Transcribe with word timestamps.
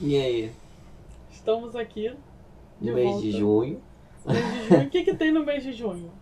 E 0.00 0.16
aí? 0.16 0.52
estamos 1.30 1.74
aqui. 1.76 2.12
De 2.80 2.88
No 2.90 2.94
mês 2.94 3.08
volta. 3.10 3.22
de 3.22 3.32
junho. 3.32 3.82
Mês 4.26 4.44
de 4.44 4.68
junho. 4.68 4.82
O 4.86 4.90
que, 4.90 5.02
que 5.04 5.14
tem 5.14 5.32
no 5.32 5.44
mês 5.44 5.62
de 5.62 5.72
junho? 5.72 6.12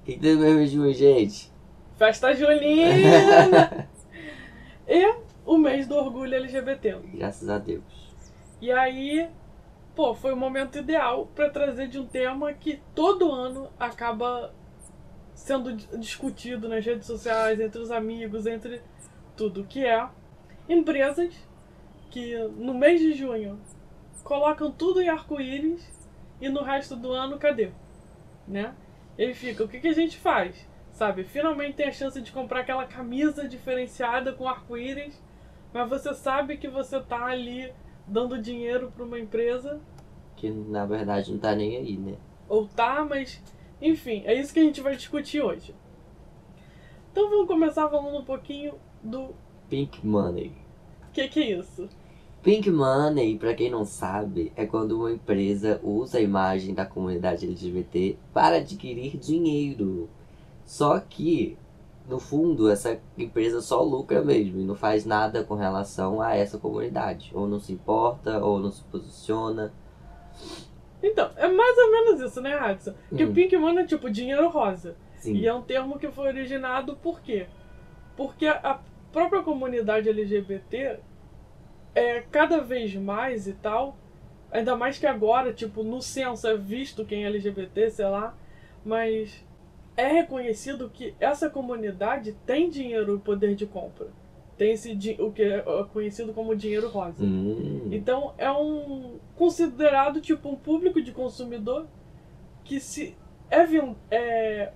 O 0.00 0.04
que, 0.04 0.14
que 0.14 0.20
tem 0.20 0.34
no 0.36 0.40
mês 0.40 0.70
de 0.70 0.76
junho, 0.76 0.92
gente? 0.94 1.52
Festa 1.96 2.34
junina! 2.34 3.88
e 4.88 5.14
o 5.44 5.56
mês 5.58 5.86
do 5.86 5.96
orgulho 5.96 6.34
LGBT. 6.34 6.96
Graças 7.14 7.48
a 7.48 7.58
Deus. 7.58 7.82
E 8.60 8.70
aí, 8.72 9.28
pô, 9.94 10.14
foi 10.14 10.32
o 10.32 10.36
momento 10.36 10.78
ideal 10.78 11.26
para 11.34 11.50
trazer 11.50 11.88
de 11.88 11.98
um 11.98 12.06
tema 12.06 12.52
que 12.52 12.80
todo 12.94 13.30
ano 13.30 13.68
acaba 13.78 14.52
sendo 15.34 15.74
di- 15.76 15.88
discutido 15.98 16.68
nas 16.68 16.84
redes 16.84 17.06
sociais, 17.06 17.60
entre 17.60 17.80
os 17.80 17.90
amigos, 17.90 18.46
entre 18.46 18.80
tudo, 19.36 19.64
que 19.64 19.84
é 19.84 20.06
empresas 20.68 21.34
que 22.12 22.36
no 22.56 22.74
mês 22.74 23.00
de 23.00 23.14
junho 23.14 23.58
colocam 24.22 24.70
tudo 24.70 25.00
em 25.00 25.08
arco-íris 25.08 25.82
e 26.40 26.48
no 26.48 26.62
resto 26.62 26.94
do 26.94 27.10
ano 27.10 27.38
cadê? 27.38 27.70
Né? 28.46 28.74
E 29.18 29.24
aí 29.24 29.34
fica, 29.34 29.64
o 29.64 29.68
que, 29.68 29.80
que 29.80 29.88
a 29.88 29.92
gente 29.94 30.18
faz? 30.18 30.68
Sabe, 30.92 31.24
finalmente 31.24 31.76
tem 31.76 31.88
a 31.88 31.92
chance 31.92 32.20
de 32.20 32.30
comprar 32.30 32.60
aquela 32.60 32.84
camisa 32.84 33.48
diferenciada 33.48 34.32
com 34.32 34.46
arco-íris, 34.46 35.20
mas 35.72 35.88
você 35.88 36.12
sabe 36.12 36.58
que 36.58 36.68
você 36.68 37.00
tá 37.00 37.24
ali 37.24 37.72
dando 38.06 38.40
dinheiro 38.40 38.92
para 38.94 39.04
uma 39.04 39.18
empresa, 39.18 39.80
Que 40.36 40.50
na 40.50 40.84
verdade 40.84 41.32
não 41.32 41.38
tá 41.38 41.54
nem 41.54 41.76
aí, 41.76 41.96
né? 41.96 42.16
ou 42.48 42.66
tá, 42.68 43.04
mas 43.08 43.42
enfim, 43.80 44.22
é 44.26 44.34
isso 44.34 44.52
que 44.52 44.60
a 44.60 44.64
gente 44.64 44.82
vai 44.82 44.94
discutir 44.96 45.40
hoje. 45.40 45.74
Então 47.10 47.30
vamos 47.30 47.46
começar 47.46 47.88
falando 47.88 48.18
um 48.18 48.24
pouquinho 48.24 48.74
do 49.02 49.34
Pink 49.70 50.06
Money. 50.06 50.52
que 51.12 51.26
que 51.28 51.40
é 51.40 51.58
isso. 51.58 51.88
Pink 52.42 52.68
Money, 52.70 53.38
pra 53.38 53.54
quem 53.54 53.70
não 53.70 53.84
sabe, 53.84 54.52
é 54.56 54.66
quando 54.66 54.98
uma 54.98 55.12
empresa 55.12 55.80
usa 55.82 56.18
a 56.18 56.20
imagem 56.20 56.74
da 56.74 56.84
comunidade 56.84 57.46
LGBT 57.46 58.18
para 58.34 58.56
adquirir 58.56 59.16
dinheiro. 59.16 60.10
Só 60.64 60.98
que, 60.98 61.56
no 62.08 62.18
fundo, 62.18 62.68
essa 62.68 63.00
empresa 63.16 63.60
só 63.60 63.80
lucra 63.82 64.22
mesmo 64.22 64.60
e 64.60 64.64
não 64.64 64.74
faz 64.74 65.04
nada 65.04 65.44
com 65.44 65.54
relação 65.54 66.20
a 66.20 66.34
essa 66.34 66.58
comunidade. 66.58 67.30
Ou 67.32 67.46
não 67.46 67.60
se 67.60 67.72
importa, 67.72 68.44
ou 68.44 68.58
não 68.58 68.72
se 68.72 68.82
posiciona. 68.84 69.72
Então, 71.00 71.30
é 71.36 71.46
mais 71.46 71.78
ou 71.78 71.90
menos 71.92 72.20
isso, 72.20 72.40
né, 72.40 72.54
Adson? 72.54 72.92
Que 73.16 73.24
Hum. 73.24 73.32
Pink 73.32 73.56
Money 73.56 73.84
é 73.84 73.86
tipo 73.86 74.10
dinheiro 74.10 74.48
rosa. 74.48 74.96
Sim. 75.18 75.34
E 75.34 75.46
é 75.46 75.54
um 75.54 75.62
termo 75.62 75.96
que 75.96 76.10
foi 76.10 76.26
originado 76.26 76.96
por 76.96 77.20
quê? 77.20 77.46
Porque 78.16 78.46
a 78.48 78.80
própria 79.12 79.42
comunidade 79.42 80.08
LGBT 80.08 80.98
é 81.94 82.20
cada 82.30 82.60
vez 82.60 82.94
mais 82.94 83.46
e 83.46 83.52
tal, 83.52 83.96
ainda 84.50 84.76
mais 84.76 84.98
que 84.98 85.06
agora, 85.06 85.52
tipo, 85.52 85.82
no 85.82 86.00
censo 86.00 86.46
é 86.46 86.56
visto 86.56 87.04
quem 87.04 87.24
é 87.24 87.26
LGBT, 87.26 87.90
sei 87.90 88.06
lá, 88.06 88.34
mas 88.84 89.44
é 89.96 90.06
reconhecido 90.08 90.90
que 90.92 91.14
essa 91.20 91.50
comunidade 91.50 92.32
tem 92.46 92.68
dinheiro 92.70 93.16
e 93.16 93.18
poder 93.18 93.54
de 93.54 93.66
compra. 93.66 94.06
Tem 94.56 94.72
esse 94.72 94.92
o 95.18 95.32
que 95.32 95.42
é 95.42 95.64
conhecido 95.92 96.32
como 96.32 96.54
dinheiro 96.54 96.88
rosa. 96.88 97.24
Hum. 97.24 97.88
Então 97.90 98.32
é 98.38 98.50
um 98.50 99.16
considerado 99.36 100.20
tipo 100.20 100.48
um 100.48 100.56
público 100.56 101.02
de 101.02 101.10
consumidor 101.10 101.86
que 102.64 102.78
se 102.78 103.16
é, 103.50 103.64
é 104.10 104.72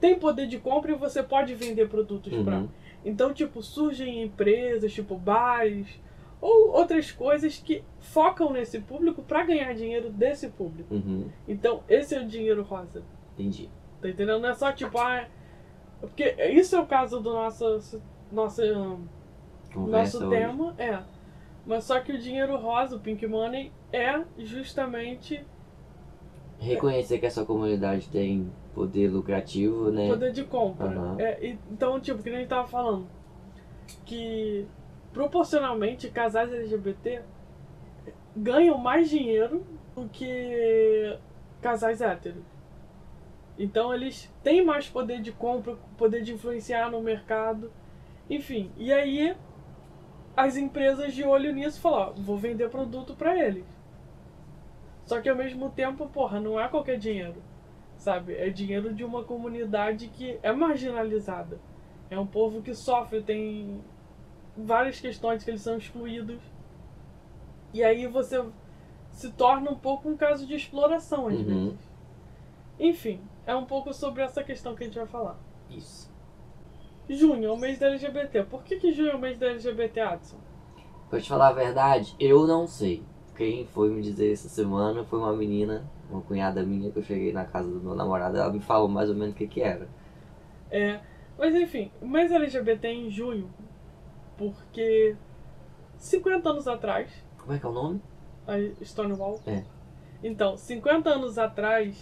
tem 0.00 0.18
poder 0.18 0.46
de 0.48 0.58
compra 0.58 0.92
e 0.92 0.96
você 0.96 1.22
pode 1.22 1.54
vender 1.54 1.88
produtos 1.88 2.32
Uhum. 2.32 2.44
pra. 2.44 2.64
Então 3.04 3.32
tipo 3.32 3.62
surgem 3.62 4.22
empresas 4.22 4.92
tipo 4.92 5.16
bares 5.16 5.86
ou 6.42 6.72
outras 6.72 7.12
coisas 7.12 7.56
que 7.56 7.84
focam 8.00 8.52
nesse 8.52 8.80
público 8.80 9.22
para 9.22 9.44
ganhar 9.44 9.72
dinheiro 9.74 10.10
desse 10.10 10.48
público. 10.48 10.92
Uhum. 10.92 11.30
Então 11.46 11.82
esse 11.88 12.14
é 12.14 12.20
o 12.20 12.26
dinheiro 12.26 12.62
rosa. 12.64 13.02
Entendi. 13.34 13.70
Tá 14.02 14.08
entendendo? 14.08 14.40
Não 14.40 14.48
é 14.48 14.54
só 14.54 14.72
tipo 14.72 14.98
ah, 14.98 15.26
porque 16.00 16.34
isso 16.52 16.74
é 16.74 16.80
o 16.80 16.86
caso 16.86 17.20
do 17.20 17.32
nosso 17.32 18.00
nosso 18.30 18.60
Conversa 19.72 20.18
nosso 20.18 20.26
hoje. 20.26 20.36
tema 20.36 20.74
é. 20.76 20.98
Mas 21.64 21.84
só 21.84 22.00
que 22.00 22.10
o 22.10 22.18
dinheiro 22.18 22.56
rosa, 22.56 22.96
o 22.96 23.00
Pink 23.00 23.24
Money, 23.24 23.70
é 23.92 24.20
justamente 24.36 25.46
Reconhecer 26.58 27.18
que 27.18 27.26
essa 27.26 27.44
comunidade 27.44 28.08
tem 28.08 28.50
poder 28.72 29.08
lucrativo, 29.08 29.90
né? 29.90 30.08
poder 30.08 30.32
de 30.32 30.44
compra. 30.44 30.86
Aham. 30.86 31.16
É, 31.18 31.56
então, 31.70 31.98
tipo, 32.00 32.22
que 32.22 32.30
nem 32.30 32.38
a 32.38 32.40
gente 32.40 32.48
tava 32.48 32.68
falando, 32.68 33.06
que 34.04 34.66
proporcionalmente 35.12 36.10
casais 36.10 36.52
LGBT 36.52 37.22
ganham 38.34 38.78
mais 38.78 39.10
dinheiro 39.10 39.64
do 39.94 40.08
que 40.08 41.18
casais 41.60 42.00
héteros. 42.00 42.42
Então 43.58 43.94
eles 43.94 44.32
têm 44.42 44.64
mais 44.64 44.88
poder 44.88 45.20
de 45.20 45.30
compra, 45.32 45.76
poder 45.96 46.22
de 46.22 46.32
influenciar 46.32 46.90
no 46.90 47.00
mercado. 47.02 47.70
Enfim, 48.28 48.70
e 48.76 48.92
aí 48.92 49.36
as 50.36 50.56
empresas 50.56 51.14
de 51.14 51.22
olho 51.24 51.52
nisso 51.52 51.80
falam, 51.80 52.08
ó, 52.08 52.12
vou 52.12 52.38
vender 52.38 52.70
produto 52.70 53.14
pra 53.14 53.38
eles. 53.38 53.66
Só 55.04 55.20
que 55.20 55.28
ao 55.28 55.36
mesmo 55.36 55.68
tempo, 55.70 56.06
porra, 56.08 56.40
não 56.40 56.58
é 56.58 56.68
qualquer 56.68 56.96
dinheiro. 56.96 57.42
Sabe? 57.96 58.34
É 58.34 58.48
dinheiro 58.48 58.94
de 58.94 59.04
uma 59.04 59.22
comunidade 59.22 60.08
que 60.08 60.38
é 60.42 60.52
marginalizada. 60.52 61.60
É 62.10 62.18
um 62.18 62.26
povo 62.26 62.62
que 62.62 62.74
sofre, 62.74 63.22
tem 63.22 63.80
várias 64.56 65.00
questões 65.00 65.42
que 65.44 65.50
eles 65.50 65.62
são 65.62 65.76
excluídos. 65.76 66.40
E 67.72 67.82
aí 67.82 68.06
você 68.06 68.42
se 69.12 69.30
torna 69.32 69.70
um 69.70 69.74
pouco 69.78 70.08
um 70.08 70.16
caso 70.16 70.46
de 70.46 70.54
exploração 70.54 71.26
às 71.28 71.34
Uhum. 71.38 71.44
vezes. 71.44 71.78
Enfim, 72.78 73.20
é 73.46 73.54
um 73.54 73.64
pouco 73.64 73.92
sobre 73.92 74.22
essa 74.22 74.42
questão 74.42 74.74
que 74.74 74.82
a 74.82 74.86
gente 74.86 74.98
vai 74.98 75.06
falar. 75.06 75.36
Isso. 75.70 76.10
Junho 77.08 77.46
é 77.48 77.50
o 77.50 77.56
mês 77.56 77.78
da 77.78 77.86
LGBT. 77.88 78.44
Por 78.44 78.62
que, 78.62 78.76
que 78.76 78.92
junho 78.92 79.10
é 79.10 79.14
o 79.14 79.18
mês 79.18 79.38
da 79.38 79.46
LGBT, 79.46 80.00
Adson? 80.00 80.36
Pra 81.10 81.20
te 81.20 81.28
falar 81.28 81.48
a 81.48 81.52
verdade, 81.52 82.14
eu 82.18 82.46
não 82.46 82.66
sei. 82.66 83.02
Quem 83.36 83.66
foi 83.66 83.90
me 83.90 84.00
dizer 84.02 84.32
essa 84.32 84.48
semana 84.48 85.04
foi 85.04 85.18
uma 85.18 85.32
menina, 85.32 85.84
uma 86.10 86.20
cunhada 86.22 86.62
minha, 86.62 86.90
que 86.90 86.98
eu 86.98 87.02
cheguei 87.02 87.32
na 87.32 87.44
casa 87.44 87.68
do 87.70 87.80
meu 87.80 87.94
namorado, 87.94 88.36
ela 88.36 88.52
me 88.52 88.60
falou 88.60 88.88
mais 88.88 89.08
ou 89.08 89.14
menos 89.14 89.34
o 89.34 89.36
que 89.36 89.46
que 89.46 89.60
era. 89.62 89.88
É, 90.70 91.00
mas 91.38 91.54
enfim, 91.54 91.90
o 92.00 92.06
mês 92.06 92.30
LGBT 92.30 92.86
é 92.88 92.94
em 92.94 93.10
junho, 93.10 93.50
porque 94.50 95.16
50 95.98 96.48
anos 96.48 96.66
atrás, 96.66 97.10
Como 97.38 97.52
é 97.52 97.58
que 97.58 97.66
é 97.66 97.68
o 97.68 97.72
nome? 97.72 98.02
a 98.46 98.84
Stonewall. 98.84 99.40
É. 99.46 99.62
Então, 100.22 100.56
50 100.56 101.10
anos 101.10 101.38
atrás, 101.38 102.00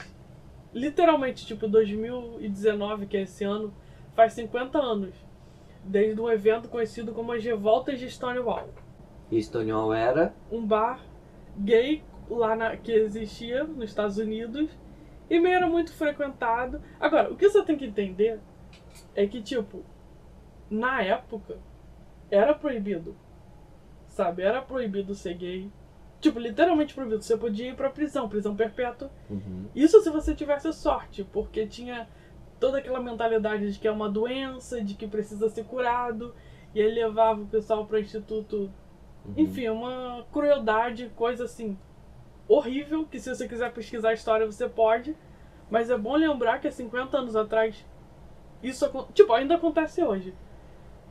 literalmente, 0.73 1.47
tipo 1.47 1.69
2019, 1.69 3.07
que 3.07 3.17
é 3.17 3.23
esse 3.23 3.45
ano, 3.45 3.73
faz 4.15 4.33
50 4.35 4.79
anos. 4.79 5.15
Desde 5.83 6.21
um 6.21 6.31
evento 6.31 6.69
conhecido 6.69 7.13
como 7.13 7.33
as 7.33 7.43
Revoltas 7.43 7.99
de 7.99 8.11
Stonewall. 8.11 8.69
E 9.31 9.43
Stonewall 9.43 9.93
era. 9.95 10.35
Um 10.51 10.67
bar 10.67 11.01
gay 11.57 12.03
lá 12.29 12.55
na, 12.55 12.77
que 12.77 12.93
existia 12.93 13.65
nos 13.65 13.91
Estados 13.91 14.19
Unidos 14.19 14.71
e 15.29 15.39
meio 15.41 15.57
era 15.57 15.67
muito 15.67 15.93
frequentado. 15.93 16.81
Agora, 16.99 17.31
o 17.33 17.37
que 17.37 17.49
você 17.49 17.63
tem 17.65 17.77
que 17.77 17.87
entender 17.87 18.41
é 19.15 19.27
que, 19.27 19.41
tipo, 19.41 19.83
na 20.69 21.03
época, 21.03 21.59
era 22.31 22.55
proibido. 22.55 23.17
Sabe? 24.07 24.43
Era 24.43 24.61
proibido 24.63 25.15
ser 25.15 25.35
gay. 25.35 25.71
Tipo, 26.21 26.39
literalmente 26.39 26.95
proibido. 26.95 27.23
Você 27.23 27.37
podia 27.37 27.71
ir 27.71 27.77
pra 27.77 27.91
prisão, 27.91 28.29
prisão 28.29 28.55
perpétua. 28.55 29.11
Uhum. 29.29 29.67
Isso 29.75 30.01
se 30.01 30.11
você 30.11 30.35
tivesse 30.35 30.73
sorte, 30.73 31.25
porque 31.25 31.67
tinha 31.67 32.09
toda 32.59 32.79
aquela 32.79 33.01
mentalidade 33.01 33.73
de 33.73 33.79
que 33.79 33.89
é 33.89 33.93
uma 33.93 34.09
doença, 34.09 34.83
de 34.83 34.95
que 34.95 35.07
precisa 35.07 35.49
ser 35.49 35.65
curado. 35.65 36.35
E 36.75 36.81
aí 36.81 36.93
levava 36.93 37.41
o 37.41 37.47
pessoal 37.47 37.87
para 37.87 38.01
instituto. 38.01 38.71
Uhum. 39.25 39.35
Enfim, 39.37 39.69
uma 39.69 40.27
crueldade, 40.33 41.11
coisa 41.17 41.45
assim 41.45 41.77
horrível, 42.47 43.07
que 43.07 43.21
se 43.21 43.33
você 43.33 43.47
quiser 43.47 43.73
pesquisar 43.73 44.11
a 44.11 44.15
história 44.15 44.45
você 44.45 44.69
pode. 44.69 45.17
Mas 45.71 45.89
é 45.89 45.97
bom 45.97 46.17
lembrar 46.17 46.61
que 46.61 46.67
há 46.67 46.73
50 46.73 47.17
anos 47.17 47.37
atrás 47.37 47.87
isso 48.63 48.87
tipo, 49.15 49.33
ainda 49.33 49.55
acontece 49.55 50.03
hoje. 50.03 50.35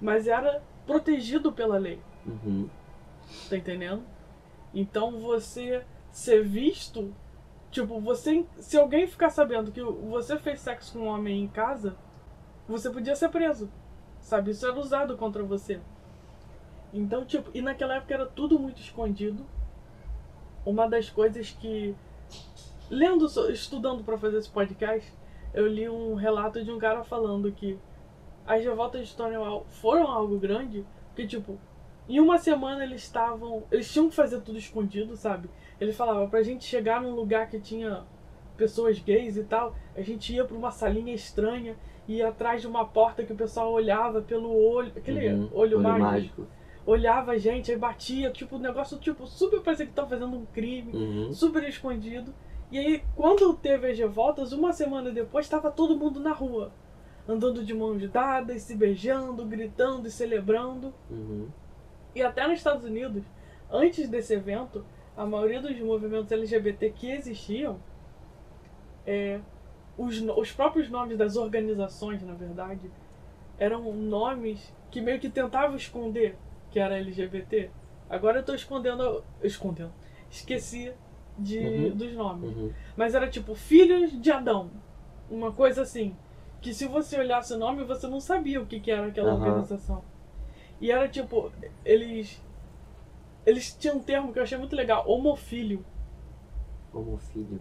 Mas 0.01 0.27
era 0.27 0.61
protegido 0.89 1.51
pela 1.51 1.77
lei. 1.77 2.01
Uhum. 2.25 2.67
Tá 3.47 3.55
entendendo? 3.55 4.01
Então 4.73 5.19
você 5.19 5.85
ser 6.11 6.43
visto, 6.43 7.13
tipo, 7.69 8.01
você 8.01 8.43
se 8.57 8.75
alguém 8.75 9.05
ficar 9.05 9.29
sabendo 9.29 9.71
que 9.71 9.83
você 9.83 10.35
fez 10.39 10.61
sexo 10.61 10.93
com 10.93 11.05
um 11.05 11.07
homem 11.07 11.43
em 11.43 11.47
casa, 11.47 11.95
você 12.67 12.89
podia 12.89 13.15
ser 13.15 13.29
preso. 13.29 13.69
Sabe? 14.19 14.49
Isso 14.49 14.65
era 14.65 14.79
usado 14.79 15.15
contra 15.15 15.43
você. 15.43 15.79
Então, 16.91 17.23
tipo, 17.23 17.51
e 17.53 17.61
naquela 17.61 17.97
época 17.97 18.15
era 18.15 18.25
tudo 18.25 18.57
muito 18.57 18.81
escondido. 18.81 19.45
Uma 20.65 20.89
das 20.89 21.07
coisas 21.07 21.51
que 21.51 21.95
lendo, 22.89 23.27
estudando 23.51 24.03
pra 24.03 24.17
fazer 24.17 24.39
esse 24.39 24.49
podcast, 24.49 25.13
eu 25.53 25.67
li 25.67 25.87
um 25.87 26.15
relato 26.15 26.63
de 26.63 26.71
um 26.71 26.79
cara 26.79 27.03
falando 27.03 27.51
que 27.51 27.77
as 28.49 28.63
revoltas 28.63 29.01
de 29.01 29.07
Stonewall 29.07 29.65
foram 29.69 30.07
algo 30.07 30.37
grande, 30.39 30.85
porque 31.09 31.25
tipo, 31.27 31.57
Em 32.09 32.19
uma 32.19 32.37
semana 32.39 32.83
eles 32.83 33.03
estavam. 33.03 33.63
Eles 33.71 33.91
tinham 33.91 34.09
que 34.09 34.15
fazer 34.15 34.41
tudo 34.41 34.57
escondido, 34.57 35.15
sabe? 35.15 35.47
Ele 35.79 35.93
falava, 35.93 36.27
pra 36.27 36.41
gente 36.41 36.65
chegar 36.65 36.99
num 37.01 37.13
lugar 37.15 37.47
que 37.49 37.59
tinha 37.59 38.03
pessoas 38.57 38.99
gays 38.99 39.37
e 39.37 39.43
tal, 39.43 39.75
a 39.95 40.01
gente 40.01 40.33
ia 40.33 40.43
pra 40.43 40.57
uma 40.57 40.71
salinha 40.71 41.13
estranha, 41.13 41.77
ia 42.07 42.27
atrás 42.29 42.61
de 42.61 42.67
uma 42.67 42.83
porta 42.85 43.23
que 43.23 43.31
o 43.31 43.35
pessoal 43.35 43.71
olhava 43.71 44.21
pelo 44.23 44.51
olho. 44.51 44.91
Aquele 44.97 45.29
Uhum, 45.33 45.49
olho, 45.53 45.79
mágico. 45.79 45.99
mágico. 46.41 46.47
Olhava 46.85 47.33
a 47.33 47.37
gente, 47.37 47.71
aí 47.71 47.77
batia, 47.77 48.31
tipo, 48.31 48.55
um 48.55 48.59
negócio, 48.59 48.97
tipo, 48.97 49.27
super 49.27 49.61
parecia 49.61 49.85
que 49.85 49.93
tava 49.93 50.09
fazendo 50.09 50.35
um 50.35 50.45
crime, 50.47 50.91
Uhum. 50.93 51.31
super 51.31 51.63
escondido. 51.69 52.33
E 52.71 52.79
aí, 52.79 53.03
quando 53.15 53.53
teve 53.53 53.91
as 53.91 53.97
revoltas, 53.99 54.51
uma 54.51 54.73
semana 54.73 55.11
depois, 55.11 55.45
estava 55.45 55.69
todo 55.69 55.95
mundo 55.95 56.19
na 56.19 56.31
rua. 56.33 56.71
Andando 57.31 57.63
de 57.63 57.73
mãos 57.75 58.09
dadas, 58.09 58.63
se 58.63 58.75
beijando, 58.75 59.45
gritando 59.45 60.07
e 60.07 60.11
celebrando. 60.11 60.91
Uhum. 61.11 61.47
E 62.15 62.23
até 62.23 62.47
nos 62.47 62.57
Estados 62.57 62.83
Unidos, 62.83 63.23
antes 63.71 64.09
desse 64.09 64.33
evento, 64.33 64.83
a 65.15 65.25
maioria 65.27 65.61
dos 65.61 65.79
movimentos 65.79 66.31
LGBT 66.31 66.89
que 66.89 67.11
existiam, 67.11 67.79
é, 69.05 69.39
os, 69.95 70.19
os 70.21 70.51
próprios 70.51 70.89
nomes 70.89 71.17
das 71.19 71.35
organizações, 71.35 72.23
na 72.23 72.33
verdade, 72.33 72.89
eram 73.59 73.93
nomes 73.93 74.73
que 74.89 74.99
meio 74.99 75.19
que 75.19 75.29
tentavam 75.29 75.75
esconder 75.75 76.35
que 76.71 76.79
era 76.79 76.97
LGBT. 76.97 77.69
Agora 78.09 78.39
eu 78.39 78.43
tô 78.43 78.55
escondendo. 78.55 79.23
Escondendo. 79.43 79.91
Esqueci 80.31 80.91
de, 81.37 81.59
Uhum. 81.59 81.89
dos 81.95 82.13
nomes. 82.13 82.55
Uhum. 82.57 82.73
Mas 82.97 83.13
era 83.13 83.29
tipo 83.29 83.53
Filhos 83.53 84.19
de 84.19 84.31
Adão. 84.31 84.71
Uma 85.29 85.51
coisa 85.51 85.83
assim. 85.83 86.15
Que 86.61 86.73
se 86.73 86.85
você 86.87 87.17
olhasse 87.19 87.53
o 87.53 87.57
nome, 87.57 87.83
você 87.83 88.07
não 88.07 88.19
sabia 88.19 88.61
o 88.61 88.65
que, 88.65 88.79
que 88.79 88.91
era 88.91 89.07
aquela 89.07 89.31
Aham. 89.31 89.39
organização. 89.47 90.03
E 90.81 90.91
era 90.91 91.07
tipo, 91.07 91.51
eles. 91.85 92.41
Eles 93.45 93.73
tinham 93.75 93.97
um 93.97 94.03
termo 94.03 94.31
que 94.33 94.39
eu 94.39 94.43
achei 94.43 94.57
muito 94.57 94.75
legal, 94.75 95.03
homofílio. 95.09 95.83
Como 96.91 97.17
filho. 97.17 97.59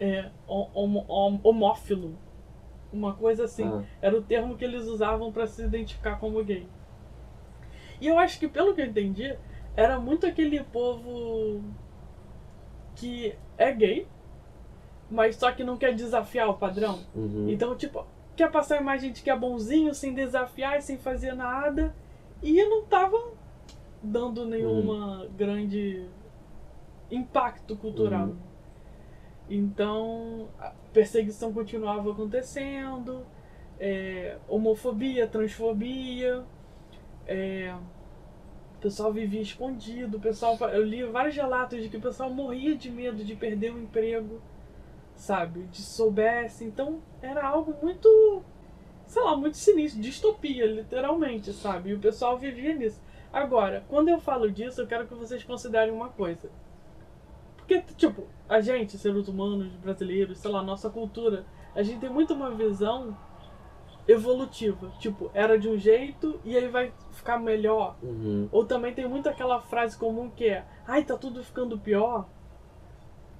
É, 0.00 0.30
ho- 0.48 0.68
homo- 0.74 1.04
hom- 1.08 1.40
homófilo. 1.44 2.18
Uma 2.92 3.14
coisa 3.14 3.44
assim. 3.44 3.64
Ah. 3.64 3.82
Era 4.02 4.16
o 4.16 4.22
termo 4.22 4.56
que 4.56 4.64
eles 4.64 4.84
usavam 4.86 5.30
pra 5.32 5.46
se 5.46 5.62
identificar 5.64 6.16
como 6.18 6.42
gay. 6.44 6.66
E 8.00 8.06
eu 8.08 8.18
acho 8.18 8.38
que, 8.38 8.48
pelo 8.48 8.74
que 8.74 8.80
eu 8.80 8.86
entendi, 8.86 9.36
era 9.76 9.98
muito 10.00 10.26
aquele 10.26 10.62
povo 10.64 11.62
que 12.96 13.34
é 13.56 13.72
gay, 13.72 14.06
mas 15.10 15.36
só 15.36 15.50
que 15.52 15.64
não 15.64 15.76
quer 15.76 15.94
desafiar 15.94 16.48
o 16.48 16.54
padrão. 16.54 17.00
Uhum. 17.14 17.48
Então, 17.48 17.76
tipo, 17.76 18.04
quer 18.36 18.50
passar 18.50 18.78
a 18.78 18.80
imagem 18.80 19.12
de 19.12 19.22
que 19.22 19.30
é 19.30 19.36
bonzinho, 19.36 19.94
sem 19.94 20.14
desafiar 20.14 20.80
sem 20.82 20.98
fazer 20.98 21.34
nada. 21.34 21.94
E 22.42 22.62
não 22.64 22.84
tava 22.84 23.32
dando 24.02 24.44
nenhuma 24.44 25.26
grande 25.36 26.06
impacto 27.10 27.76
cultural. 27.76 28.28
Uhum. 28.28 28.36
Então, 29.48 30.48
a 30.58 30.72
perseguição 30.92 31.52
continuava 31.52 32.10
acontecendo, 32.12 33.26
é, 33.78 34.38
homofobia, 34.48 35.26
transfobia, 35.26 36.44
é, 37.26 37.74
o 38.76 38.80
pessoal 38.80 39.12
vivia 39.12 39.40
escondido, 39.40 40.16
o 40.16 40.20
pessoal, 40.20 40.56
eu 40.70 40.82
li 40.82 41.02
vários 41.04 41.34
relatos 41.36 41.82
de 41.82 41.88
que 41.88 41.96
o 41.96 42.00
pessoal 42.00 42.30
morria 42.30 42.74
de 42.74 42.90
medo 42.90 43.24
de 43.24 43.34
perder 43.34 43.72
o 43.72 43.78
emprego, 43.78 44.40
sabe? 45.16 45.64
De 45.64 45.82
soubesse. 45.82 46.64
Então, 46.64 47.00
era 47.22 47.46
algo 47.46 47.74
muito, 47.82 48.42
sei 49.06 49.22
lá, 49.22 49.36
muito 49.36 49.56
sinistro, 49.56 50.00
distopia, 50.00 50.66
literalmente, 50.66 51.52
sabe? 51.52 51.90
E 51.90 51.94
o 51.94 51.98
pessoal 51.98 52.38
vivia 52.38 52.74
nisso. 52.74 53.00
Agora, 53.32 53.84
quando 53.88 54.08
eu 54.08 54.20
falo 54.20 54.50
disso, 54.50 54.80
eu 54.80 54.86
quero 54.86 55.06
que 55.06 55.14
vocês 55.14 55.42
considerem 55.42 55.92
uma 55.92 56.08
coisa. 56.08 56.50
Porque, 57.56 57.80
tipo, 57.96 58.28
a 58.48 58.60
gente, 58.60 58.98
seres 58.98 59.26
humanos, 59.26 59.72
brasileiros, 59.76 60.38
sei 60.38 60.50
lá, 60.50 60.62
nossa 60.62 60.90
cultura, 60.90 61.44
a 61.74 61.82
gente 61.82 62.00
tem 62.00 62.10
muito 62.10 62.34
uma 62.34 62.50
visão 62.50 63.16
evolutiva. 64.06 64.92
Tipo, 64.98 65.30
era 65.34 65.58
de 65.58 65.68
um 65.68 65.78
jeito 65.78 66.38
e 66.44 66.56
aí 66.56 66.68
vai 66.68 66.92
ficar 67.10 67.38
melhor. 67.38 67.96
Uhum. 68.02 68.48
Ou 68.52 68.64
também 68.64 68.94
tem 68.94 69.08
muito 69.08 69.28
aquela 69.28 69.60
frase 69.60 69.96
comum 69.96 70.30
que 70.30 70.46
é: 70.46 70.64
ai, 70.86 71.04
tá 71.04 71.16
tudo 71.16 71.42
ficando 71.42 71.78
pior. 71.78 72.28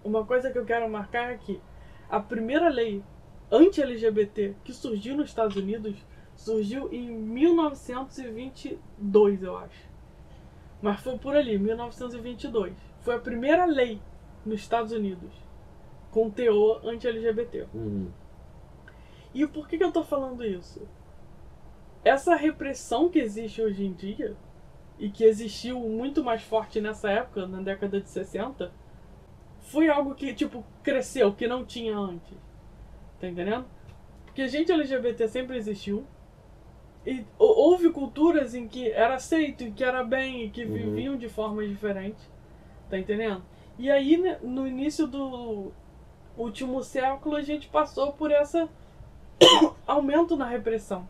Uma 0.04 0.24
coisa 0.24 0.50
que 0.50 0.58
eu 0.58 0.64
quero 0.64 0.88
marcar 0.88 1.32
é 1.32 1.38
que 1.38 1.60
a 2.08 2.20
primeira 2.20 2.68
lei 2.68 3.02
anti-LGBT 3.50 4.54
que 4.62 4.72
surgiu 4.72 5.16
nos 5.16 5.30
Estados 5.30 5.56
Unidos 5.56 5.96
surgiu 6.36 6.88
em 6.92 7.10
1922, 7.10 9.42
eu 9.42 9.56
acho. 9.56 9.92
Mas 10.82 11.00
foi 11.00 11.16
por 11.16 11.34
ali, 11.34 11.58
1922. 11.58 12.74
Foi 13.00 13.14
a 13.14 13.18
primeira 13.18 13.64
lei 13.64 13.98
nos 14.44 14.60
Estados 14.60 14.92
Unidos 14.92 15.32
com 16.10 16.28
teor 16.30 16.82
anti-LGBT. 16.84 17.66
Uhum. 17.72 18.10
E 19.32 19.46
por 19.46 19.66
que, 19.66 19.78
que 19.78 19.84
eu 19.84 19.90
tô 19.90 20.04
falando 20.04 20.44
isso? 20.44 20.86
Essa 22.04 22.36
repressão 22.36 23.08
que 23.08 23.18
existe 23.18 23.62
hoje 23.62 23.86
em 23.86 23.92
dia, 23.92 24.36
e 24.98 25.10
que 25.10 25.24
existiu 25.24 25.80
muito 25.80 26.22
mais 26.22 26.42
forte 26.42 26.80
nessa 26.80 27.10
época, 27.10 27.46
na 27.46 27.60
década 27.60 28.00
de 28.00 28.08
60, 28.08 28.72
foi 29.64 29.88
algo 29.88 30.14
que, 30.14 30.32
tipo, 30.32 30.64
cresceu, 30.82 31.32
que 31.34 31.46
não 31.46 31.64
tinha 31.64 31.96
antes. 31.96 32.36
Tá 33.20 33.28
entendendo? 33.28 33.64
Porque 34.26 34.46
gente 34.48 34.70
LGBT 34.72 35.28
sempre 35.28 35.56
existiu. 35.56 36.04
E 37.06 37.24
hou- 37.38 37.56
houve 37.58 37.90
culturas 37.90 38.54
em 38.54 38.66
que 38.66 38.90
era 38.90 39.16
aceito, 39.16 39.64
e 39.64 39.70
que 39.70 39.84
era 39.84 40.02
bem, 40.02 40.44
e 40.44 40.50
que 40.50 40.64
Uhum. 40.64 40.72
viviam 40.72 41.16
de 41.16 41.28
formas 41.28 41.68
diferentes. 41.68 42.28
Tá 42.88 42.98
entendendo? 42.98 43.42
E 43.78 43.90
aí, 43.90 44.16
né, 44.16 44.38
no 44.42 44.66
início 44.66 45.06
do 45.06 45.72
último 46.36 46.82
século, 46.82 47.36
a 47.36 47.42
gente 47.42 47.68
passou 47.68 48.12
por 48.12 48.30
essa 48.30 48.68
aumento 49.86 50.36
na 50.36 50.46
repressão. 50.46 51.06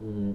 Uhum. 0.00 0.34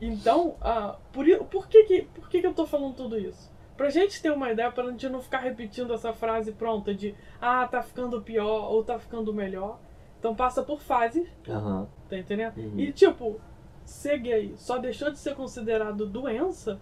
Então, 0.00 0.56
ah, 0.60 0.96
por, 1.12 1.26
por, 1.46 1.68
que, 1.68 1.84
que, 1.84 2.02
por 2.14 2.28
que, 2.28 2.40
que 2.40 2.46
eu 2.46 2.54
tô 2.54 2.66
falando 2.66 2.94
tudo 2.94 3.18
isso? 3.18 3.50
Pra 3.76 3.90
gente 3.90 4.22
ter 4.22 4.30
uma 4.30 4.50
ideia, 4.50 4.70
pra 4.70 4.90
gente 4.90 5.08
não 5.08 5.20
ficar 5.20 5.38
repetindo 5.38 5.92
essa 5.92 6.12
frase 6.12 6.52
pronta 6.52 6.94
de 6.94 7.14
ah, 7.40 7.66
tá 7.68 7.82
ficando 7.82 8.22
pior 8.22 8.70
ou 8.72 8.82
tá 8.82 8.98
ficando 8.98 9.32
melhor. 9.34 9.78
Então 10.18 10.34
passa 10.34 10.62
por 10.62 10.80
fases, 10.80 11.28
Aham. 11.48 11.86
tá 12.08 12.16
entendendo? 12.16 12.56
Uhum. 12.56 12.80
E 12.80 12.92
tipo, 12.92 13.40
ser 13.84 14.18
gay 14.18 14.54
só 14.56 14.78
deixou 14.78 15.10
de 15.10 15.18
ser 15.18 15.34
considerado 15.34 16.06
doença 16.06 16.80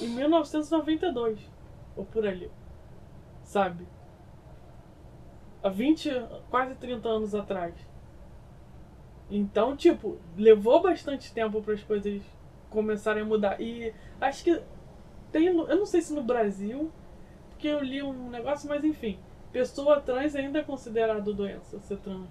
em 0.00 0.08
1992. 0.08 1.38
Ou 1.96 2.04
por 2.04 2.26
ali. 2.26 2.50
Sabe? 3.42 3.86
Há 5.62 5.68
20, 5.68 6.10
quase 6.48 6.74
30 6.76 7.08
anos 7.08 7.34
atrás. 7.34 7.74
Então, 9.28 9.76
tipo, 9.76 10.18
levou 10.36 10.80
bastante 10.80 11.32
tempo 11.32 11.60
para 11.60 11.74
as 11.74 11.82
coisas 11.82 12.22
começarem 12.70 13.22
a 13.22 13.26
mudar. 13.26 13.60
E 13.60 13.92
acho 14.20 14.44
que 14.44 14.62
tem, 15.36 15.46
eu 15.48 15.76
não 15.76 15.84
sei 15.86 16.00
se 16.00 16.14
no 16.14 16.22
Brasil, 16.22 16.90
porque 17.50 17.68
eu 17.68 17.80
li 17.82 18.02
um 18.02 18.30
negócio, 18.30 18.66
mas 18.68 18.82
enfim, 18.82 19.18
pessoa 19.52 20.00
trans 20.00 20.34
ainda 20.34 20.60
é 20.60 20.62
considerado 20.62 21.34
doença, 21.34 21.78
ser 21.80 21.98
trans. 21.98 22.30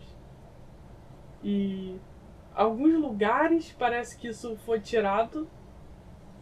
E 1.43 1.97
alguns 2.55 2.93
lugares 3.00 3.71
parece 3.77 4.17
que 4.17 4.27
isso 4.29 4.55
foi 4.65 4.79
tirado, 4.79 5.47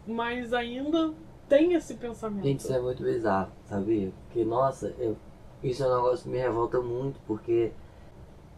mas 0.06 0.54
ainda 0.54 1.12
tem 1.48 1.74
esse 1.74 1.94
pensamento. 1.94 2.44
Gente, 2.44 2.60
isso 2.60 2.72
é 2.72 2.80
muito 2.80 3.02
bizarro, 3.02 3.52
sabia? 3.68 4.10
Porque, 4.24 4.42
nossa, 4.44 4.94
eu- 4.98 5.16
isso 5.62 5.84
é 5.84 5.86
um 5.86 5.94
negócio 5.96 6.24
que 6.24 6.30
me 6.30 6.38
revolta 6.38 6.80
muito, 6.80 7.20
porque 7.26 7.72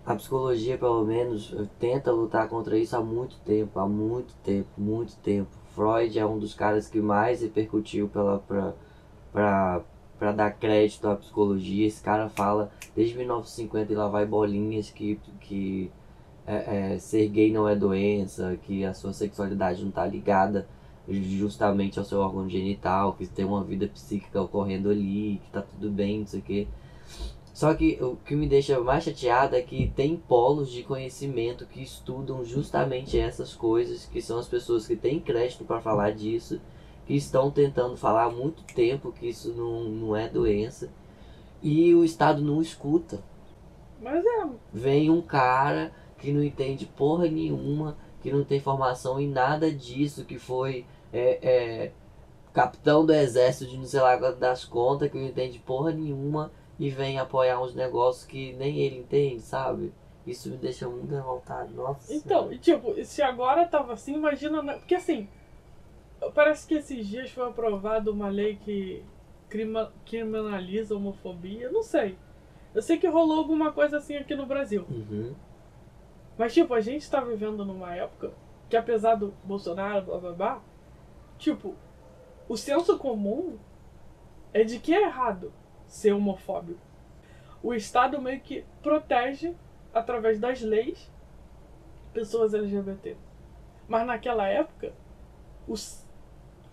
a 0.05 0.15
psicologia, 0.15 0.79
pelo 0.79 1.05
menos, 1.05 1.53
tenta 1.81 2.13
lutar 2.13 2.49
contra 2.49 2.79
isso 2.79 2.97
há 2.97 3.01
muito 3.01 3.37
tempo, 3.41 3.81
há 3.81 3.89
muito 3.89 4.33
tempo, 4.45 4.69
muito 4.79 5.17
tempo. 5.17 5.51
Freud 5.77 6.19
é 6.19 6.25
um 6.25 6.39
dos 6.39 6.55
caras 6.55 6.89
que 6.89 6.99
mais 6.99 7.43
repercutiu 7.43 8.09
pela, 8.09 8.39
pra, 8.39 8.73
pra, 9.31 9.83
pra 10.19 10.33
dar 10.33 10.51
crédito 10.53 11.07
à 11.07 11.15
psicologia. 11.15 11.87
Esse 11.87 12.03
cara 12.03 12.31
fala 12.31 12.73
desde 12.97 13.15
1950 13.15 13.93
e 13.93 13.95
lá 13.95 14.09
vai 14.09 14.25
bolinhas 14.25 14.89
que, 14.89 15.21
que 15.39 15.93
é, 16.47 16.95
é, 16.95 16.99
ser 16.99 17.29
gay 17.29 17.53
não 17.53 17.69
é 17.69 17.77
doença, 17.77 18.59
que 18.63 18.87
a 18.87 18.95
sua 18.95 19.13
sexualidade 19.13 19.85
não 19.85 19.91
tá 19.91 20.07
ligada 20.07 20.67
justamente 21.09 21.99
ao 21.99 22.05
seu 22.05 22.21
órgão 22.21 22.49
genital, 22.49 23.13
que 23.13 23.27
tem 23.27 23.45
uma 23.45 23.63
vida 23.63 23.87
psíquica 23.87 24.41
ocorrendo 24.41 24.91
ali, 24.91 25.41
que 25.45 25.51
tá 25.53 25.63
tudo 25.63 25.91
bem, 25.91 26.21
não 26.21 26.27
sei 26.27 26.41
o 26.41 26.43
quê. 26.43 26.67
Só 27.57 27.73
que 27.73 27.97
o 28.03 28.17
que 28.17 28.37
me 28.37 28.47
deixa 28.47 28.79
mais 28.81 29.05
chateado 29.05 29.57
é 29.57 29.63
que 29.63 29.91
tem 29.97 30.15
polos 30.15 30.71
de 30.71 30.83
conhecimento 30.83 31.65
que 31.65 31.83
estudam 31.83 32.45
justamente 32.45 33.19
essas 33.19 33.55
coisas, 33.55 34.05
que 34.05 34.21
são 34.21 34.39
as 34.39 34.47
pessoas 34.47 34.87
que 34.87 34.95
têm 34.95 35.19
crédito 35.19 35.65
para 35.65 35.81
falar 35.81 36.11
disso, 36.11 36.61
que 37.07 37.15
estão 37.15 37.51
tentando 37.51 37.97
falar 37.97 38.25
há 38.25 38.31
muito 38.31 38.63
tempo 38.75 39.11
que 39.11 39.27
isso 39.27 39.55
não, 39.55 39.85
não 39.85 40.15
é 40.15 40.29
doença, 40.29 40.91
e 41.63 41.95
o 41.95 42.05
Estado 42.05 42.43
não 42.43 42.61
escuta. 42.61 43.25
Mas 44.03 44.23
é, 44.23 44.47
Vem 44.71 45.09
um 45.09 45.23
cara 45.23 45.93
que 46.19 46.31
não 46.33 46.45
entende 46.45 46.85
porra 46.85 47.27
nenhuma, 47.27 47.97
que 48.21 48.31
não 48.31 48.45
tem 48.45 48.61
formação 48.61 49.19
em 49.19 49.31
nada 49.31 49.73
disso, 49.73 50.27
que 50.27 50.39
foi 50.39 50.85
é, 51.11 51.39
é, 51.41 51.93
capitão 52.53 53.07
do 53.07 53.15
exército 53.15 53.71
de 53.71 53.79
não 53.79 53.87
sei 53.87 54.01
lá 54.03 54.15
das 54.33 54.63
contas, 54.67 55.11
que 55.11 55.17
não 55.17 55.25
entende 55.25 55.59
porra 55.59 55.91
nenhuma, 55.91 56.53
e 56.79 56.91
vem 56.91 57.19
apoiar 57.19 57.61
uns 57.61 57.75
negócios 57.75 58.25
que 58.25 58.53
nem 58.55 58.79
ele 58.79 58.99
entende, 58.99 59.41
sabe? 59.43 59.93
Isso 60.27 60.51
me 60.51 60.57
deixa 60.57 60.89
muito 60.89 61.15
revoltado, 61.15 61.73
nossa. 61.73 62.13
Então, 62.13 62.53
e, 62.53 62.59
tipo, 62.59 62.93
se 63.05 63.23
agora 63.23 63.65
tava 63.67 63.93
assim, 63.93 64.15
imagina. 64.15 64.61
na- 64.63 64.75
Porque 64.75 64.97
assim, 64.97 65.29
parece 66.35 66.67
que 66.67 66.75
esses 66.75 67.07
dias 67.07 67.31
foi 67.31 67.47
aprovada 67.49 68.11
uma 68.11 68.29
lei 68.29 68.57
que 68.57 69.03
criminaliza 70.05 70.95
a 70.95 70.97
homofobia. 70.97 71.71
Não 71.71 71.83
sei. 71.83 72.19
Eu 72.75 72.83
sei 72.83 72.99
que 72.99 73.07
rolou 73.07 73.39
alguma 73.39 73.73
coisa 73.73 73.99
assim 73.99 74.17
aqui 74.17 74.35
no 74.35 74.47
Brasil. 74.47 74.85
Uhum. 74.91 75.35
Mas, 76.37 76.53
tipo, 76.53 76.75
a 76.75 76.81
gente 76.81 77.09
tá 77.11 77.21
vivendo 77.21 77.65
numa 77.65 77.95
época 77.95 78.33
que, 78.69 78.77
apesar 78.77 79.15
do 79.15 79.33
Bolsonaro, 79.45 80.05
blá 80.05 80.19
blá 80.19 80.33
blá, 80.33 80.63
tipo, 81.39 81.75
o 82.49 82.57
senso 82.57 82.99
comum 82.99 83.57
é 84.53 84.65
de 84.65 84.79
que 84.79 84.93
é 84.93 85.03
errado 85.05 85.53
ser 85.87 86.13
homofóbico. 86.13 86.81
O 87.63 87.75
Estado 87.75 88.21
meio 88.21 88.41
que 88.41 88.65
protege, 88.83 89.55
através 89.93 90.39
das 90.39 90.61
leis, 90.61 91.11
pessoas 92.13 92.55
LGBT. 92.55 93.17
Mas 93.89 94.07
naquela 94.07 94.47
época, 94.47 94.93
o 95.67 95.75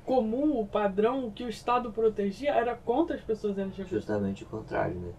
comum, 0.06 0.60
o 0.60 0.68
padrão, 0.68 1.28
o 1.28 1.32
que 1.32 1.44
o 1.44 1.50
Estado 1.50 1.92
protegia 1.92 2.54
era 2.54 2.76
contra 2.76 3.16
as 3.16 3.22
pessoas 3.22 3.58
LGBT. 3.58 3.96
Justamente 3.96 4.44
o 4.44 4.48
contrário, 4.48 4.96
né? 4.96 5.14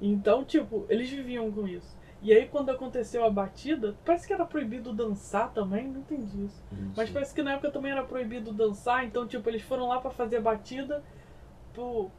Então, 0.00 0.44
tipo, 0.44 0.86
eles 0.88 1.10
viviam 1.10 1.50
com 1.52 1.66
isso. 1.66 1.98
E 2.22 2.32
aí, 2.32 2.46
quando 2.46 2.70
aconteceu 2.70 3.24
a 3.24 3.30
batida, 3.30 3.96
parece 4.04 4.26
que 4.26 4.32
era 4.32 4.44
proibido 4.44 4.92
dançar 4.92 5.52
também, 5.52 5.88
não 5.88 6.00
entendi 6.00 6.44
isso. 6.44 6.62
Mas 6.94 7.08
parece 7.08 7.34
que 7.34 7.42
na 7.42 7.52
época 7.52 7.70
também 7.70 7.92
era 7.92 8.04
proibido 8.04 8.52
dançar, 8.52 9.04
então, 9.06 9.26
tipo, 9.26 9.48
eles 9.48 9.62
foram 9.62 9.88
lá 9.88 10.00
pra 10.00 10.10
fazer 10.10 10.36
a 10.36 10.40
batida 10.40 11.02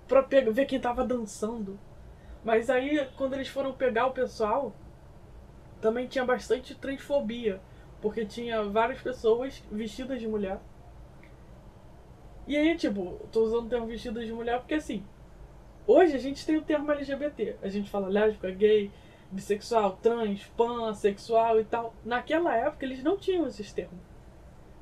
pra 0.07 0.23
pegar, 0.23 0.51
ver 0.51 0.65
quem 0.65 0.79
tava 0.79 1.05
dançando. 1.05 1.79
Mas 2.43 2.69
aí, 2.69 3.07
quando 3.17 3.33
eles 3.33 3.47
foram 3.47 3.73
pegar 3.73 4.07
o 4.07 4.13
pessoal, 4.13 4.73
também 5.79 6.07
tinha 6.07 6.25
bastante 6.25 6.75
transfobia, 6.75 7.61
porque 8.01 8.25
tinha 8.25 8.63
várias 8.63 9.01
pessoas 9.01 9.63
vestidas 9.71 10.19
de 10.19 10.27
mulher. 10.27 10.59
E 12.47 12.57
aí, 12.57 12.75
tipo, 12.75 13.19
tô 13.31 13.43
usando 13.43 13.65
o 13.65 13.69
termo 13.69 13.87
vestidas 13.87 14.25
de 14.25 14.33
mulher 14.33 14.59
porque 14.59 14.73
assim, 14.73 15.05
hoje 15.85 16.15
a 16.15 16.19
gente 16.19 16.45
tem 16.45 16.57
o 16.57 16.61
termo 16.61 16.91
LGBT. 16.91 17.55
A 17.61 17.69
gente 17.69 17.89
fala 17.89 18.07
lésbica, 18.07 18.49
gay, 18.51 18.91
bissexual, 19.31 19.97
trans, 20.01 20.43
pansexual 20.57 21.59
e 21.59 21.63
tal. 21.63 21.93
Naquela 22.03 22.55
época 22.55 22.85
eles 22.85 23.03
não 23.03 23.17
tinham 23.17 23.47
esses 23.47 23.71
termos. 23.71 23.99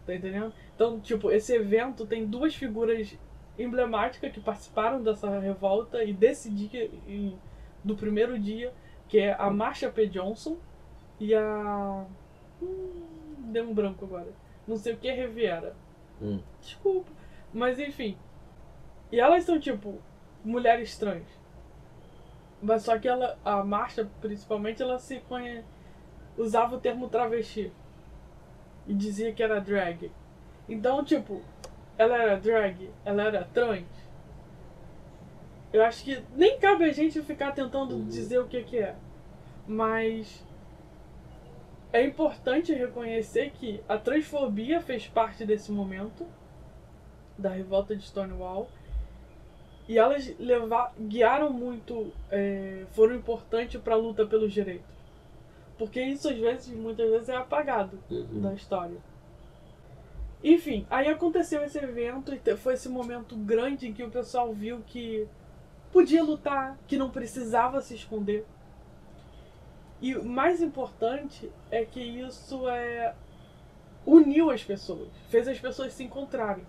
Tá 0.06 0.16
entendendo? 0.16 0.54
Então, 0.74 1.00
tipo, 1.00 1.30
esse 1.32 1.54
evento 1.54 2.06
tem 2.06 2.26
duas 2.26 2.56
figuras 2.56 3.16
emblemáticas 3.60 4.32
que 4.32 4.40
participaram 4.40 5.04
dessa 5.04 5.40
revolta 5.40 6.04
e 6.04 6.14
desse 6.14 6.50
dia, 6.50 6.86
e- 7.08 7.36
do 7.84 7.96
primeiro 7.96 8.40
dia, 8.40 8.74
que 9.08 9.20
é 9.20 9.34
a 9.34 9.50
Marsha 9.50 9.90
P. 9.92 10.08
Johnson 10.08 10.58
e 11.20 11.36
a. 11.36 12.06
Hum, 12.62 13.04
deu 13.52 13.70
um 13.70 13.74
branco 13.74 14.06
agora. 14.06 14.32
Não 14.68 14.78
sei 14.78 14.94
o 14.94 14.98
que 14.98 15.12
Riviera. 15.12 15.76
Hum. 16.22 16.40
Desculpa. 16.62 17.12
Mas 17.54 17.80
enfim. 17.80 18.18
E 19.12 19.20
elas 19.20 19.44
são 19.44 19.60
tipo 19.60 20.00
mulheres 20.44 20.98
trans. 20.98 21.28
Mas 22.62 22.84
só 22.84 22.98
que 23.00 23.08
ela, 23.08 23.38
a 23.44 23.64
Marcha, 23.64 24.10
principalmente, 24.22 24.82
ela 24.82 25.00
se 25.00 25.20
conhe... 25.22 25.64
usava 26.38 26.76
o 26.76 26.80
termo 26.80 27.10
travesti. 27.10 27.72
E 28.88 28.94
dizia 28.94 29.34
que 29.34 29.42
era 29.42 29.60
drag. 29.60 30.12
Então, 30.68 31.04
tipo, 31.04 31.42
ela 32.00 32.18
era 32.18 32.38
drag, 32.38 32.90
ela 33.04 33.24
era 33.24 33.44
trans. 33.44 33.86
Eu 35.72 35.84
acho 35.84 36.04
que 36.04 36.24
nem 36.34 36.58
cabe 36.58 36.86
a 36.86 36.92
gente 36.94 37.22
ficar 37.22 37.52
tentando 37.52 37.94
Uhum. 37.96 38.08
dizer 38.08 38.40
o 38.40 38.48
que, 38.48 38.64
que 38.64 38.78
é. 38.80 38.96
Mas 39.68 40.44
é 41.92 42.04
importante 42.04 42.74
reconhecer 42.74 43.52
que 43.52 43.84
a 43.88 43.98
transfobia 43.98 44.80
fez 44.82 45.08
parte 45.08 45.46
desse 45.46 45.72
momento 45.72 46.26
da 47.38 47.50
revolta 47.50 47.96
de 47.96 48.04
Stonewall 48.04 48.70
e 49.88 49.98
elas 49.98 50.34
levar, 50.40 50.94
guiaram 51.00 51.52
muito, 51.52 52.12
é, 52.32 52.86
foram 52.92 53.16
importantes 53.16 53.80
para 53.82 53.94
a 53.96 53.98
luta 53.98 54.26
pelos 54.26 54.54
direitos. 54.54 54.88
Porque 55.78 56.02
isso 56.02 56.30
às 56.30 56.38
vezes, 56.38 56.76
muitas 56.76 57.10
vezes, 57.10 57.30
é 57.30 57.36
apagado 57.36 58.00
Uhum. 58.10 58.42
da 58.42 58.54
história. 58.54 58.98
Enfim, 60.44 60.86
aí 60.90 61.10
aconteceu 61.10 61.64
esse 61.64 61.78
evento 61.78 62.34
e 62.34 62.56
foi 62.56 62.76
esse 62.76 62.88
momento 62.88 63.36
grande 63.36 63.88
em 63.88 63.94
que 63.94 64.04
o 64.04 64.10
pessoal 64.10 64.54
viu 64.54 64.82
que 64.88 65.28
podia 65.92 66.24
lutar, 66.24 66.78
que 66.88 66.98
não 66.98 67.10
precisava 67.10 67.82
se 67.82 67.96
esconder. 67.96 68.46
E 70.02 70.16
o 70.16 70.24
mais 70.24 70.62
importante 70.62 71.52
é 71.70 71.84
que 71.84 72.00
isso 72.00 72.70
é 72.70 73.14
uniu 74.06 74.50
as 74.50 74.64
pessoas, 74.64 75.10
fez 75.28 75.48
as 75.48 75.60
pessoas 75.60 75.94
se 75.94 76.04
encontrarem. 76.04 76.66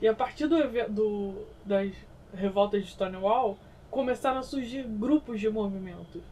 E 0.00 0.06
a 0.06 0.14
partir 0.14 0.46
do, 0.46 0.56
do 0.88 1.46
das 1.64 1.92
revoltas 2.32 2.84
de 2.84 2.90
Stonewall, 2.92 3.58
começaram 3.90 4.38
a 4.38 4.42
surgir 4.42 4.84
grupos 4.84 5.40
de 5.40 5.50
movimentos. 5.50 6.22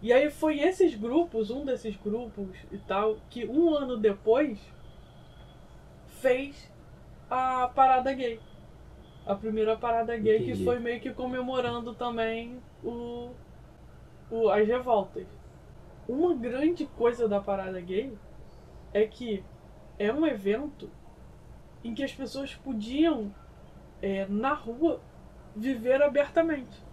E 0.00 0.12
aí 0.12 0.30
foi 0.30 0.60
esses 0.60 0.94
grupos, 0.94 1.50
um 1.50 1.64
desses 1.64 1.94
grupos 1.96 2.56
e 2.72 2.78
tal, 2.78 3.18
que 3.28 3.46
um 3.46 3.74
ano 3.74 3.98
depois 3.98 4.58
fez 6.20 6.70
a 7.30 7.68
parada 7.68 8.12
gay. 8.12 8.40
A 9.26 9.34
primeira 9.34 9.76
parada 9.76 10.16
gay 10.16 10.38
que 10.38 10.50
Entendi. 10.50 10.64
foi 10.64 10.78
meio 10.78 11.00
que 11.00 11.12
comemorando 11.12 11.94
também 11.94 12.60
o, 12.82 13.30
o, 14.30 14.48
as 14.50 14.66
revoltas. 14.66 15.26
Uma 16.08 16.34
grande 16.34 16.86
coisa 16.86 17.28
da 17.28 17.40
parada 17.40 17.80
gay 17.80 18.16
é 18.92 19.06
que 19.06 19.42
é 19.98 20.12
um 20.12 20.24
evento 20.26 20.88
em 21.82 21.94
que 21.94 22.04
as 22.04 22.12
pessoas 22.12 22.54
podiam, 22.54 23.34
é, 24.00 24.26
na 24.26 24.52
rua, 24.54 25.00
viver 25.54 26.02
abertamente. 26.02 26.84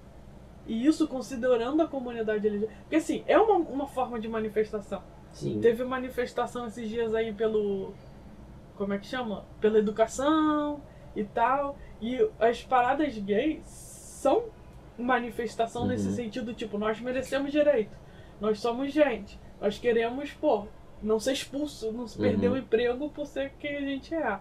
E 0.66 0.86
isso 0.86 1.08
considerando 1.08 1.82
a 1.82 1.88
comunidade 1.88 2.48
LGBT. 2.48 2.74
Porque 2.82 2.96
assim, 2.96 3.24
é 3.28 3.38
uma, 3.38 3.56
uma 3.56 3.88
forma 3.88 4.20
de 4.20 4.28
manifestação. 4.28 5.04
Sim. 5.34 5.60
Teve 5.60 5.84
manifestação 5.84 6.68
esses 6.68 6.88
dias 6.88 7.14
aí 7.14 7.34
pelo. 7.34 7.94
Como 8.84 8.94
é 8.94 8.98
que 9.00 9.06
chama? 9.08 9.46
Pela 9.62 9.80
educação 9.80 10.82
e 11.16 11.24
tal. 11.24 11.78
E 12.02 12.18
as 12.40 12.62
paradas 12.64 13.18
gays 13.18 13.64
são 13.66 14.46
manifestação 14.98 15.84
Uhum. 15.84 15.88
nesse 15.90 16.12
sentido, 16.14 16.54
tipo, 16.54 16.78
nós 16.78 17.00
merecemos 17.00 17.52
direito. 17.52 17.98
Nós 18.42 18.60
somos 18.60 18.92
gente. 18.92 19.40
Nós 19.62 19.80
queremos, 19.80 20.32
pô, 20.34 20.68
não 21.02 21.20
ser 21.20 21.34
expulso, 21.34 21.92
não 21.92 22.08
se 22.08 22.18
perder 22.18 22.48
Uhum. 22.50 22.54
o 22.56 22.58
emprego 22.58 23.10
por 23.10 23.26
ser 23.26 23.54
quem 23.60 23.78
a 23.78 23.82
gente 23.82 24.14
é. 24.14 24.40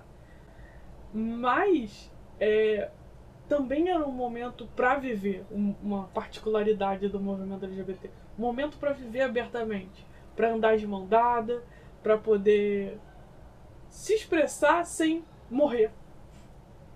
Mas 1.14 2.10
é, 2.40 2.90
também 3.48 3.88
era 3.88 4.04
um 4.06 4.10
momento 4.12 4.66
para 4.74 4.96
viver 4.96 5.44
um- 5.50 5.74
uma 5.82 6.04
particularidade 6.08 7.08
do 7.08 7.20
movimento 7.20 7.64
LGBT. 7.64 8.10
Um 8.38 8.42
momento 8.42 8.76
para 8.78 8.92
viver 8.92 9.20
abertamente, 9.22 10.04
para 10.34 10.52
andar 10.52 10.76
de 10.76 10.86
mão 10.86 11.06
dada, 11.06 11.62
para 12.02 12.18
poder 12.18 12.98
se 13.92 14.14
expressar 14.14 14.84
sem 14.86 15.22
morrer. 15.50 15.90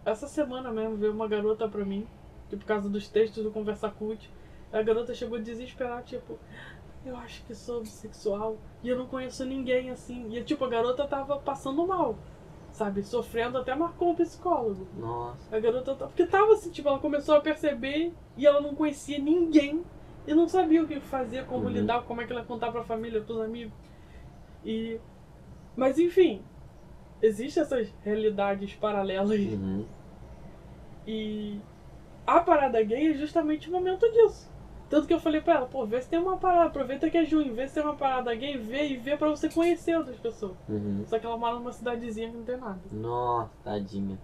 Essa 0.04 0.26
semana 0.26 0.70
mesmo 0.72 0.96
veio 0.96 1.12
uma 1.12 1.28
garota 1.28 1.68
pra 1.68 1.84
mim, 1.84 2.06
que 2.48 2.56
por 2.56 2.64
causa 2.64 2.88
dos 2.88 3.06
textos 3.06 3.44
do 3.44 3.50
Conversa 3.50 3.90
Cult, 3.90 4.30
a 4.72 4.80
garota 4.82 5.12
chegou 5.14 5.38
desesperada, 5.38 6.02
tipo, 6.02 6.38
eu 7.04 7.14
acho 7.18 7.44
que 7.44 7.54
sou 7.54 7.82
bissexual 7.82 8.56
e 8.82 8.88
eu 8.88 8.96
não 8.98 9.06
conheço 9.06 9.44
ninguém 9.44 9.90
assim. 9.90 10.34
E 10.34 10.42
tipo, 10.42 10.64
a 10.64 10.68
garota 10.68 11.06
tava 11.06 11.36
passando 11.38 11.86
mal, 11.86 12.16
sabe? 12.72 13.02
Sofrendo, 13.02 13.58
até 13.58 13.74
marcou 13.74 14.12
o 14.12 14.16
psicólogo. 14.16 14.86
Nossa. 14.96 15.54
A 15.54 15.60
garota 15.60 15.94
tá. 15.94 16.06
Porque 16.06 16.24
tava 16.26 16.54
assim, 16.54 16.70
tipo, 16.70 16.88
ela 16.88 16.98
começou 16.98 17.34
a 17.36 17.40
perceber 17.40 18.12
e 18.38 18.46
ela 18.46 18.60
não 18.60 18.74
conhecia 18.74 19.18
ninguém 19.18 19.84
e 20.26 20.34
não 20.34 20.48
sabia 20.48 20.82
o 20.82 20.86
que 20.88 20.98
fazer, 21.00 21.44
como 21.46 21.64
Uhum. 21.64 21.70
lidar, 21.70 22.02
como 22.04 22.20
é 22.22 22.26
que 22.26 22.32
ela 22.32 22.40
ia 22.40 22.46
contar 22.46 22.72
pra 22.72 22.82
família, 22.82 23.20
pros 23.20 23.40
amigos. 23.40 23.74
E. 24.64 24.98
Mas 25.76 25.98
enfim, 25.98 26.42
existem 27.22 27.62
essas 27.62 27.92
realidades 28.04 28.74
paralelas 28.74 29.38
Uhum. 29.40 29.84
e 31.06 31.60
a 32.26 32.40
parada 32.40 32.82
gay 32.82 33.10
é 33.10 33.14
justamente 33.14 33.68
o 33.68 33.72
momento 33.72 34.10
disso. 34.10 34.50
Tanto 34.88 35.06
que 35.08 35.14
eu 35.14 35.18
falei 35.20 35.40
pra 35.40 35.54
ela, 35.54 35.66
pô, 35.66 35.84
vê 35.84 36.00
se 36.00 36.08
tem 36.08 36.18
uma 36.18 36.36
parada, 36.36 36.66
aproveita 36.66 37.10
que 37.10 37.18
é 37.18 37.24
junho, 37.24 37.52
vê 37.54 37.66
se 37.66 37.74
tem 37.74 37.82
uma 37.82 37.96
parada 37.96 38.32
gay, 38.34 38.56
vê 38.56 38.86
e 38.88 38.96
vê 38.96 39.16
pra 39.16 39.28
você 39.28 39.48
conhecer 39.48 39.96
outras 39.96 40.16
pessoas. 40.18 40.56
Uhum. 40.68 41.04
Só 41.06 41.18
que 41.18 41.26
ela 41.26 41.36
mora 41.36 41.56
numa 41.56 41.72
cidadezinha 41.72 42.30
que 42.30 42.36
não 42.36 42.44
tem 42.44 42.56
nada. 42.56 42.78
Nossa, 42.92 43.50
tadinha. 43.64 44.16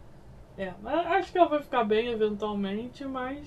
É, 0.57 0.73
mas 0.83 1.07
acho 1.07 1.33
que 1.33 1.39
ela 1.39 1.49
vai 1.49 1.63
ficar 1.63 1.83
bem 1.85 2.09
eventualmente, 2.09 3.05
mas 3.05 3.45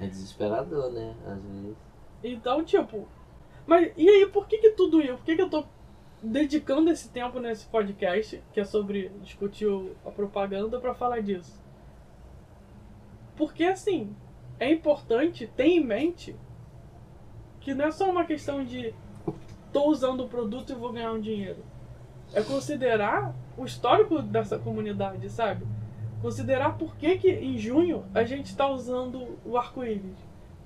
É 0.00 0.06
desesperador, 0.06 0.90
né? 0.92 1.14
Às 1.26 1.40
vezes. 1.40 1.76
Então, 2.22 2.64
tipo. 2.64 3.06
Mas 3.66 3.92
e 3.96 4.06
aí, 4.08 4.26
por 4.26 4.46
que 4.46 4.58
que 4.58 4.70
tudo 4.70 5.00
isso? 5.00 5.16
Por 5.16 5.24
que 5.24 5.36
que 5.36 5.42
eu 5.42 5.48
tô 5.48 5.64
dedicando 6.24 6.90
esse 6.90 7.10
tempo 7.10 7.38
nesse 7.38 7.66
podcast, 7.66 8.42
que 8.52 8.58
é 8.58 8.64
sobre 8.64 9.10
discutir 9.22 9.68
a 10.06 10.10
propaganda, 10.10 10.80
pra 10.80 10.94
falar 10.94 11.20
disso. 11.20 11.62
Porque 13.36 13.64
assim, 13.64 14.16
é 14.58 14.72
importante 14.72 15.46
ter 15.46 15.66
em 15.66 15.84
mente 15.84 16.34
que 17.60 17.74
não 17.74 17.86
é 17.86 17.90
só 17.90 18.10
uma 18.10 18.24
questão 18.24 18.64
de 18.64 18.94
tô 19.72 19.90
usando 19.90 20.24
o 20.24 20.28
produto 20.28 20.72
e 20.72 20.74
vou 20.74 20.92
ganhar 20.92 21.12
um 21.12 21.20
dinheiro. 21.20 21.62
É 22.32 22.42
considerar 22.42 23.34
o 23.56 23.64
histórico 23.64 24.22
dessa 24.22 24.58
comunidade, 24.58 25.28
sabe? 25.28 25.66
Considerar 26.22 26.78
por 26.78 26.96
que, 26.96 27.18
que 27.18 27.30
em 27.30 27.58
junho 27.58 28.04
a 28.14 28.24
gente 28.24 28.46
está 28.46 28.66
usando 28.66 29.38
o 29.44 29.58
arco-íris. 29.58 30.16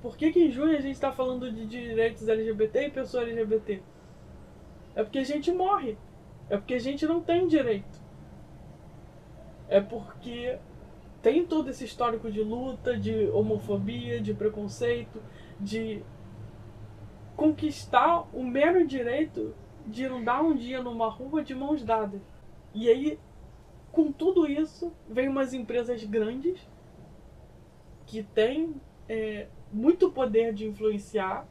Por 0.01 0.17
que, 0.17 0.31
que 0.31 0.45
em 0.45 0.51
junho 0.51 0.77
a 0.77 0.81
gente 0.81 0.95
está 0.95 1.11
falando 1.11 1.51
de 1.51 1.67
direitos 1.67 2.29
LGBT 2.29 2.87
e 2.87 2.91
pessoa 2.91 3.25
LGBT? 3.25 3.83
É 4.99 5.05
porque 5.05 5.21
a 5.21 5.25
gente 5.25 5.53
morre. 5.53 5.97
É 6.51 6.57
porque 6.57 6.75
a 6.75 6.81
gente 6.81 7.07
não 7.07 7.21
tem 7.21 7.47
direito. 7.47 8.03
É 9.69 9.81
porque 9.81 10.59
tem 11.23 11.47
todo 11.47 11.71
esse 11.71 11.85
histórico 11.85 12.29
de 12.29 12.43
luta, 12.43 12.99
de 12.99 13.29
homofobia, 13.29 14.21
de 14.21 14.35
preconceito, 14.35 15.23
de 15.61 16.03
conquistar 17.37 18.27
o 18.35 18.43
mero 18.43 18.85
direito 18.85 19.55
de 19.87 20.05
andar 20.05 20.43
um 20.43 20.57
dia 20.57 20.83
numa 20.83 21.09
rua 21.09 21.45
de 21.45 21.55
mãos 21.55 21.85
dadas. 21.85 22.21
E 22.75 22.89
aí, 22.89 23.21
com 23.93 24.11
tudo 24.11 24.51
isso, 24.51 24.93
vem 25.09 25.29
umas 25.29 25.55
empresas 25.55 26.03
grandes 26.03 26.59
que 28.05 28.25
têm 28.25 28.75
é, 29.09 29.47
muito 29.73 30.11
poder 30.11 30.53
de 30.53 30.67
influenciar 30.67 31.47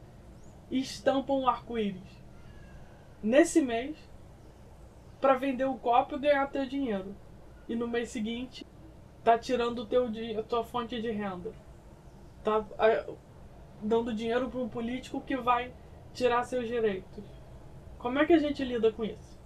e 0.69 0.79
estampam 0.79 1.39
um 1.39 1.47
arco-íris 1.47 2.16
nesse 3.21 3.61
mês 3.61 3.95
para 5.19 5.35
vender 5.35 5.65
o 5.65 5.75
copo 5.75 6.15
e 6.15 6.19
ganhar 6.19 6.47
teu 6.47 6.65
dinheiro. 6.65 7.15
E 7.67 7.75
no 7.75 7.87
mês 7.87 8.09
seguinte 8.09 8.65
tá 9.23 9.37
tirando 9.37 9.85
teu, 9.85 10.07
a 10.39 10.43
tua 10.43 10.63
fonte 10.63 11.01
de 11.01 11.11
renda. 11.11 11.51
Tá 12.43 12.65
ah, 12.77 13.05
dando 13.81 14.13
dinheiro 14.13 14.49
para 14.49 14.59
um 14.59 14.69
político 14.69 15.21
que 15.21 15.35
vai 15.35 15.73
tirar 16.13 16.43
seus 16.43 16.67
direitos. 16.67 17.23
Como 17.97 18.19
é 18.19 18.25
que 18.25 18.33
a 18.33 18.39
gente 18.39 18.63
lida 18.63 18.91
com 18.91 19.03
isso? 19.03 19.37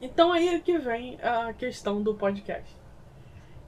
Então 0.00 0.32
aí 0.32 0.48
é 0.48 0.60
que 0.60 0.78
vem 0.78 1.18
a 1.22 1.52
questão 1.54 2.02
do 2.02 2.14
podcast. 2.14 2.76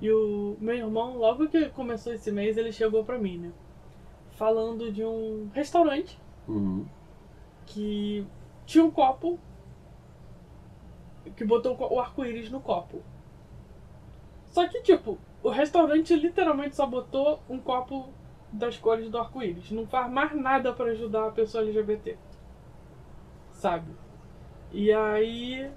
E 0.00 0.10
o 0.10 0.56
meu 0.60 0.76
irmão, 0.76 1.16
logo 1.16 1.48
que 1.48 1.68
começou 1.70 2.12
esse 2.12 2.30
mês, 2.30 2.56
ele 2.56 2.70
chegou 2.70 3.04
pra 3.04 3.18
mim, 3.18 3.38
né? 3.38 3.52
Falando 4.32 4.92
de 4.92 5.04
um 5.04 5.50
restaurante 5.52 6.18
Uhum. 6.46 6.86
que 7.66 8.26
tinha 8.68 8.84
um 8.84 8.90
copo 8.90 9.38
que 11.34 11.42
botou 11.44 11.72
o 11.72 11.76
co- 11.76 11.94
o 11.94 11.98
arco-íris 11.98 12.50
no 12.50 12.60
copo. 12.60 13.02
Só 14.46 14.66
que, 14.68 14.82
tipo, 14.82 15.18
o 15.42 15.48
restaurante 15.48 16.14
literalmente 16.14 16.76
só 16.76 16.86
botou 16.86 17.40
um 17.48 17.58
copo 17.58 18.10
das 18.52 18.76
cores 18.76 19.08
do 19.10 19.16
arco-íris. 19.18 19.70
Não 19.70 19.86
faz 19.86 20.10
mais 20.10 20.34
nada 20.34 20.72
pra 20.72 20.86
ajudar 20.90 21.28
a 21.28 21.30
pessoa 21.32 21.64
LGBT. 21.64 22.16
Sabe? 23.52 23.90
E 24.70 24.92
aí. 24.92 25.70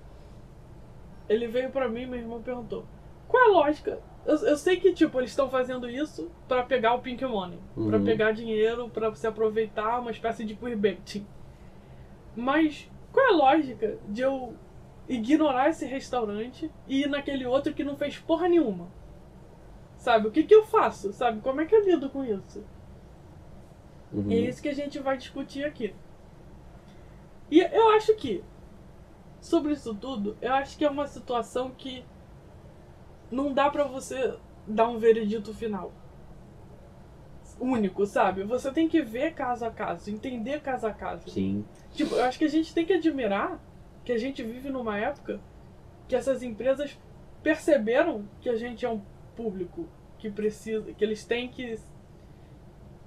Ele 1.30 1.48
veio 1.48 1.70
pra 1.72 1.88
mim 1.88 2.02
e 2.02 2.06
meu 2.08 2.20
irmão 2.20 2.42
perguntou: 2.42 2.84
Qual 3.28 3.42
é 3.42 3.48
a 3.48 3.52
lógica? 3.52 4.00
Eu, 4.26 4.36
eu 4.36 4.58
sei 4.58 4.78
que, 4.82 4.92
tipo, 4.94 5.18
eles 5.20 5.30
estão 5.32 5.50
fazendo 5.50 5.90
isso 5.90 6.30
pra 6.48 6.62
pegar 6.64 6.94
o 6.94 7.00
Pink 7.02 7.24
Money. 7.26 7.58
Pra 7.74 7.98
Uhum. 7.98 8.04
pegar 8.04 8.32
dinheiro, 8.34 8.90
pra 8.90 9.14
se 9.16 9.26
aproveitar, 9.26 10.00
uma 10.00 10.12
espécie 10.12 10.44
de 10.44 10.56
queerbaiting. 10.56 11.26
Mas 12.36 12.90
qual 13.12 13.26
é 13.26 13.30
a 13.30 13.36
lógica 13.36 13.98
de 14.08 14.22
eu 14.22 14.56
ignorar 15.08 15.70
esse 15.70 15.86
restaurante 15.86 16.72
e 16.88 17.02
ir 17.02 17.10
naquele 17.10 17.46
outro 17.46 17.74
que 17.74 17.84
não 17.84 17.98
fez 17.98 18.18
porra 18.18 18.48
nenhuma? 18.48 18.88
Sabe? 19.98 20.28
O 20.28 20.32
que 20.32 20.44
que 20.44 20.56
eu 20.56 20.66
faço? 20.66 21.12
Sabe? 21.14 21.42
Como 21.42 21.62
é 21.62 21.66
que 21.66 21.76
eu 21.76 21.84
lido 21.84 22.10
com 22.10 22.24
isso? 22.24 22.64
Uhum. 24.12 24.32
E 24.32 24.36
é 24.36 24.40
isso 24.40 24.62
que 24.62 24.70
a 24.70 24.76
gente 24.76 25.00
vai 25.00 25.18
discutir 25.18 25.64
aqui. 25.64 25.94
E 27.50 27.60
eu 27.60 27.90
acho 27.92 28.16
que, 28.16 28.44
sobre 29.40 29.74
isso 29.74 29.94
tudo, 29.94 30.38
eu 30.42 30.54
acho 30.54 30.78
que 30.78 30.86
é 30.86 30.90
uma 30.90 31.08
situação 31.08 31.72
que 31.72 32.04
não 33.30 33.54
dá 33.54 33.70
pra 33.70 33.84
você 33.84 34.38
dar 34.66 34.88
um 34.88 34.98
veredito 34.98 35.54
final. 35.54 35.92
Único, 37.64 38.06
sabe? 38.08 38.44
Você 38.44 38.72
tem 38.72 38.88
que 38.90 39.02
ver 39.02 39.34
caso 39.36 39.64
a 39.66 39.70
caso, 39.72 40.10
entender 40.10 40.62
caso 40.62 40.88
a 40.88 40.92
caso. 40.94 41.30
Sim. 41.30 41.64
Tipo, 41.92 42.16
eu 42.16 42.24
acho 42.24 42.40
que 42.40 42.46
a 42.46 42.50
gente 42.50 42.74
tem 42.74 42.86
que 42.86 42.94
admirar 42.94 43.60
que 44.04 44.12
a 44.12 44.18
gente 44.18 44.42
vive 44.42 44.70
numa 44.70 44.98
época 44.98 45.40
que 46.08 46.16
essas 46.16 46.42
empresas 46.42 46.98
perceberam 47.44 48.28
que 48.42 48.50
a 48.50 48.56
gente 48.56 48.84
é 48.86 48.90
um 48.90 49.02
público 49.36 49.88
que 50.18 50.30
precisa, 50.32 50.92
que 50.94 51.04
eles 51.04 51.24
têm 51.24 51.50
que 51.50 51.78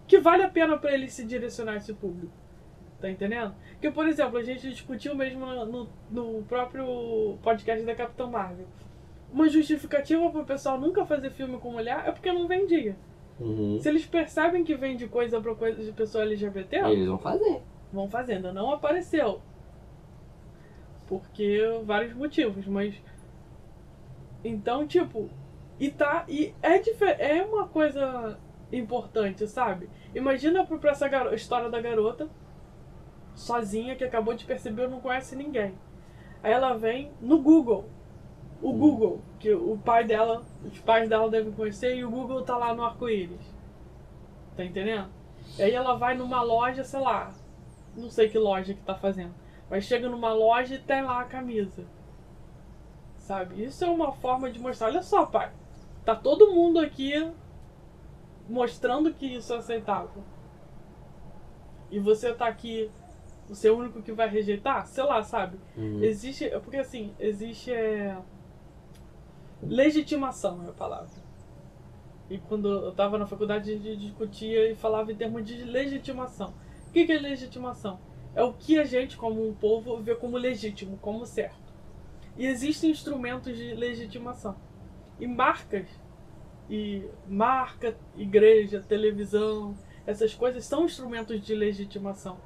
que 0.07 0.19
vale 0.21 0.43
a 0.43 0.49
pena 0.49 0.77
pra 0.79 0.93
eles 0.93 1.12
se 1.14 1.25
direcionar 1.25 1.73
a 1.73 1.77
esse 1.77 1.93
público. 1.95 2.33
Tá 3.01 3.11
entendendo? 3.11 3.55
Porque, 3.73 3.90
por 3.90 4.07
exemplo, 4.07 4.38
a 4.38 4.43
gente 4.45 4.69
discutiu 4.71 5.14
mesmo 5.14 5.45
no, 5.47 5.88
no- 6.11 6.43
próprio 6.45 7.37
podcast 7.43 7.85
da 7.85 7.95
Capitã 7.95 8.27
Marvel. 8.27 8.67
Uma 9.33 9.49
justificativa 9.49 10.31
pro 10.31 10.45
pessoal 10.45 10.79
nunca 10.81 11.05
fazer 11.05 11.31
filme 11.31 11.59
com 11.59 11.73
mulher 11.73 12.05
é 12.07 12.12
porque 12.12 12.33
não 12.33 12.47
vendia. 12.47 12.97
Uhum. 13.40 13.79
Se 13.81 13.88
eles 13.88 14.07
percebem 14.07 14.62
que 14.64 14.75
vende 14.77 15.09
coisa 15.09 15.40
pra 15.40 15.55
coisa 15.55 15.83
de 15.83 15.90
pessoa 15.92 16.25
LGBT, 16.25 16.77
Eles 16.87 17.07
vão 17.09 17.18
fazer. 17.18 17.62
vão 17.92 18.09
fazendo. 18.09 18.53
Não 18.53 18.70
apareceu. 18.70 19.40
Porque 21.07 21.61
vários 21.85 22.14
motivos, 22.14 22.66
mas. 22.66 22.94
Então, 24.42 24.87
tipo. 24.87 25.29
E 25.79 25.90
tá. 25.90 26.25
E 26.29 26.55
é, 26.62 26.79
dife- 26.79 27.05
é 27.18 27.42
uma 27.42 27.66
coisa 27.68 28.38
importante, 28.73 29.47
sabe? 29.47 29.88
Imagina 30.14 30.64
pra 30.64 30.79
pra 30.79 30.90
essa 30.92 31.09
garo- 31.09 31.35
história 31.35 31.68
da 31.68 31.81
garota, 31.81 32.29
sozinha, 33.35 33.97
que 33.97 34.05
acabou 34.05 34.35
de 34.35 34.44
perceber 34.44 34.88
não 34.88 35.01
conhece 35.01 35.37
ninguém. 35.37 35.75
Aí 36.42 36.53
ela 36.53 36.75
vem 36.75 37.11
no 37.20 37.40
Google. 37.42 37.85
O 38.62 38.70
Hum. 38.70 38.79
Google, 38.79 39.20
que 39.45 39.53
o 39.53 39.77
pai 39.77 40.05
dela, 40.05 40.43
os 40.65 40.79
pais 40.79 41.07
dela 41.07 41.29
devem 41.29 41.53
conhecer, 41.53 41.95
e 41.95 42.03
o 42.03 42.11
Google 42.11 42.41
tá 42.41 42.57
lá 42.57 42.73
no 42.73 42.83
arco-íris. 42.83 43.55
Tá 44.57 44.65
entendendo? 44.65 45.11
E 45.59 45.63
aí 45.63 45.73
ela 45.73 45.99
vai 45.99 46.17
numa 46.17 46.41
loja, 46.41 46.83
sei 46.83 47.01
lá, 47.01 47.31
não 47.95 48.09
sei 48.09 48.31
que 48.31 48.39
loja 48.39 48.73
que 48.73 48.81
tá 48.81 48.95
fazendo. 48.95 49.35
Mas 49.69 49.85
chega 49.85 50.09
numa 50.09 50.33
loja 50.33 50.77
e 50.77 50.79
tem 50.79 51.03
lá 51.03 51.21
a 51.21 51.25
camisa. 51.25 51.85
Sabe? 53.19 53.63
Isso 53.63 53.85
é 53.85 53.89
uma 53.89 54.13
forma 54.13 54.51
de 54.51 54.59
mostrar. 54.59 54.87
Olha 54.87 55.03
só, 55.03 55.27
pai. 55.27 55.53
Tá 56.07 56.17
todo 56.17 56.55
mundo 56.55 56.79
aqui 56.79 57.31
mostrando 58.49 59.13
que 59.13 59.27
isso 59.27 59.53
é 59.53 59.59
aceitável. 59.59 60.23
E 61.91 61.99
você 61.99 62.33
tá 62.33 62.47
aqui. 62.47 62.91
Você 63.47 63.69
é 63.69 63.71
o 63.71 63.77
único 63.77 64.01
que 64.01 64.13
vai 64.13 64.27
rejeitar? 64.27 64.87
Sei 64.87 65.05
lá, 65.05 65.23
sabe? 65.23 65.59
Uhum. 65.77 66.03
Existe. 66.03 66.47
é 66.47 66.59
Porque 66.59 66.79
assim, 66.79 67.15
existe. 67.19 67.71
É, 67.71 68.17
legitimação 69.62 70.64
é 70.64 70.69
a 70.69 70.73
palavra. 70.73 71.25
E 72.31 72.38
quando 72.38 72.69
eu 72.69 72.93
tava 72.93 73.19
na 73.19 73.27
faculdade, 73.27 73.71
a 73.71 73.75
gente 73.77 73.97
discutia 73.97 74.71
e 74.71 74.75
falava 74.75 75.12
em 75.12 75.17
termos 75.17 75.45
de 75.45 75.62
legitimação. 75.62 76.55
O 76.88 76.93
que 76.93 77.11
é 77.11 77.19
legitimação? 77.19 77.99
É 78.35 78.43
o 78.43 78.53
que 78.53 78.79
a 78.79 78.85
gente, 78.85 79.17
como 79.17 79.47
um 79.47 79.55
povo, 79.55 79.99
vê 79.99 80.14
como 80.14 80.37
legítimo, 80.37 80.99
como 80.99 81.27
certo. 81.27 81.73
E 82.37 82.47
existem 82.47 82.90
instrumentos 82.90 83.57
de 83.57 83.75
legitimação. 83.75 84.57
E 85.21 85.27
marcas, 85.27 85.87
e 86.69 87.05
marca, 87.29 87.97
igreja, 88.17 88.81
televisão, 88.81 89.77
essas 90.07 90.35
coisas 90.35 90.64
são 90.64 90.85
instrumentos 90.85 91.40
de 91.40 91.55
legitimação. 91.55 92.38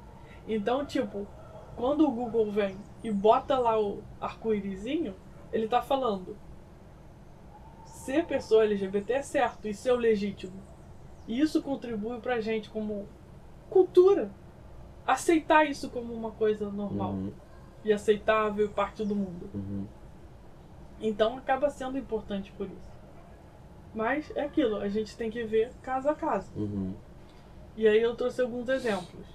Então, 0.47 0.85
tipo, 0.85 1.27
quando 1.75 2.05
o 2.07 2.11
Google 2.11 2.51
vem 2.51 2.77
e 3.03 3.11
bota 3.11 3.57
lá 3.57 3.79
o 3.81 4.03
arco-írisinho, 4.19 5.15
ele 5.51 5.67
tá 5.67 5.81
falando 5.81 6.35
ser 8.09 8.25
pessoa 8.25 8.63
LGBT 8.63 9.13
é 9.13 9.21
certo, 9.21 9.67
isso 9.67 9.87
é 9.87 9.93
o 9.93 9.95
legítimo. 9.95 10.59
E 11.27 11.39
isso 11.39 11.61
contribui 11.61 12.19
pra 12.19 12.41
gente 12.41 12.67
como 12.67 13.07
cultura. 13.69 14.31
Aceitar 15.05 15.65
isso 15.69 15.91
como 15.91 16.11
uma 16.11 16.31
coisa 16.31 16.71
normal 16.71 17.11
Uhum. 17.11 17.31
e 17.85 17.93
aceitável 17.93 18.65
e 18.65 18.69
parte 18.69 19.05
do 19.05 19.15
mundo. 19.15 19.47
Uhum. 19.53 19.85
Então 20.99 21.37
acaba 21.37 21.69
sendo 21.69 21.99
importante 21.99 22.51
por 22.53 22.65
isso. 22.65 22.89
Mas 23.93 24.31
é 24.35 24.41
aquilo, 24.41 24.77
a 24.77 24.89
gente 24.89 25.15
tem 25.15 25.29
que 25.29 25.43
ver 25.43 25.71
caso 25.83 26.09
a 26.09 26.15
caso. 26.15 26.51
Uhum. 26.55 26.95
E 27.77 27.87
aí 27.87 28.01
eu 28.01 28.15
trouxe 28.15 28.41
alguns 28.41 28.67
exemplos. 28.69 29.27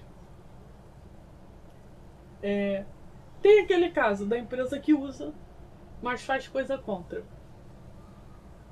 É, 2.43 2.85
tem 3.41 3.61
aquele 3.61 3.91
caso 3.91 4.27
da 4.27 4.37
empresa 4.37 4.79
que 4.81 4.93
usa, 4.93 5.33
mas 6.03 6.23
faz 6.25 6.49
coisa 6.49 6.77
contra. 6.77 7.23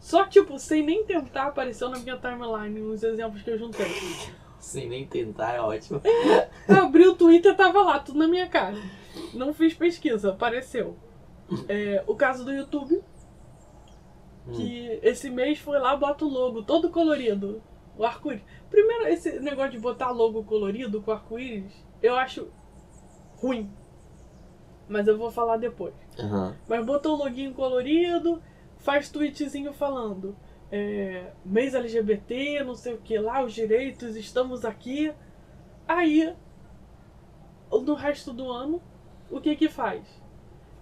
Só 0.02 0.24
tipo, 0.26 0.58
sem 0.58 0.82
nem 0.84 1.04
tentar, 1.04 1.44
apareceu 1.46 1.88
na 1.88 1.96
minha 1.98 2.16
timeline 2.18 2.82
uns 2.82 3.02
exemplos 3.04 3.40
que 3.42 3.50
eu 3.50 3.56
juntei. 3.58 3.86
Sem 4.58 4.88
nem 4.88 5.06
tentar, 5.06 5.54
é 5.54 5.60
ótimo. 5.60 6.02
Abri 6.68 7.06
o 7.06 7.14
Twitter 7.14 7.56
tava 7.56 7.82
lá, 7.84 8.00
tudo 8.00 8.18
na 8.18 8.26
minha 8.26 8.48
cara. 8.48 8.76
Não 9.32 9.54
fiz 9.54 9.74
pesquisa, 9.74 10.30
apareceu. 10.32 10.96
É, 11.68 12.02
o 12.06 12.16
caso 12.16 12.44
do 12.44 12.52
YouTube, 12.52 13.00
Hum. 14.44 14.50
que 14.54 14.98
esse 15.04 15.30
mês 15.30 15.60
foi 15.60 15.78
lá, 15.78 15.96
bota 15.96 16.24
o 16.24 16.28
logo 16.28 16.64
todo 16.64 16.90
colorido. 16.90 17.62
O 17.96 18.04
arco-íris. 18.04 18.42
Primeiro, 18.68 19.06
esse 19.06 19.38
negócio 19.38 19.70
de 19.70 19.78
botar 19.78 20.10
logo 20.10 20.42
colorido 20.42 21.00
com 21.00 21.12
arco-íris, 21.12 21.72
eu 22.02 22.16
acho 22.16 22.48
ruim. 23.36 23.70
Mas 24.88 25.06
eu 25.06 25.16
vou 25.16 25.30
falar 25.30 25.58
depois. 25.58 25.94
Aham. 26.18 26.56
Mas 26.68 26.84
botou 26.84 27.14
o 27.14 27.18
loginho 27.18 27.54
colorido, 27.54 28.42
faz 28.82 29.10
tweetzinho 29.10 29.72
falando. 29.72 30.36
É, 30.70 31.32
mês 31.44 31.74
LGBT, 31.74 32.64
não 32.64 32.74
sei 32.74 32.94
o 32.94 32.98
que 32.98 33.18
lá, 33.18 33.42
os 33.42 33.52
direitos, 33.52 34.16
estamos 34.16 34.64
aqui. 34.64 35.12
Aí, 35.86 36.34
no 37.70 37.94
resto 37.94 38.32
do 38.32 38.50
ano, 38.50 38.80
o 39.30 39.40
que 39.40 39.54
que 39.56 39.68
faz? 39.68 40.02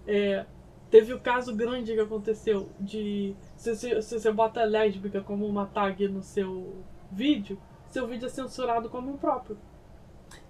É, 0.07 0.45
teve 0.89 1.13
o 1.13 1.19
caso 1.19 1.55
grande 1.55 1.93
que 1.93 1.99
aconteceu 1.99 2.69
de 2.79 3.35
se, 3.55 3.75
se, 3.75 4.01
se 4.01 4.19
você 4.19 4.31
bota 4.31 4.63
lésbica 4.63 5.21
como 5.21 5.45
uma 5.45 5.65
tag 5.65 6.07
no 6.07 6.21
seu 6.21 6.83
vídeo, 7.11 7.59
seu 7.87 8.07
vídeo 8.07 8.25
é 8.25 8.29
censurado 8.29 8.89
como 8.89 9.11
impróprio. 9.11 9.57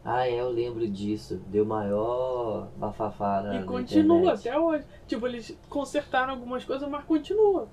Ah, 0.04 0.28
é, 0.28 0.40
eu 0.40 0.50
lembro 0.50 0.88
disso. 0.88 1.42
Deu 1.48 1.66
maior 1.66 2.70
bafafá 2.78 3.42
na, 3.42 3.56
E 3.56 3.64
continua 3.64 4.18
internet. 4.18 4.50
até 4.50 4.60
hoje. 4.60 4.86
Tipo, 5.08 5.28
eles 5.28 5.58
consertaram 5.70 6.34
algumas 6.34 6.66
coisas, 6.66 6.88
mas 6.90 7.04
continua. 7.06 7.68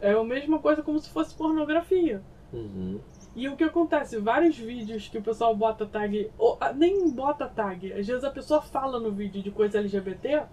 É 0.00 0.12
a 0.12 0.24
mesma 0.24 0.58
coisa 0.58 0.82
como 0.82 0.98
se 0.98 1.10
fosse 1.10 1.34
pornografia. 1.34 2.22
Uhum. 2.52 3.00
E 3.34 3.48
o 3.48 3.56
que 3.56 3.64
acontece? 3.64 4.18
Vários 4.18 4.56
vídeos 4.56 5.08
que 5.08 5.18
o 5.18 5.22
pessoal 5.22 5.54
bota 5.54 5.84
tag, 5.84 6.30
ou 6.38 6.56
ah, 6.60 6.72
nem 6.72 7.10
bota 7.10 7.46
tag, 7.46 7.92
às 7.92 8.06
vezes 8.06 8.24
a 8.24 8.30
pessoa 8.30 8.62
fala 8.62 8.98
no 8.98 9.12
vídeo 9.12 9.42
de 9.42 9.50
coisa 9.50 9.78
LGBT, 9.78 10.44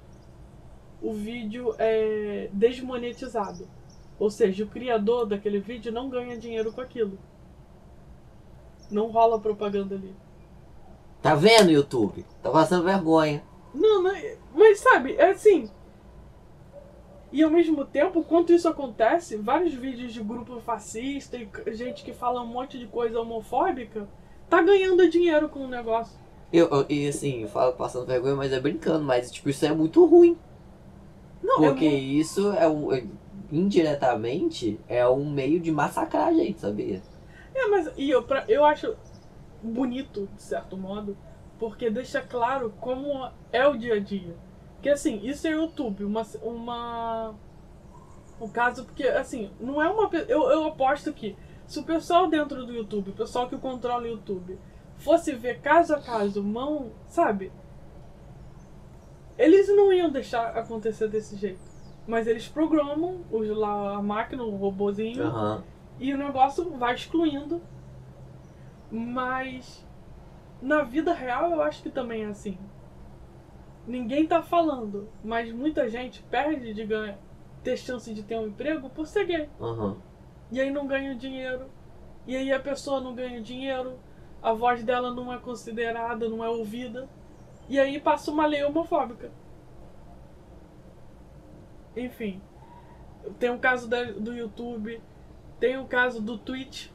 o 1.01 1.13
vídeo 1.13 1.73
é 1.77 2.49
desmonetizado. 2.51 3.67
Ou 4.19 4.29
seja, 4.29 4.63
o 4.63 4.67
criador 4.67 5.25
daquele 5.25 5.59
vídeo 5.59 5.91
não 5.91 6.09
ganha 6.09 6.37
dinheiro 6.37 6.73
com 6.73 6.81
aquilo. 6.81 7.17
Não 8.91 9.09
rola 9.09 9.39
propaganda 9.39 9.95
ali. 9.95 10.13
Tá 11.23 11.33
vendo, 11.35 11.71
YouTube? 11.71 12.23
Tá 12.43 12.51
passando 12.51 12.83
vergonha. 12.83 13.41
Não, 13.73 14.03
não, 14.03 14.13
mas 14.53 14.79
sabe, 14.79 15.15
é 15.15 15.31
assim. 15.31 15.69
E 17.31 17.41
ao 17.41 17.49
mesmo 17.49 17.83
tempo, 17.85 18.19
enquanto 18.19 18.53
isso 18.53 18.67
acontece, 18.67 19.37
vários 19.37 19.73
vídeos 19.73 20.13
de 20.13 20.21
grupo 20.21 20.59
fascista 20.59 21.35
e 21.37 21.49
gente 21.73 22.03
que 22.03 22.13
fala 22.13 22.41
um 22.41 22.45
monte 22.45 22.77
de 22.77 22.85
coisa 22.85 23.19
homofóbica 23.19 24.07
tá 24.47 24.61
ganhando 24.61 25.09
dinheiro 25.09 25.49
com 25.49 25.61
o 25.61 25.67
negócio. 25.67 26.13
Eu, 26.51 26.67
eu- 26.69 26.85
e 26.87 27.07
assim, 27.07 27.41
eu 27.41 27.47
falo 27.47 27.73
passando 27.73 28.05
vergonha, 28.05 28.35
mas 28.35 28.53
é 28.53 28.59
brincando, 28.59 29.03
mas 29.03 29.31
tipo, 29.31 29.49
isso 29.49 29.65
é 29.65 29.71
muito 29.73 30.05
ruim. 30.05 30.37
Não, 31.41 31.55
Porque 31.55 31.85
é 31.85 31.89
mu- 31.89 31.97
isso 31.97 32.51
é 32.51 32.67
um. 32.67 32.93
é- 32.93 33.03
indiretamente 33.51 34.79
é 34.87 35.07
um 35.07 35.29
meio 35.29 35.59
de 35.59 35.71
massacrar 35.71 36.27
a 36.27 36.33
gente, 36.33 36.59
sabia? 36.59 37.01
é, 37.55 37.67
mas 37.67 37.91
e 37.97 38.09
eu, 38.09 38.21
pra- 38.23 38.45
eu 38.47 38.63
acho 38.65 38.95
bonito, 39.63 40.29
de 40.35 40.41
certo 40.41 40.77
modo, 40.77 41.17
porque 41.57 41.89
deixa 41.89 42.21
claro 42.21 42.73
como 42.79 43.29
é 43.51 43.65
o 43.67 43.77
dia 43.77 43.95
a 43.95 43.99
dia. 43.99 44.35
Que 44.81 44.89
assim, 44.89 45.21
isso 45.23 45.47
é 45.47 45.51
YouTube, 45.51 46.03
uma. 46.03 46.23
uma 46.41 47.33
o 48.39 48.49
caso, 48.49 48.83
porque 48.83 49.03
assim, 49.03 49.51
não 49.59 49.81
é 49.81 49.89
uma. 49.89 50.09
Eu, 50.27 50.49
eu 50.49 50.67
aposto 50.67 51.13
que 51.13 51.35
se 51.65 51.79
o 51.79 51.83
pessoal 51.83 52.27
dentro 52.27 52.65
do 52.65 52.73
YouTube, 52.73 53.11
o 53.11 53.13
pessoal 53.13 53.47
que 53.47 53.57
controla 53.57 54.03
o 54.03 54.07
YouTube, 54.07 54.59
fosse 54.97 55.33
ver 55.33 55.61
caso 55.61 55.95
a 55.95 56.01
caso, 56.01 56.43
mão, 56.43 56.91
sabe? 57.07 57.51
Eles 59.37 59.67
não 59.69 59.91
iam 59.91 60.11
deixar 60.11 60.49
acontecer 60.57 61.07
desse 61.07 61.35
jeito. 61.35 61.59
Mas 62.05 62.27
eles 62.27 62.47
programam 62.47 63.21
os, 63.31 63.47
lá, 63.49 63.95
a 63.95 64.01
máquina, 64.01 64.43
o 64.43 64.55
robozinho, 64.55 65.23
Aham. 65.23 65.63
e 65.99 66.13
o 66.13 66.17
negócio 66.17 66.69
vai 66.71 66.93
excluindo. 66.93 67.61
Mas 68.95 69.83
na 70.61 70.83
vida 70.83 71.13
real 71.13 71.49
eu 71.49 71.63
acho 71.63 71.81
que 71.81 71.89
também 71.89 72.23
é 72.25 72.27
assim. 72.27 72.59
Ninguém 73.87 74.27
tá 74.27 74.43
falando, 74.43 75.09
mas 75.23 75.51
muita 75.51 75.89
gente 75.89 76.21
perde 76.29 76.73
de 76.75 76.85
ganhar, 76.85 77.17
ter 77.63 77.75
chance 77.75 78.13
de 78.13 78.21
ter 78.21 78.37
um 78.37 78.45
emprego 78.47 78.91
por 78.91 79.07
ser 79.07 79.25
gay. 79.25 79.49
Aham. 79.59 79.97
E 80.51 80.61
aí 80.61 80.69
não 80.69 80.85
ganha 80.85 81.15
dinheiro. 81.15 81.65
E 82.27 82.37
aí 82.37 82.53
a 82.53 82.59
pessoa 82.59 83.01
não 83.01 83.15
ganha 83.15 83.41
dinheiro, 83.41 83.97
a 84.43 84.53
voz 84.53 84.83
dela 84.83 85.11
não 85.11 85.33
é 85.33 85.39
considerada, 85.39 86.29
não 86.29 86.43
é 86.43 86.47
ouvida. 86.47 87.09
E 87.67 87.79
aí 87.79 87.99
passa 87.99 88.29
uma 88.29 88.45
lei 88.45 88.63
homofóbica. 88.63 89.31
Enfim. 91.97 92.39
Tem 93.39 93.49
o 93.49 93.57
caso 93.57 93.87
da- 93.89 94.03
do 94.11 94.33
YouTube, 94.33 95.01
tem 95.59 95.77
o 95.77 95.85
caso 95.85 96.21
do 96.21 96.37
Twitch, 96.37 96.89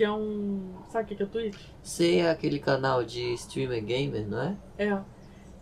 que 0.00 0.04
é 0.04 0.10
um. 0.10 0.76
Sabe 0.88 1.04
o 1.04 1.08
que 1.08 1.14
que 1.14 1.22
é 1.24 1.26
Twitch? 1.26 1.60
Você 1.82 2.16
é 2.20 2.30
aquele 2.30 2.58
canal 2.58 3.04
de 3.04 3.34
streamer 3.34 3.84
gamer, 3.84 4.26
não 4.26 4.40
é? 4.40 4.56
É. 4.78 4.98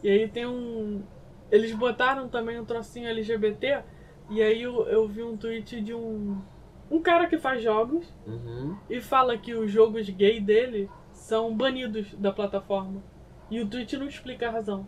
E 0.01 0.09
aí 0.09 0.29
tem 0.29 0.47
um. 0.47 1.03
Eles 1.51 1.75
botaram 1.75 2.29
também 2.29 2.61
um 2.61 2.65
trocinho 2.65 3.09
LGBT. 3.09 3.83
E 4.31 4.41
aí 4.41 4.63
eu, 4.63 4.87
eu 4.87 5.09
vi 5.09 5.25
um 5.25 5.37
tweet 5.37 5.81
de 5.81 5.93
um. 5.93 6.41
Um 6.89 7.03
cara 7.03 7.27
que 7.27 7.37
faz 7.37 7.61
jogos 7.61 8.07
Uhum. 8.25 8.77
e 8.89 9.01
fala 9.01 9.37
que 9.37 9.53
os 9.55 9.73
jogos 9.73 10.09
gay 10.09 10.39
dele 10.41 10.89
são 11.13 11.53
banidos 11.57 12.15
da 12.15 12.31
plataforma. 12.31 13.03
E 13.51 13.61
o 13.61 13.67
Twitch 13.67 13.95
não 13.95 14.07
explica 14.07 14.47
a 14.47 14.53
razão. 14.53 14.87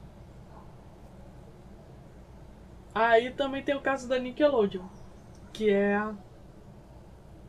Aí 2.94 3.32
também 3.32 3.64
tem 3.64 3.74
o 3.74 3.80
caso 3.80 4.08
da 4.08 4.16
Nickelodeon, 4.16 4.84
que 5.52 5.70
é. 5.70 6.00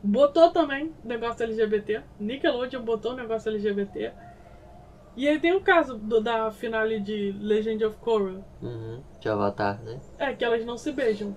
Botou 0.02 0.50
também 0.50 0.92
negócio 1.04 1.44
LGBT. 1.44 2.02
Nickelodeon 2.18 2.82
botou 2.82 3.14
negócio 3.14 3.50
LGBT. 3.50 4.12
E 5.16 5.28
aí 5.28 5.38
tem 5.38 5.54
o 5.54 5.60
caso 5.60 5.96
do- 5.96 6.20
da 6.20 6.50
finale 6.50 6.98
de 6.98 7.32
Legend 7.38 7.84
of 7.84 7.96
Korra. 7.98 8.40
Uhum. 8.60 9.00
De 9.20 9.28
Avatar, 9.28 9.80
né? 9.82 10.00
É, 10.18 10.32
que 10.32 10.44
elas 10.44 10.64
não 10.64 10.76
se 10.76 10.90
beijam. 10.90 11.36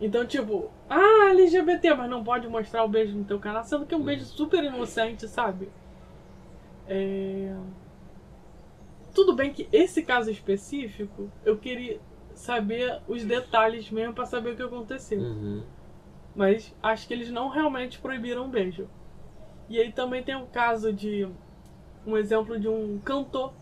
Então, 0.00 0.26
tipo, 0.26 0.70
ah, 0.88 1.30
LGBT, 1.30 1.94
mas 1.94 2.10
não 2.10 2.22
pode 2.22 2.46
mostrar 2.48 2.84
o 2.84 2.88
beijo 2.88 3.16
no 3.16 3.24
teu 3.24 3.38
canal, 3.38 3.64
sendo 3.64 3.86
que 3.86 3.94
é 3.94 3.96
um 3.96 4.02
beijo 4.02 4.24
super 4.24 4.62
inocente, 4.62 5.26
sabe? 5.26 5.70
É... 6.86 7.54
Tudo 9.14 9.34
bem 9.34 9.52
que 9.52 9.68
esse 9.72 10.02
caso 10.02 10.30
específico, 10.30 11.30
eu 11.44 11.56
queria 11.56 11.98
saber 12.34 13.00
os 13.08 13.24
detalhes 13.24 13.90
mesmo 13.90 14.14
pra 14.14 14.26
saber 14.26 14.52
o 14.52 14.56
que 14.56 14.62
aconteceu. 14.62 15.18
Uhum. 15.18 15.62
Mas 16.34 16.74
acho 16.82 17.06
que 17.06 17.14
eles 17.14 17.30
não 17.30 17.48
realmente 17.48 17.98
proibiram 17.98 18.46
o 18.46 18.48
beijo. 18.48 18.88
E 19.68 19.78
aí 19.78 19.92
também 19.92 20.22
tem 20.22 20.36
um 20.36 20.46
caso 20.46 20.92
de. 20.92 21.28
Um 22.06 22.16
exemplo 22.16 22.58
de 22.58 22.68
um 22.68 22.98
cantor 23.04 23.52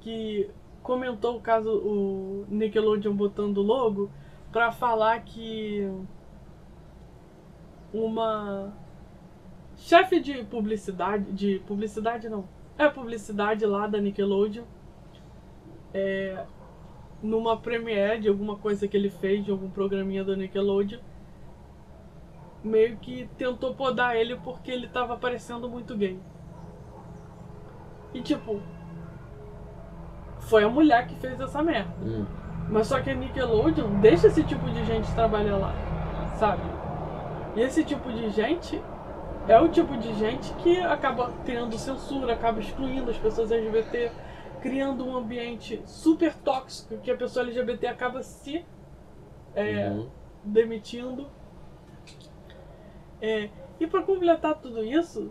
que 0.00 0.48
comentou 0.82 1.36
o 1.36 1.40
caso, 1.40 1.70
o 1.70 2.44
Nickelodeon 2.48 3.14
botando 3.14 3.60
logo, 3.60 4.10
pra 4.52 4.70
falar 4.70 5.18
que 5.24 5.90
uma 7.92 8.72
chefe 9.76 10.20
de 10.20 10.44
publicidade. 10.44 11.32
De 11.32 11.58
publicidade 11.66 12.28
não. 12.28 12.46
É 12.78 12.88
publicidade 12.88 13.64
lá 13.64 13.86
da 13.86 14.00
Nickelodeon. 14.00 14.64
É, 15.92 16.44
numa 17.22 17.56
premiere 17.56 18.20
de 18.20 18.28
alguma 18.28 18.56
coisa 18.56 18.86
que 18.86 18.96
ele 18.96 19.10
fez, 19.10 19.44
de 19.44 19.50
algum 19.50 19.70
programinha 19.70 20.22
da 20.22 20.36
Nickelodeon 20.36 21.00
meio 22.64 22.96
que 22.96 23.28
tentou 23.36 23.74
podar 23.74 24.16
ele 24.16 24.36
porque 24.36 24.70
ele 24.70 24.88
tava 24.88 25.16
parecendo 25.16 25.68
muito 25.68 25.94
gay. 25.96 26.18
E 28.12 28.20
tipo, 28.22 28.60
foi 30.40 30.64
a 30.64 30.68
mulher 30.68 31.06
que 31.06 31.14
fez 31.16 31.38
essa 31.40 31.62
merda. 31.62 31.92
Hum. 32.02 32.24
Mas 32.68 32.86
só 32.86 33.00
que 33.00 33.10
a 33.10 33.14
Nickelodeon 33.14 34.00
deixa 34.00 34.28
esse 34.28 34.42
tipo 34.42 34.68
de 34.70 34.84
gente 34.86 35.12
trabalhar 35.14 35.56
lá, 35.56 35.74
sabe? 36.38 36.62
E 37.54 37.60
esse 37.60 37.84
tipo 37.84 38.10
de 38.12 38.30
gente 38.30 38.82
é 39.46 39.60
o 39.60 39.68
tipo 39.68 39.96
de 39.98 40.14
gente 40.14 40.52
que 40.54 40.78
acaba 40.80 41.30
criando 41.44 41.76
censura, 41.76 42.32
acaba 42.32 42.60
excluindo 42.60 43.10
as 43.10 43.18
pessoas 43.18 43.52
LGBT, 43.52 44.10
criando 44.62 45.06
um 45.06 45.14
ambiente 45.16 45.82
super 45.84 46.34
tóxico 46.36 46.96
que 46.98 47.10
a 47.10 47.16
pessoa 47.16 47.44
LGBT 47.44 47.86
acaba 47.88 48.22
se 48.22 48.64
é, 49.54 49.90
Uhum. 49.90 50.08
demitindo. 50.42 51.26
É, 53.24 53.48
e 53.80 53.86
para 53.86 54.02
completar 54.02 54.54
tudo 54.60 54.84
isso, 54.84 55.30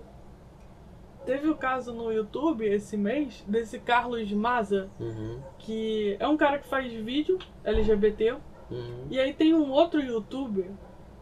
teve 1.25 1.47
o 1.49 1.55
caso 1.55 1.93
no 1.93 2.11
YouTube 2.11 2.65
esse 2.65 2.97
mês 2.97 3.43
desse 3.47 3.79
Carlos 3.79 4.31
Maza, 4.31 4.89
Uhum. 4.99 5.39
que 5.59 6.17
é 6.19 6.27
um 6.27 6.35
cara 6.37 6.57
que 6.59 6.67
faz 6.67 6.91
vídeo 6.91 7.37
LGBT, 7.63 8.33
Uhum. 8.71 9.07
e 9.11 9.19
aí 9.19 9.33
tem 9.33 9.53
um 9.53 9.69
outro 9.71 10.01
youtuber 10.01 10.69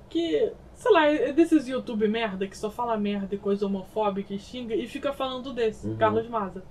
que, 0.09 0.51
sei 0.73 0.91
lá, 0.91 1.05
é 1.05 1.31
desses 1.33 1.67
YouTube 1.67 2.07
merda 2.07 2.47
que 2.47 2.57
só 2.57 2.69
fala 2.71 2.97
merda 2.97 3.35
e 3.35 3.37
coisa 3.37 3.65
homofóbica 3.65 4.33
e 4.33 4.39
xinga 4.39 4.75
e 4.75 4.87
fica 4.87 5.11
falando 5.13 5.53
desse, 5.53 5.87
Uhum. 5.87 5.97
Carlos 5.97 6.27
Maza. 6.29 6.63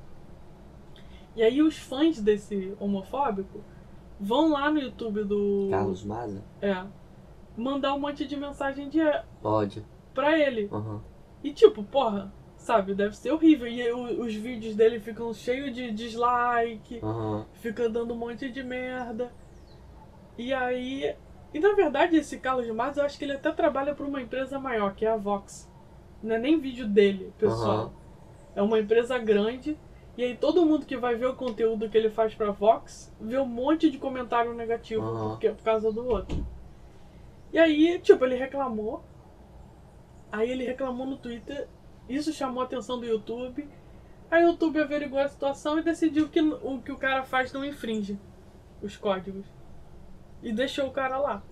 E 1.37 1.43
aí 1.43 1.63
os 1.63 1.77
fãs 1.79 2.21
desse 2.21 2.75
homofóbico 2.81 3.63
vão 4.19 4.51
lá 4.51 4.71
no 4.71 4.81
YouTube 4.81 5.25
do. 5.25 5.69
Carlos 5.71 6.05
Maza? 6.05 6.43
É. 6.61 6.85
Mandar 7.61 7.93
um 7.95 7.99
monte 8.01 8.27
de 8.27 8.37
mensagem 8.37 8.89
de 8.89 9.01
Ódio. 9.45 9.85
pra 10.15 10.39
ele. 10.39 10.69
Aham. 10.73 11.03
E 11.45 11.53
tipo, 11.53 11.83
porra, 11.83 12.33
sabe, 12.57 12.95
deve 12.95 13.15
ser 13.15 13.33
horrível. 13.33 13.67
E 13.69 13.93
os 13.93 14.35
vídeos 14.35 14.75
dele 14.75 14.99
ficam 14.99 15.33
cheios 15.35 15.75
de 15.75 15.91
dislike, 15.91 17.01
Aham. 17.03 17.45
fica 17.53 17.87
dando 17.89 18.15
um 18.15 18.17
monte 18.17 18.51
de 18.51 18.63
merda. 18.63 19.31
E 20.39 20.55
aí. 20.55 21.15
E 21.53 21.59
na 21.61 21.75
verdade, 21.75 22.17
esse 22.17 22.39
Carlos 22.39 22.67
Matos, 22.71 22.97
eu 22.97 23.05
acho 23.05 23.19
que 23.19 23.25
ele 23.25 23.33
até 23.35 23.53
trabalha 23.53 23.95
pra 23.95 24.07
uma 24.07 24.23
empresa 24.23 24.59
maior, 24.59 24.95
que 24.95 25.05
é 25.05 25.11
a 25.11 25.17
Vox. 25.17 25.69
Não 26.23 26.37
é 26.37 26.39
nem 26.39 26.59
vídeo 26.59 26.87
dele, 26.89 27.33
pessoal. 27.37 27.79
Aham. 27.79 27.93
É 28.57 28.63
uma 28.63 28.79
empresa 28.79 29.19
grande. 29.19 29.77
E 30.17 30.25
aí 30.25 30.35
todo 30.37 30.65
mundo 30.65 30.87
que 30.87 30.97
vai 30.97 31.15
ver 31.15 31.27
o 31.27 31.37
conteúdo 31.37 31.89
que 31.91 31.97
ele 31.99 32.09
faz 32.11 32.35
pra 32.35 32.51
Vox 32.53 33.15
vê 33.21 33.39
um 33.39 33.47
monte 33.47 33.91
de 33.91 33.99
comentário 33.99 34.55
negativo 34.55 35.03
Aham. 35.03 35.31
porque, 35.31 35.51
por 35.51 35.63
causa 35.63 35.93
do 35.93 36.07
outro. 36.07 36.47
E 37.53 37.59
aí, 37.59 37.99
tipo, 37.99 38.25
ele 38.25 38.37
reclamou. 38.37 39.03
Aí 40.31 40.51
ele 40.51 40.65
reclamou 40.65 41.07
no 41.07 41.17
Twitter. 41.17 41.69
Isso 42.09 42.33
chamou 42.33 42.63
a 42.63 42.67
atenção 42.67 42.99
do 42.99 43.07
YouTube. 43.07 43.69
Aí 44.31 44.45
o 44.45 44.49
YouTube 44.49 44.81
averigou 44.81 45.19
a 45.19 45.29
situação 45.29 45.79
e 45.79 45.83
decidiu 45.83 46.29
que 46.29 46.41
o 46.41 46.81
que 46.81 46.93
o 46.93 46.99
cara 46.99 47.25
faz 47.25 47.53
não 47.53 47.65
infringe 47.65 48.19
os 48.81 48.97
códigos. 48.97 49.45
E 50.43 50.53
deixou 50.53 50.87
o 50.87 50.93
cara 50.93 51.19
lá. 51.19 51.43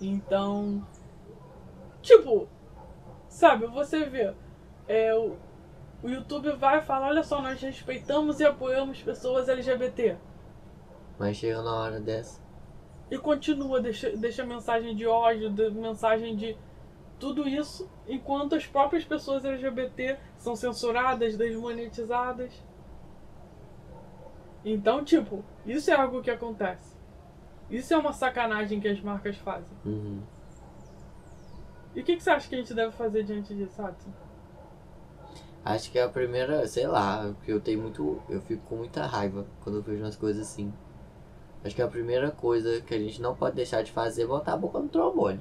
Então. 0.00 0.86
Tipo, 2.00 2.48
sabe, 3.28 3.66
você 3.66 4.04
vê. 4.04 4.34
É, 4.88 5.14
o, 5.14 5.36
o 6.02 6.08
YouTube 6.08 6.52
vai 6.52 6.80
falar, 6.80 7.08
olha 7.08 7.22
só, 7.22 7.40
nós 7.40 7.60
respeitamos 7.60 8.40
e 8.40 8.44
apoiamos 8.44 9.02
pessoas 9.02 9.48
LGBT. 9.48 10.16
Mas 11.18 11.36
chega 11.36 11.62
na 11.62 11.74
hora 11.74 12.00
dessa. 12.00 12.40
E 13.12 13.18
continua, 13.18 13.78
deixa, 13.78 14.08
deixa 14.16 14.42
mensagem 14.42 14.96
de 14.96 15.06
ódio, 15.06 15.50
de- 15.50 15.70
mensagem 15.70 16.34
de 16.34 16.56
tudo 17.20 17.46
isso, 17.46 17.86
enquanto 18.08 18.54
as 18.54 18.66
próprias 18.66 19.04
pessoas 19.04 19.44
LGBT 19.44 20.16
são 20.38 20.56
censuradas, 20.56 21.36
desmonetizadas. 21.36 22.50
Então, 24.64 25.04
tipo, 25.04 25.44
isso 25.66 25.90
é 25.90 25.94
algo 25.94 26.22
que 26.22 26.30
acontece. 26.30 26.96
Isso 27.68 27.92
é 27.92 27.98
uma 27.98 28.14
sacanagem 28.14 28.80
que 28.80 28.88
as 28.88 28.98
marcas 29.02 29.36
fazem. 29.36 29.76
Uhum. 29.84 30.22
E 31.94 32.00
o 32.00 32.04
que, 32.04 32.16
que 32.16 32.22
você 32.22 32.30
acha 32.30 32.48
que 32.48 32.54
a 32.54 32.58
gente 32.58 32.72
deve 32.72 32.92
fazer 32.92 33.24
diante 33.24 33.54
disso, 33.54 33.82
Hudson? 33.82 34.10
Acho 35.62 35.90
que 35.92 35.98
é 35.98 36.02
a 36.02 36.08
primeira, 36.08 36.66
sei 36.66 36.86
lá, 36.86 37.30
porque 37.36 37.52
eu 37.52 37.60
tenho 37.60 37.82
muito. 37.82 38.22
Eu 38.30 38.40
fico 38.40 38.62
com 38.66 38.76
muita 38.76 39.04
raiva 39.04 39.46
quando 39.62 39.76
eu 39.76 39.82
vejo 39.82 40.02
umas 40.02 40.16
coisas 40.16 40.48
assim. 40.48 40.72
Acho 41.64 41.74
que 41.74 41.82
a 41.82 41.88
primeira 41.88 42.30
coisa 42.30 42.80
que 42.82 42.94
a 42.94 42.98
gente 42.98 43.20
não 43.22 43.34
pode 43.34 43.56
deixar 43.56 43.82
de 43.82 43.92
fazer 43.92 44.22
é 44.24 44.26
botar 44.26 44.54
a 44.54 44.56
boca 44.56 44.78
no 44.78 44.88
trombone. 44.88 45.40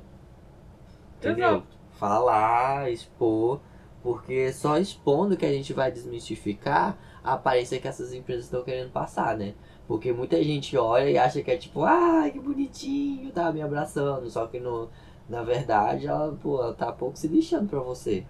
Entendeu? 1.18 1.64
Exato. 1.64 1.78
Falar, 1.92 2.92
expor, 2.92 3.60
porque 4.02 4.52
só 4.54 4.78
expondo 4.78 5.38
que 5.38 5.46
a 5.46 5.52
gente 5.52 5.74
vai 5.74 5.92
desmistificar 5.92 6.98
a 7.24 7.34
aparência 7.34 7.80
que 7.80 7.88
essas 7.88 8.14
empresas 8.14 8.46
estão 8.46 8.64
querendo 8.64 8.92
passar, 8.92 9.38
né? 9.38 9.54
Porque 9.88 10.12
muita 10.14 10.42
gente 10.44 10.78
olha 10.78 11.10
e 11.10 11.18
acha 11.18 11.42
que 11.44 11.52
é 11.52 11.58
tipo, 11.58 11.84
ah, 11.84 12.30
que 12.32 12.40
bonitinho, 12.40 13.32
tá 13.32 13.52
me 13.52 13.62
abraçando. 13.62 14.30
Só 14.30 14.48
que 14.48 14.60
no, 14.60 14.90
na 15.30 15.44
verdade 15.44 16.08
ela, 16.08 16.34
pô, 16.42 16.62
ela 16.62 16.74
tá 16.74 16.92
pouco 16.92 17.18
se 17.18 17.28
lixando 17.28 17.68
pra 17.70 17.80
você 17.80 18.26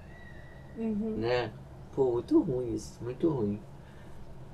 Uhum. 0.78 1.18
né? 1.18 1.54
Pô, 1.94 2.12
muito 2.12 2.42
ruim 2.42 2.74
isso, 2.76 3.04
muito 3.04 3.30
ruim. 3.30 3.62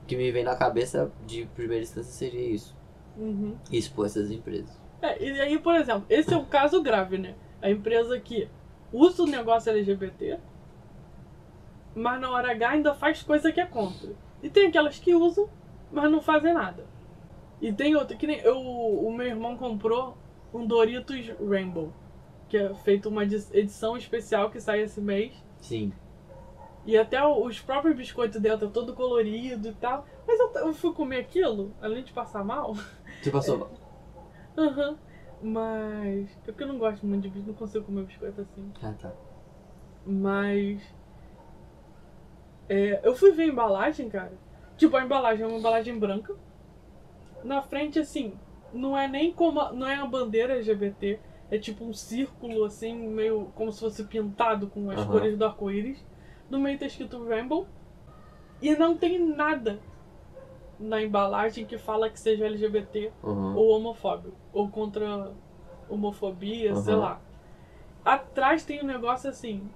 O 0.03 0.07
que 0.07 0.17
me 0.17 0.31
vem 0.31 0.43
na 0.45 0.55
cabeça 0.55 1.11
de 1.25 1.45
primeira 1.55 1.83
instância 1.83 2.13
seria 2.13 2.53
isso. 2.55 2.76
Uhum. 3.17 3.55
Expor 3.71 4.05
essas 4.05 4.29
empresas. 4.31 4.69
É, 5.01 5.23
e 5.23 5.41
aí, 5.41 5.59
por 5.59 5.75
exemplo, 5.75 6.05
esse 6.09 6.33
é 6.33 6.37
um 6.37 6.45
caso 6.45 6.81
grave, 6.81 7.17
né? 7.17 7.35
A 7.61 7.69
empresa 7.69 8.19
que 8.19 8.47
usa 8.93 9.23
o 9.23 9.27
negócio 9.27 9.71
LGBT, 9.71 10.39
mas 11.95 12.21
na 12.21 12.29
hora 12.29 12.51
H 12.51 12.69
ainda 12.69 12.93
faz 12.93 13.23
coisa 13.23 13.51
que 13.51 13.59
é 13.59 13.65
contra. 13.65 14.11
E 14.41 14.49
tem 14.49 14.67
aquelas 14.67 14.99
que 14.99 15.15
usam, 15.15 15.49
mas 15.91 16.11
não 16.11 16.21
fazem 16.21 16.53
nada. 16.53 16.85
E 17.59 17.73
tem 17.73 17.95
outra, 17.95 18.15
que 18.15 18.27
nem 18.27 18.37
eu, 18.39 18.57
o 18.59 19.11
meu 19.11 19.25
irmão 19.25 19.57
comprou 19.57 20.15
um 20.53 20.65
Doritos 20.65 21.31
Rainbow, 21.39 21.91
que 22.47 22.55
é 22.57 22.73
feito 22.75 23.09
uma 23.09 23.23
edi- 23.23 23.47
edição 23.51 23.97
especial 23.97 24.51
que 24.51 24.61
sai 24.61 24.81
esse 24.81 25.01
mês. 25.01 25.33
Sim. 25.59 25.91
E 26.85 26.95
até 26.97 27.25
os 27.25 27.59
próprios 27.59 27.97
biscoitos 27.97 28.39
dentro, 28.39 28.69
todo 28.69 28.93
colorido 28.93 29.67
e 29.69 29.73
tal. 29.73 30.05
Mas 30.25 30.39
eu, 30.39 30.51
eu 30.67 30.73
fui 30.73 30.93
comer 30.93 31.17
aquilo, 31.17 31.73
além 31.81 32.03
de 32.03 32.13
passar 32.13 32.43
mal. 32.45 32.75
Tu 33.23 33.31
passou. 33.31 33.69
Aham. 34.57 34.97
Mas. 35.41 36.29
É 36.43 36.45
porque 36.51 36.63
eu 36.63 36.67
não 36.67 36.77
gosto 36.79 37.05
muito 37.05 37.23
de 37.23 37.29
biscoito, 37.29 37.47
não 37.51 37.57
consigo 37.57 37.85
comer 37.85 38.05
biscoito 38.05 38.41
assim. 38.41 38.71
Ah, 38.81 38.93
tá. 38.99 39.11
Mas. 40.05 40.81
é, 42.69 42.99
eu 43.03 43.15
fui 43.15 43.31
ver 43.31 43.43
a 43.43 43.47
embalagem, 43.47 44.09
cara. 44.09 44.33
Tipo, 44.77 44.97
a 44.97 45.03
embalagem 45.03 45.43
é 45.43 45.47
uma 45.47 45.57
embalagem 45.59 45.97
branca. 45.97 46.35
Na 47.43 47.61
frente, 47.61 47.99
assim, 47.99 48.33
não 48.73 48.97
é 48.97 49.07
nem 49.07 49.31
como. 49.31 49.59
a- 49.59 49.71
não 49.71 49.87
é 49.87 49.95
a 49.95 50.05
bandeira 50.05 50.53
LGBT. 50.55 51.19
É 51.49 51.57
tipo 51.57 51.85
um 51.85 51.93
círculo, 51.93 52.65
assim, 52.65 52.93
meio 53.07 53.45
como 53.55 53.71
se 53.71 53.79
fosse 53.79 54.03
pintado 54.03 54.67
com 54.67 54.89
as 54.91 54.99
Aham. 54.99 55.11
cores 55.11 55.37
do 55.37 55.45
arco-íris. 55.45 56.03
No 56.49 56.59
meio 56.59 56.77
tá 56.77 56.85
escrito 56.85 57.25
Rainbow. 57.25 57.65
E 58.61 58.75
não 58.75 58.97
tem 58.97 59.19
nada 59.19 59.79
na 60.79 61.01
embalagem 61.01 61.65
que 61.65 61.77
fala 61.77 62.09
que 62.09 62.19
seja 62.19 62.45
LGBT 62.45 63.11
Uhum. 63.23 63.55
ou 63.55 63.69
homofóbico, 63.77 64.35
ou 64.53 64.69
contra 64.69 65.31
homofobia, 65.89 66.75
sei 66.75 66.93
Uhum. 66.93 66.99
lá. 66.99 67.21
Atrás 68.05 68.63
tem 68.63 68.81
um 68.81 68.85
negócio 68.85 69.29
assim, 69.29 69.67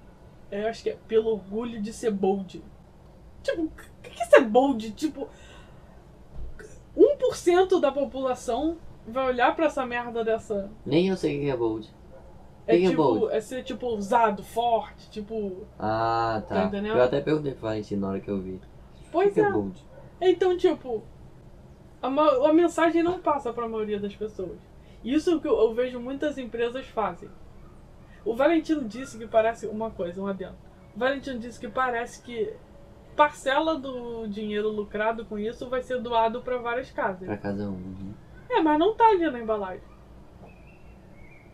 eu 0.50 0.68
acho 0.68 0.82
que 0.82 0.90
é 0.90 0.96
pelo 1.08 1.30
orgulho 1.32 1.80
de 1.82 1.92
ser 1.92 2.10
bold. 2.10 2.62
Tipo, 3.42 3.62
o 3.62 3.70
que 4.02 4.10
que 4.10 4.22
é 4.22 4.26
ser 4.26 4.44
bold? 4.44 4.90
Tipo, 4.92 5.28
1% 6.96 7.80
da 7.80 7.90
população 7.90 8.76
vai 9.06 9.26
olhar 9.26 9.54
pra 9.56 9.66
essa 9.66 9.84
merda 9.84 10.24
dessa. 10.24 10.70
Nem 10.84 11.08
eu 11.08 11.16
sei 11.16 11.38
o 11.38 11.40
que 11.40 11.50
é 11.50 11.56
bold. 11.56 11.88
É 12.66 12.76
Quem 12.76 12.86
é 12.86 12.90
tipo, 12.90 13.02
bold? 13.02 13.34
é 13.34 13.40
ser 13.40 13.64
tipo 13.64 13.86
ousado, 13.86 14.42
forte, 14.44 15.10
tipo. 15.10 15.66
Ah, 15.78 16.42
Tá 16.48 16.54
tá. 16.54 16.64
entendendo? 16.66 16.96
eu 16.96 17.02
até 17.02 17.20
perguntei 17.20 17.52
pro 17.52 17.62
Valentim 17.62 17.96
na 17.96 18.08
hora 18.10 18.20
que 18.20 18.30
eu 18.30 18.40
vi. 18.40 18.52
O 18.52 18.60
Pois 19.10 19.34
que 19.34 19.40
é. 19.40 19.44
é 19.44 19.50
bold? 19.50 19.84
Então, 20.24 20.56
tipo, 20.56 21.02
a, 22.00 22.06
a 22.06 22.52
mensagem 22.52 23.02
não 23.02 23.18
passa 23.18 23.52
para 23.52 23.64
a 23.64 23.68
maioria 23.68 23.98
das 23.98 24.14
pessoas. 24.14 24.56
Isso 25.04 25.40
que 25.40 25.48
eu, 25.48 25.58
eu 25.58 25.74
vejo 25.74 25.98
muitas 25.98 26.38
empresas 26.38 26.86
fazem. 26.86 27.28
O 28.24 28.36
Valentino 28.36 28.84
disse 28.84 29.18
que 29.18 29.26
parece 29.26 29.66
uma 29.66 29.90
coisa, 29.90 30.22
um 30.22 30.28
adendo. 30.28 30.54
O 30.94 30.98
Valentino 31.00 31.40
disse 31.40 31.58
que 31.58 31.66
parece 31.66 32.22
que 32.22 32.54
parcela 33.16 33.76
do 33.76 34.28
dinheiro 34.28 34.68
lucrado 34.68 35.24
com 35.24 35.36
isso 35.36 35.68
vai 35.68 35.82
ser 35.82 36.00
doado 36.00 36.40
para 36.40 36.56
várias 36.58 36.90
casas. 36.92 37.26
Pra 37.26 37.36
cada 37.36 37.64
um. 37.64 37.74
Uhum. 37.74 38.14
É, 38.48 38.60
mas 38.60 38.78
não 38.78 38.94
tá 38.94 39.08
ali 39.08 39.28
na 39.28 39.40
embalagem. 39.40 39.82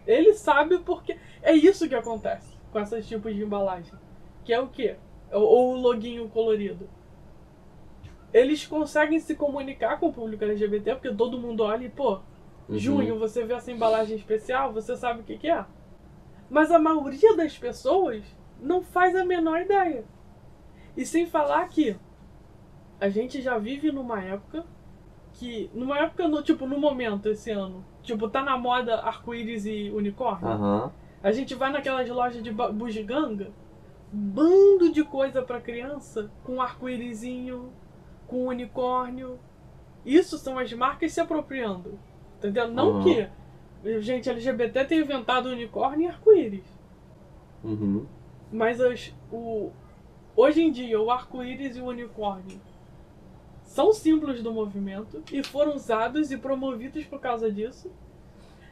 Ele 0.06 0.34
sabe 0.34 0.78
porque. 0.78 1.18
É 1.42 1.54
isso 1.54 1.88
que 1.88 1.94
acontece 1.94 2.54
com 2.70 2.80
esses 2.80 3.08
tipos 3.08 3.34
de 3.34 3.42
embalagem. 3.42 3.94
Que 4.44 4.52
é 4.52 4.60
o 4.60 4.68
quê? 4.68 4.96
Ou 5.32 5.42
ou 5.42 5.74
o 5.74 5.80
loginho 5.80 6.28
colorido. 6.28 6.88
Eles 8.32 8.66
conseguem 8.66 9.18
se 9.20 9.34
comunicar 9.34 9.98
com 9.98 10.08
o 10.08 10.12
público 10.12 10.44
LGBT, 10.44 10.94
porque 10.96 11.14
todo 11.14 11.38
mundo 11.40 11.62
olha 11.64 11.84
e, 11.86 11.88
pô, 11.88 12.20
Uhum. 12.68 12.76
junho 12.78 13.18
você 13.18 13.44
vê 13.44 13.54
essa 13.54 13.72
embalagem 13.72 14.14
especial, 14.16 14.72
você 14.72 14.94
sabe 14.94 15.20
o 15.20 15.24
que, 15.24 15.38
que 15.38 15.48
é. 15.48 15.64
Mas 16.50 16.70
a 16.70 16.78
maioria 16.78 17.34
das 17.36 17.56
pessoas 17.56 18.22
não 18.60 18.82
faz 18.82 19.16
a 19.16 19.24
menor 19.24 19.60
ideia. 19.60 20.04
E 20.96 21.06
sem 21.06 21.24
falar 21.26 21.66
que 21.68 21.96
a 23.00 23.08
gente 23.08 23.40
já 23.40 23.56
vive 23.58 23.90
numa 23.92 24.20
época 24.20 24.64
que. 25.34 25.70
Numa 25.72 25.98
época, 25.98 26.26
no, 26.28 26.42
tipo, 26.42 26.66
no 26.66 26.78
momento, 26.78 27.28
esse 27.28 27.50
ano. 27.50 27.84
Tipo, 28.02 28.28
tá 28.28 28.42
na 28.42 28.58
moda 28.58 28.96
arco-íris 29.00 29.64
e 29.66 29.90
unicórnio. 29.94 30.48
Aham. 30.48 30.92
A 31.22 31.32
gente 31.32 31.54
vai 31.54 31.70
naquelas 31.72 32.08
lojas 32.08 32.42
de 32.42 32.50
bugiganga, 32.50 33.50
bando 34.12 34.90
de 34.90 35.04
coisa 35.04 35.42
pra 35.42 35.60
criança, 35.60 36.30
com 36.44 36.60
arco-írisinho, 36.60 37.72
com 38.28 38.46
unicórnio. 38.46 39.38
Isso 40.06 40.38
são 40.38 40.58
as 40.58 40.72
marcas 40.72 41.12
se 41.12 41.20
apropriando. 41.20 41.98
Entendeu? 42.38 42.68
Não 42.68 42.98
Uhum. 42.98 43.02
que 43.04 44.00
gente 44.00 44.28
LGBT 44.30 44.84
tenha 44.84 45.00
inventado 45.02 45.46
unicórnio 45.46 46.06
e 46.06 46.08
arco-íris. 46.08 46.64
Uhum. 47.64 48.06
Mas 48.52 48.80
as, 48.80 49.12
o, 49.32 49.70
hoje 50.36 50.62
em 50.62 50.70
dia, 50.70 51.00
o 51.00 51.10
arco-íris 51.10 51.76
e 51.76 51.80
o 51.80 51.86
unicórnio 51.86 52.60
são 53.64 53.92
símbolos 53.92 54.42
do 54.42 54.52
movimento 54.52 55.22
e 55.32 55.42
foram 55.42 55.74
usados 55.74 56.30
e 56.30 56.38
promovidos 56.38 57.04
por 57.04 57.20
causa 57.20 57.50
disso. 57.52 57.90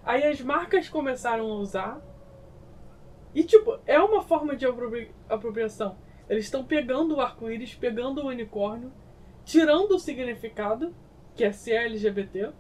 Aí 0.05 0.25
as 0.25 0.41
marcas 0.41 0.89
começaram 0.89 1.51
a 1.51 1.55
usar. 1.57 2.01
E, 3.35 3.43
tipo, 3.45 3.79
é 3.85 3.99
uma 4.01 4.23
forma 4.23 4.57
de 4.57 4.65
apropri- 4.65 5.11
apropriação. 5.29 5.97
Eles 6.29 6.45
estão 6.45 6.65
pegando 6.65 7.17
o 7.17 7.21
arco-íris, 7.21 7.75
pegando 7.75 8.23
o 8.23 8.29
unicórnio 8.29 8.91
tirando 9.47 9.93
o 9.93 9.99
significado, 9.99 10.93
que 11.35 11.45
é 11.45 11.53
ser 11.53 11.77
LGBT, 11.77 12.51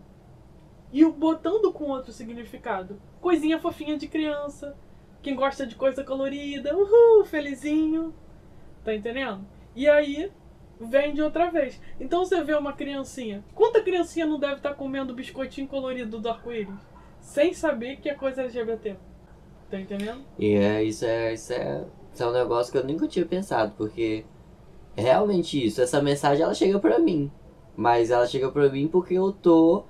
e 0.92 1.04
o 1.04 1.12
botando 1.12 1.72
com 1.72 1.90
outro 1.90 2.12
significado. 2.12 3.02
Coisinha 3.20 3.58
fofinha 3.58 3.98
de 3.98 4.06
criança, 4.06 4.74
quem 5.20 5.34
gosta 5.34 5.66
de 5.66 5.74
coisa 5.74 6.04
colorida, 6.04 6.74
uhul, 6.74 7.24
felizinho. 7.24 8.14
Tá 8.84 8.94
entendendo? 8.94 9.44
E 9.74 9.88
aí 9.88 10.30
vende 10.80 11.20
outra 11.20 11.50
vez. 11.50 11.80
Então 11.98 12.24
você 12.24 12.40
vê 12.42 12.54
uma 12.54 12.72
criancinha. 12.72 13.44
Quanta 13.52 13.82
criancinha 13.82 14.24
não 14.24 14.38
deve 14.38 14.54
estar 14.54 14.74
comendo 14.74 15.12
biscoitinho 15.12 15.66
colorido 15.66 16.20
do 16.20 16.28
arco-íris? 16.28 16.78
Sem 17.20 17.52
saber 17.52 17.96
que 17.96 18.08
é 18.08 18.14
coisa 18.14 18.42
LGBT. 18.42 18.96
Tá 19.68 19.80
entendendo? 19.80 20.24
E 20.38 20.54
é, 20.54 20.84
isso, 20.84 21.04
é, 21.04 21.34
isso, 21.34 21.52
é, 21.52 21.84
isso 22.14 22.22
é 22.22 22.28
um 22.28 22.32
negócio 22.32 22.70
que 22.70 22.78
eu 22.78 22.84
nunca 22.84 23.08
tinha 23.08 23.26
pensado, 23.26 23.72
porque 23.76 24.24
é 24.96 25.02
realmente 25.02 25.64
isso. 25.64 25.80
Essa 25.82 26.00
mensagem 26.00 26.42
ela 26.44 26.54
chega 26.54 26.78
pra 26.78 26.98
mim. 26.98 27.30
Mas 27.76 28.10
ela 28.10 28.26
chega 28.26 28.50
pra 28.50 28.68
mim 28.70 28.88
porque 28.88 29.14
eu 29.14 29.30
tô 29.32 29.84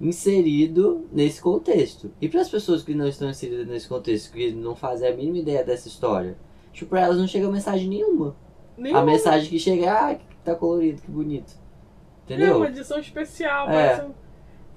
inserido 0.00 1.06
nesse 1.12 1.40
contexto. 1.40 2.10
E 2.20 2.28
para 2.28 2.40
as 2.40 2.48
pessoas 2.48 2.82
que 2.82 2.94
não 2.94 3.08
estão 3.08 3.28
inseridas 3.30 3.66
nesse 3.66 3.88
contexto, 3.88 4.32
que 4.32 4.52
não 4.52 4.74
fazem 4.74 5.08
a 5.08 5.14
mínima 5.16 5.38
ideia 5.38 5.64
dessa 5.64 5.88
história, 5.88 6.36
tipo, 6.72 6.90
pra 6.90 7.00
elas 7.00 7.18
não 7.18 7.26
chega 7.26 7.50
mensagem 7.50 7.88
nenhuma. 7.88 8.36
Nenhuma. 8.76 9.00
A 9.00 9.04
mensagem 9.04 9.48
que 9.48 9.58
chega 9.58 9.86
é, 9.86 9.88
ah, 9.88 10.14
que 10.14 10.24
tá 10.44 10.54
colorido, 10.54 11.00
que 11.02 11.10
bonito. 11.10 11.52
É 12.28 12.34
Entendeu? 12.34 12.56
uma 12.58 12.68
edição 12.68 12.98
especial. 12.98 13.70
É. 13.70 14.04
um- 14.04 14.12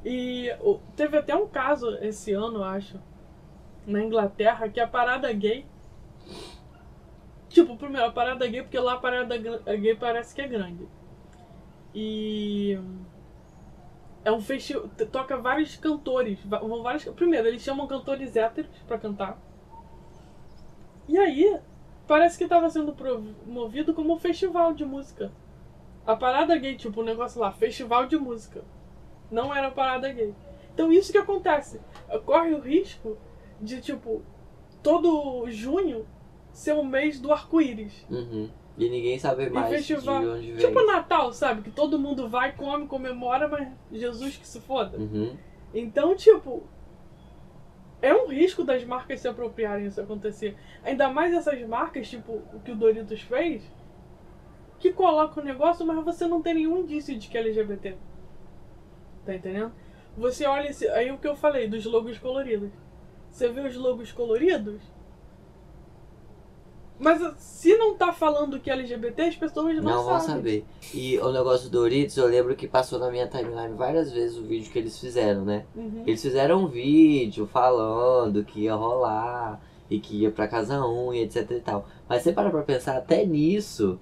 E 0.05 0.49
teve 0.95 1.17
até 1.17 1.35
um 1.35 1.47
caso 1.47 1.89
esse 2.01 2.31
ano, 2.31 2.59
eu 2.59 2.63
acho, 2.63 2.97
na 3.85 4.01
Inglaterra, 4.01 4.69
que 4.69 4.79
a 4.79 4.87
parada 4.87 5.31
gay. 5.33 5.65
Tipo, 7.59 7.75
primeiro, 7.75 8.07
a 8.07 8.11
parada 8.11 8.47
gay, 8.47 8.61
porque 8.61 8.79
lá 8.79 8.93
a 8.93 8.99
parada 8.99 9.37
gay 9.37 9.93
parece 9.93 10.33
que 10.33 10.41
é 10.41 10.47
grande. 10.47 10.87
E. 11.93 12.79
É 14.23 14.31
um 14.31 14.39
festival. 14.39 14.89
Toca 15.11 15.35
vários 15.37 15.75
cantores. 15.75 16.39
Vão 16.45 16.81
vários, 16.81 17.03
primeiro, 17.03 17.49
eles 17.49 17.61
chamam 17.61 17.85
cantores 17.85 18.37
héteros 18.37 18.71
pra 18.87 18.97
cantar. 18.97 19.37
E 21.05 21.17
aí, 21.17 21.59
parece 22.07 22.37
que 22.37 22.47
tava 22.47 22.69
sendo 22.69 22.93
promovido 22.93 23.93
como 23.93 24.13
um 24.13 24.19
festival 24.19 24.73
de 24.73 24.85
música. 24.85 25.29
A 26.05 26.15
parada 26.15 26.55
gay, 26.55 26.77
tipo, 26.77 27.01
o 27.01 27.03
negócio 27.03 27.41
lá, 27.41 27.51
festival 27.51 28.05
de 28.05 28.15
música. 28.15 28.63
Não 29.29 29.53
era 29.53 29.69
parada 29.69 30.09
gay. 30.13 30.33
Então 30.73 30.93
isso 30.93 31.11
que 31.11 31.17
acontece. 31.17 31.81
Corre 32.25 32.53
o 32.53 32.61
risco 32.61 33.17
de, 33.59 33.81
tipo, 33.81 34.21
todo 34.81 35.49
junho 35.51 36.07
ser 36.51 36.73
o 36.73 36.83
mês 36.83 37.19
do 37.19 37.31
arco-íris. 37.31 38.05
Uhum. 38.09 38.49
E 38.77 38.89
ninguém 38.89 39.19
sabe 39.19 39.49
mais 39.49 39.69
festival- 39.69 40.21
de 40.21 40.27
onde 40.27 40.51
vem. 40.53 40.65
Tipo 40.67 40.85
Natal, 40.85 41.33
sabe? 41.33 41.61
Que 41.61 41.71
todo 41.71 41.99
mundo 41.99 42.29
vai, 42.29 42.53
come, 42.53 42.87
comemora, 42.87 43.47
mas 43.47 43.67
Jesus 43.91 44.37
que 44.37 44.47
se 44.47 44.59
foda. 44.61 44.97
Uhum. 44.97 45.35
Então, 45.73 46.15
tipo, 46.15 46.63
é 48.01 48.13
um 48.13 48.27
risco 48.27 48.63
das 48.63 48.83
marcas 48.85 49.19
se 49.19 49.27
apropriarem 49.27 49.85
isso 49.87 49.99
acontecer. 49.99 50.55
Ainda 50.83 51.09
mais 51.09 51.33
essas 51.33 51.59
marcas, 51.67 52.09
tipo 52.09 52.41
o 52.53 52.59
que 52.63 52.71
o 52.71 52.75
Doritos 52.75 53.21
fez, 53.21 53.61
que 54.79 54.93
coloca 54.93 55.41
o 55.41 55.43
negócio, 55.43 55.85
mas 55.85 56.03
você 56.05 56.25
não 56.25 56.41
tem 56.41 56.53
nenhum 56.53 56.77
indício 56.79 57.17
de 57.17 57.27
que 57.27 57.37
é 57.37 57.41
LGBT. 57.41 57.95
Tá 59.25 59.35
entendendo? 59.35 59.73
Você 60.17 60.45
olha 60.45 60.69
esse, 60.69 60.87
aí 60.89 61.11
o 61.11 61.17
que 61.17 61.27
eu 61.27 61.35
falei 61.35 61.67
dos 61.67 61.85
logos 61.85 62.17
coloridos. 62.17 62.71
Você 63.29 63.49
vê 63.49 63.61
os 63.61 63.75
logos 63.75 64.11
coloridos, 64.11 64.81
mas 66.99 67.21
se 67.37 67.77
não 67.77 67.95
tá 67.95 68.11
falando 68.11 68.59
que 68.59 68.69
é 68.69 68.73
LGBT, 68.73 69.21
as 69.23 69.35
pessoas 69.35 69.75
não, 69.77 69.83
Não 69.83 70.03
vão 70.03 70.19
sabem. 70.19 70.35
saber. 70.35 70.65
E 70.93 71.17
o 71.19 71.31
negócio 71.31 71.69
do 71.69 71.79
Doritos, 71.79 72.17
eu 72.17 72.27
lembro 72.27 72.55
que 72.55 72.67
passou 72.67 72.99
na 72.99 73.09
minha 73.09 73.27
timeline 73.27 73.73
várias 73.75 74.11
vezes 74.11 74.37
o 74.37 74.43
vídeo 74.43 74.69
que 74.71 74.77
eles 74.77 74.99
fizeram, 74.99 75.45
né? 75.45 75.65
Uhum. 75.75 76.03
Eles 76.05 76.21
fizeram 76.21 76.63
um 76.63 76.67
vídeo 76.67 77.47
falando 77.47 78.43
que 78.43 78.61
ia 78.61 78.75
rolar 78.75 79.61
e 79.89 79.99
que 79.99 80.17
ia 80.17 80.31
pra 80.31 80.47
casa 80.47 80.85
1 80.85 81.13
e 81.13 81.19
etc 81.21 81.49
e 81.51 81.59
tal. 81.61 81.87
Mas 82.07 82.21
você 82.21 82.33
para 82.33 82.49
pra 82.49 82.61
pensar, 82.63 82.97
até 82.97 83.25
nisso 83.25 83.97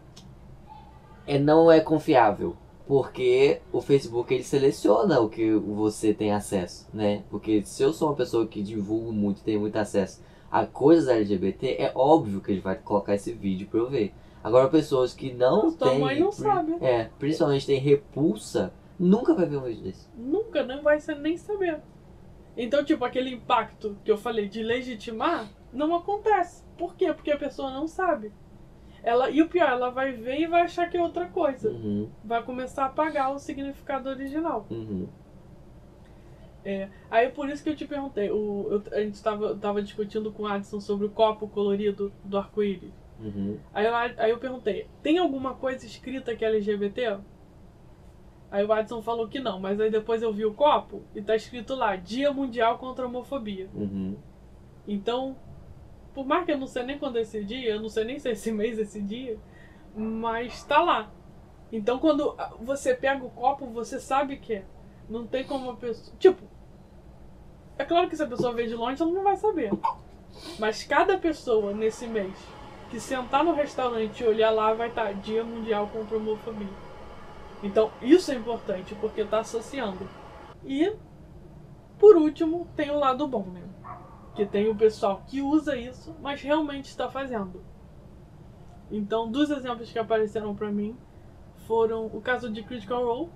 é, 1.26 1.38
não 1.38 1.72
é 1.72 1.80
confiável. 1.80 2.56
Porque 2.88 3.60
o 3.74 3.82
Facebook 3.82 4.34
ele 4.34 4.44
seleciona 4.44 5.20
o 5.20 5.28
que 5.28 5.52
você 5.52 6.14
tem 6.14 6.32
acesso, 6.32 6.88
né? 6.94 7.24
Porque 7.30 7.62
se 7.66 7.84
eu 7.84 7.92
sou 7.92 8.08
uma 8.08 8.16
pessoa 8.16 8.48
que 8.48 8.64
divulgo 8.64 9.12
muito, 9.12 9.44
tem 9.44 9.58
muito 9.58 9.76
acesso 9.76 10.22
a 10.52 10.66
coisas 10.66 11.08
LGBT, 11.10 11.76
é 11.80 11.92
óbvio 11.96 12.42
que 12.42 12.52
ele 12.52 12.62
vai 12.62 12.76
colocar 12.76 13.16
esse 13.16 13.34
vídeo 13.34 13.68
pra 13.68 13.80
eu 13.80 13.90
ver. 13.90 14.14
Agora, 14.44 14.70
pessoas 14.70 15.14
que 15.14 15.34
não 15.34 15.72
tua 15.74 15.90
têm. 15.90 16.00
mãe 16.00 16.20
não 16.20 16.32
sabe. 16.32 16.76
É, 16.82 17.10
principalmente 17.20 17.66
tem 17.66 17.80
repulsa, 17.80 18.74
nunca 18.98 19.34
vai 19.34 19.46
ver 19.46 19.58
um 19.58 19.64
vídeo 19.64 19.84
desse. 19.84 20.08
Nunca, 20.16 20.64
não 20.64 20.82
vai 20.82 21.00
ser 21.00 21.16
nem 21.16 21.36
saber. 21.36 21.82
Então, 22.56 22.84
tipo, 22.84 23.04
aquele 23.04 23.32
impacto 23.34 23.98
que 24.04 24.12
eu 24.12 24.18
falei 24.18 24.48
de 24.48 24.64
legitimar 24.64 25.48
não 25.74 25.94
acontece. 25.96 26.64
Por 26.78 26.96
quê? 26.96 27.14
Porque 27.14 27.32
a 27.32 27.38
pessoa 27.38 27.72
não 27.72 27.88
sabe. 27.88 28.32
Ela, 29.04 29.30
e 29.30 29.42
o 29.42 29.48
pior, 29.48 29.70
ela 29.70 29.90
vai 29.92 30.12
ver 30.14 30.40
e 30.40 30.48
vai 30.48 30.62
achar 30.62 30.90
que 30.90 30.98
é 30.98 31.02
outra 31.02 31.28
coisa. 31.28 31.70
Uhum, 31.70 32.10
Vai 32.24 32.42
começar 32.44 32.84
a 32.84 32.88
apagar 32.88 33.34
o 33.34 33.40
significado 33.40 34.10
original. 34.10 34.66
uhum. 34.70 35.08
É, 36.66 36.90
aí 37.10 37.30
por 37.30 37.50
isso 37.50 37.64
que 37.64 37.70
eu 37.70 37.76
te 37.76 37.86
perguntei. 37.88 38.30
O, 38.30 38.68
eu- 38.70 38.84
a 38.92 39.00
gente 39.02 39.22
tava, 39.24 39.56
tava 39.56 39.82
discutindo 39.82 40.32
com 40.32 40.44
o 40.44 40.48
Adson 40.48 40.80
sobre 40.80 41.06
o 41.06 41.10
copo 41.10 41.48
colorido 41.48 42.12
do 42.24 42.38
arco-íris. 42.38 42.92
Uhum. 43.20 43.58
Aí, 43.74 43.86
eu- 43.86 43.96
aí 43.96 44.32
eu 44.32 44.38
perguntei, 44.38 44.88
tem 45.02 45.18
alguma 45.18 45.54
coisa 45.54 45.86
escrita 45.86 46.36
que 46.36 46.44
é 46.44 46.50
LGBT? 46.50 47.20
Aí 48.50 48.64
o 48.64 48.72
Adson 48.72 49.02
falou 49.02 49.28
que 49.28 49.40
não, 49.40 49.60
mas 49.60 49.80
aí 49.80 49.90
depois 49.90 50.22
eu 50.22 50.32
vi 50.32 50.46
o 50.46 50.54
copo 50.54 51.02
e 51.16 51.22
tá 51.22 51.36
escrito 51.36 51.76
lá, 51.76 51.96
Dia 51.96 52.32
Mundial 52.32 52.78
contra 52.78 53.06
a 53.06 53.08
Homofobia. 53.08 53.70
Uhum. 53.74 54.16
Então, 54.88 55.36
por 56.14 56.26
mais 56.26 56.46
que 56.46 56.52
eu 56.52 56.58
não 56.58 56.68
sei 56.68 56.84
nem 56.84 56.98
quando 56.98 57.18
é 57.18 57.22
esse 57.22 57.44
dia, 57.44 57.70
eu 57.72 57.82
não 57.82 57.90
sei 57.90 58.06
nem 58.06 58.20
se 58.20 58.30
é 58.30 58.32
esse 58.32 58.52
mês 58.52 58.80
esse 58.80 59.02
dia, 59.02 59.38
mas 59.96 60.64
tá 60.64 60.82
lá. 60.82 61.12
Então 61.72 62.00
quando 62.00 62.36
você 62.62 62.94
pega 62.94 63.24
o 63.26 63.30
copo, 63.30 63.66
você 63.68 64.00
sabe 64.00 64.38
que 64.38 64.54
é. 64.56 64.66
Não 65.10 65.26
tem 65.26 65.44
como 65.44 65.72
a 65.72 65.76
pessoa. 65.76 66.16
Tipo, 66.20 66.44
é 67.78 67.86
claro 67.86 68.10
que 68.10 68.16
se 68.16 68.24
a 68.24 68.28
pessoa 68.28 68.54
vê 68.54 68.68
de 68.68 68.76
longe, 68.76 69.02
ela 69.02 69.12
não 69.12 69.24
vai 69.24 69.38
saber. 69.38 69.72
Mas 70.60 70.84
cada 70.84 71.18
pessoa 71.18 71.74
nesse 71.74 72.08
mês 72.08 72.36
que 72.90 73.00
sentar 73.00 73.44
no 73.44 73.54
restaurante 73.54 74.24
e 74.24 74.28
olhar 74.28 74.50
lá 74.52 74.74
vai 74.74 74.90
estar 74.90 75.14
Dia 75.14 75.44
Mundial 75.44 75.88
contra 75.88 76.16
a 76.16 76.20
Homofobia. 76.20 76.68
Então 77.62 77.92
isso 78.02 78.32
é 78.32 78.36
importante, 78.36 78.96
porque 78.96 79.24
tá 79.24 79.40
associando. 79.40 80.08
E, 80.66 80.96
por 82.00 82.16
último, 82.16 82.68
tem 82.76 82.90
o 82.92 83.00
lado 83.00 83.28
bom, 83.28 83.44
né? 83.44 83.64
Que 84.36 84.46
tem 84.46 84.70
o 84.70 84.76
pessoal 84.76 85.24
que 85.28 85.42
usa 85.42 85.76
isso, 85.76 86.16
mas 86.22 86.42
realmente 86.42 86.86
está 86.86 87.10
fazendo. 87.10 87.64
Então, 88.90 89.30
dos 89.30 89.50
exemplos 89.50 89.92
que 89.92 90.00
apareceram 90.00 90.56
pra 90.56 90.72
mim 90.72 90.98
foram 91.68 92.06
o 92.06 92.22
caso 92.22 92.50
de 92.50 92.64
Critical 92.64 93.04
Role, 93.04 93.30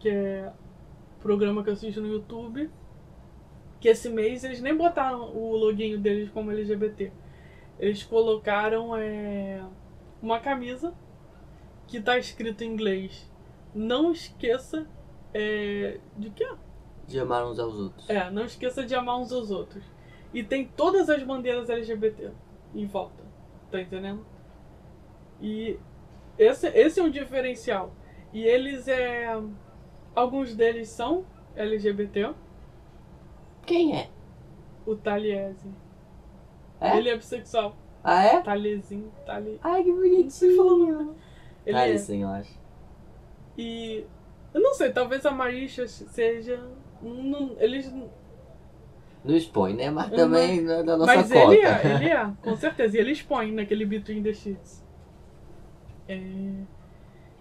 que 0.00 0.08
é 0.08 0.52
programa 1.20 1.62
que 1.62 1.70
eu 1.70 1.74
assisto 1.74 2.00
no 2.00 2.08
YouTube, 2.08 2.70
que 3.80 3.88
esse 3.88 4.08
mês 4.08 4.44
eles 4.44 4.60
nem 4.60 4.76
botaram 4.76 5.34
o 5.34 5.56
login 5.56 6.00
deles 6.00 6.30
como 6.30 6.50
LGBT. 6.50 7.12
Eles 7.78 8.02
colocaram 8.02 8.96
é, 8.96 9.62
uma 10.20 10.40
camisa 10.40 10.94
que 11.86 12.00
tá 12.00 12.18
escrito 12.18 12.64
em 12.64 12.72
inglês. 12.72 13.30
Não 13.74 14.10
esqueça 14.12 14.86
é, 15.32 16.00
de 16.16 16.30
quê? 16.30 16.48
De 17.06 17.18
amar 17.18 17.46
uns 17.46 17.58
aos 17.58 17.74
outros. 17.74 18.10
É, 18.10 18.30
não 18.30 18.44
esqueça 18.44 18.84
de 18.84 18.94
amar 18.94 19.18
uns 19.18 19.32
aos 19.32 19.50
outros. 19.50 19.84
E 20.32 20.42
tem 20.42 20.66
todas 20.66 21.08
as 21.08 21.22
bandeiras 21.22 21.70
LGBT 21.70 22.32
em 22.74 22.86
volta. 22.86 23.24
Tá 23.70 23.80
entendendo? 23.80 24.26
E 25.40 25.78
esse, 26.38 26.68
esse 26.68 27.00
é 27.00 27.02
um 27.02 27.10
diferencial. 27.10 27.92
E 28.32 28.42
eles 28.44 28.86
é. 28.88 29.28
Alguns 30.18 30.52
deles 30.52 30.88
são 30.88 31.24
LGBT. 31.54 32.34
Quem 33.64 33.96
é? 33.96 34.08
O 34.84 34.96
Taliese. 34.96 35.70
É? 36.80 36.96
Ele 36.96 37.10
é 37.10 37.16
bissexual. 37.16 37.76
Ah, 38.02 38.24
é? 38.24 38.40
Taliezinho, 38.40 39.12
Tali. 39.24 39.60
Ai, 39.62 39.84
que 39.84 39.92
bonitinho. 39.92 40.56
nome. 40.56 41.14
Ele 41.64 41.76
Ah, 41.76 41.88
é. 41.88 41.94
eu 41.94 42.28
acho. 42.28 42.58
E. 43.56 44.04
Eu 44.52 44.60
não 44.60 44.74
sei, 44.74 44.90
talvez 44.90 45.24
a 45.24 45.30
Marisha 45.30 45.86
seja. 45.86 46.60
Não, 47.00 47.54
eles. 47.60 47.92
Não 49.24 49.36
expõe, 49.36 49.74
né? 49.74 49.88
Mas 49.88 50.10
também 50.10 50.62
não 50.62 50.74
é 50.74 50.82
da 50.82 50.96
nossa 50.96 51.14
Mas 51.14 51.30
cota. 51.32 51.54
ele 51.54 51.64
é, 51.64 51.94
ele 51.94 52.08
é, 52.08 52.32
com 52.42 52.56
certeza. 52.56 52.96
E 52.96 53.00
ele 53.00 53.12
expõe 53.12 53.52
naquele 53.52 53.84
Between 53.86 54.22
the 54.24 54.32
Sheets. 54.32 54.84
É, 56.08 56.18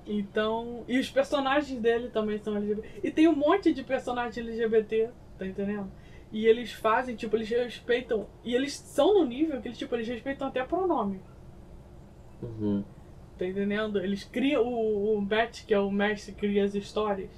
Então. 0.07 0.83
E 0.87 0.97
os 0.97 1.09
personagens 1.09 1.79
dele 1.79 2.09
também 2.09 2.37
são 2.39 2.55
LGBT. 2.55 3.01
E 3.03 3.11
tem 3.11 3.27
um 3.27 3.35
monte 3.35 3.73
de 3.73 3.83
personagens 3.83 4.37
LGBT, 4.37 5.09
tá 5.37 5.45
entendendo? 5.45 5.91
E 6.31 6.45
eles 6.45 6.71
fazem, 6.73 7.15
tipo, 7.15 7.35
eles 7.35 7.49
respeitam. 7.49 8.27
E 8.43 8.53
eles 8.55 8.73
são 8.73 9.13
no 9.13 9.25
nível 9.25 9.61
que 9.61 9.67
eles, 9.67 9.77
tipo, 9.77 9.95
eles 9.95 10.07
respeitam 10.07 10.47
até 10.47 10.63
pronome. 10.63 11.19
Uhum. 12.41 12.83
Tá 13.37 13.45
entendendo? 13.45 13.99
Eles 13.99 14.23
criam. 14.23 14.63
O, 14.63 15.17
o 15.17 15.21
Matt, 15.21 15.65
que 15.65 15.73
é 15.73 15.79
o 15.79 15.91
mestre, 15.91 16.33
cria 16.33 16.63
as 16.63 16.73
histórias. 16.75 17.29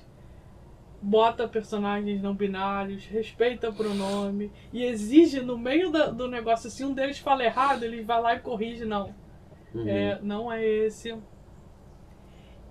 Bota 1.01 1.47
personagens 1.47 2.21
não 2.21 2.33
binários, 2.33 3.05
respeita 3.05 3.71
pronome 3.71 4.51
e 4.73 4.83
exige 4.83 5.39
no 5.39 5.57
meio 5.57 5.89
da- 5.91 6.07
do 6.11 6.27
negócio, 6.27 6.69
se 6.69 6.83
um 6.83 6.93
deles 6.93 7.19
fala 7.19 7.45
errado, 7.45 7.83
ele 7.83 8.01
vai 8.01 8.21
lá 8.21 8.35
e 8.35 8.39
corrige, 8.41 8.83
não. 8.83 9.15
Uhum. 9.73 9.87
É, 9.87 10.19
não 10.21 10.51
é 10.51 10.61
esse. 10.65 11.15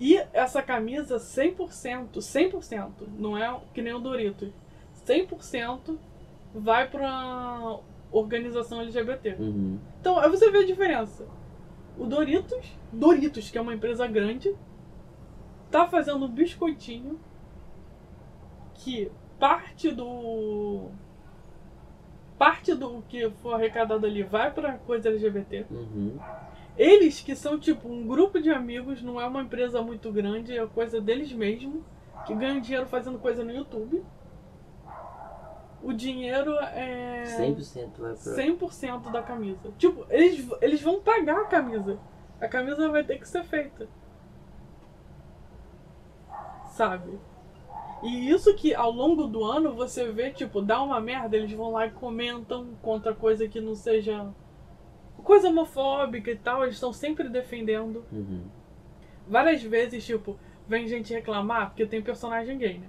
E 0.01 0.17
essa 0.33 0.63
camisa 0.63 1.17
100%, 1.17 2.19
100%, 2.19 2.91
não 3.19 3.37
é 3.37 3.61
que 3.75 3.83
nem 3.83 3.93
o 3.93 3.99
Doritos, 3.99 4.51
100% 5.07 5.99
vai 6.55 6.89
pra 6.89 7.79
organização 8.11 8.81
LGBT. 8.81 9.37
Uhum. 9.39 9.79
Então, 10.01 10.19
aí 10.19 10.31
você 10.31 10.51
vê 10.51 10.59
a 10.59 10.67
diferença. 10.67 11.27
O 11.99 12.07
Doritos, 12.07 12.77
Doritos, 12.93 13.51
que 13.51 13.59
é 13.59 13.61
uma 13.61 13.75
empresa 13.75 14.07
grande, 14.07 14.55
tá 15.71 15.87
fazendo 15.87 16.25
um 16.25 16.29
biscoitinho 16.29 17.19
que 18.75 19.11
parte 19.39 19.91
do 19.91 20.91
parte 22.39 22.73
do 22.73 23.03
que 23.09 23.29
for 23.43 23.55
arrecadado 23.55 24.07
ali 24.07 24.23
vai 24.23 24.53
pra 24.53 24.79
coisa 24.79 25.09
LGBT. 25.09 25.67
Uhum. 25.69 26.17
Eles 26.79 27.21
que 27.21 27.35
são 27.35 27.59
tipo 27.59 27.89
um 27.89 28.07
grupo 28.07 28.41
de 28.41 28.51
amigos, 28.51 29.03
não 29.03 29.21
é 29.21 29.27
uma 29.27 29.43
empresa 29.43 29.83
muito 29.83 30.13
grande, 30.13 30.57
é 30.57 30.65
coisa 30.67 31.01
deles 31.01 31.33
mesmo, 31.33 31.85
que 32.25 32.33
ganham 32.35 32.61
dinheiro 32.61 32.87
fazendo 32.87 33.19
coisa 33.19 33.43
no 33.43 33.53
YouTube. 33.53 34.05
O 35.83 35.93
dinheiro 35.93 36.53
é 36.59 37.25
100% 37.39 37.91
vai 37.99 38.15
pra. 38.15 38.35
100% 38.35 39.11
da 39.11 39.23
camisa. 39.23 39.73
Tipo, 39.77 40.07
eles, 40.09 40.49
eles 40.61 40.81
vão 40.81 41.01
pagar 41.01 41.41
a 41.41 41.47
camisa. 41.47 41.99
A 42.41 42.47
camisa 42.47 42.89
vai 42.89 43.03
ter 43.03 43.19
que 43.19 43.29
ser 43.29 43.43
feita. 43.43 43.89
Sabe? 46.71 47.19
E 48.03 48.31
isso 48.31 48.55
que 48.55 48.73
ao 48.75 48.93
longo 48.93 49.27
do 49.27 49.45
ano 49.45 49.75
você 49.75 50.13
vê, 50.13 50.31
tipo, 50.31 50.63
dá 50.63 50.81
uma 50.81 51.01
merda, 51.01 51.37
eles 51.37 51.53
vão 51.53 51.73
lá 51.73 51.87
e 51.87 51.91
comentam 51.91 52.69
contra 52.81 53.13
coisa 53.13 53.49
que 53.49 53.61
não 53.61 53.75
seja. 53.75 54.29
Coisa 55.29 55.49
homofóbica 55.49 56.31
e 56.31 56.37
tal, 56.37 56.63
eles 56.65 56.75
estão 56.75 56.93
sempre 56.93 57.29
defendendo. 57.29 58.05
Uhum. 58.11 58.45
Várias 59.29 59.63
vezes, 59.63 60.05
tipo, 60.05 60.37
vem 60.67 60.89
gente 60.89 61.13
reclamar 61.13 61.69
porque 61.69 61.87
tem 61.87 62.03
personagem 62.03 62.57
gay, 62.59 62.79
né? 62.79 62.89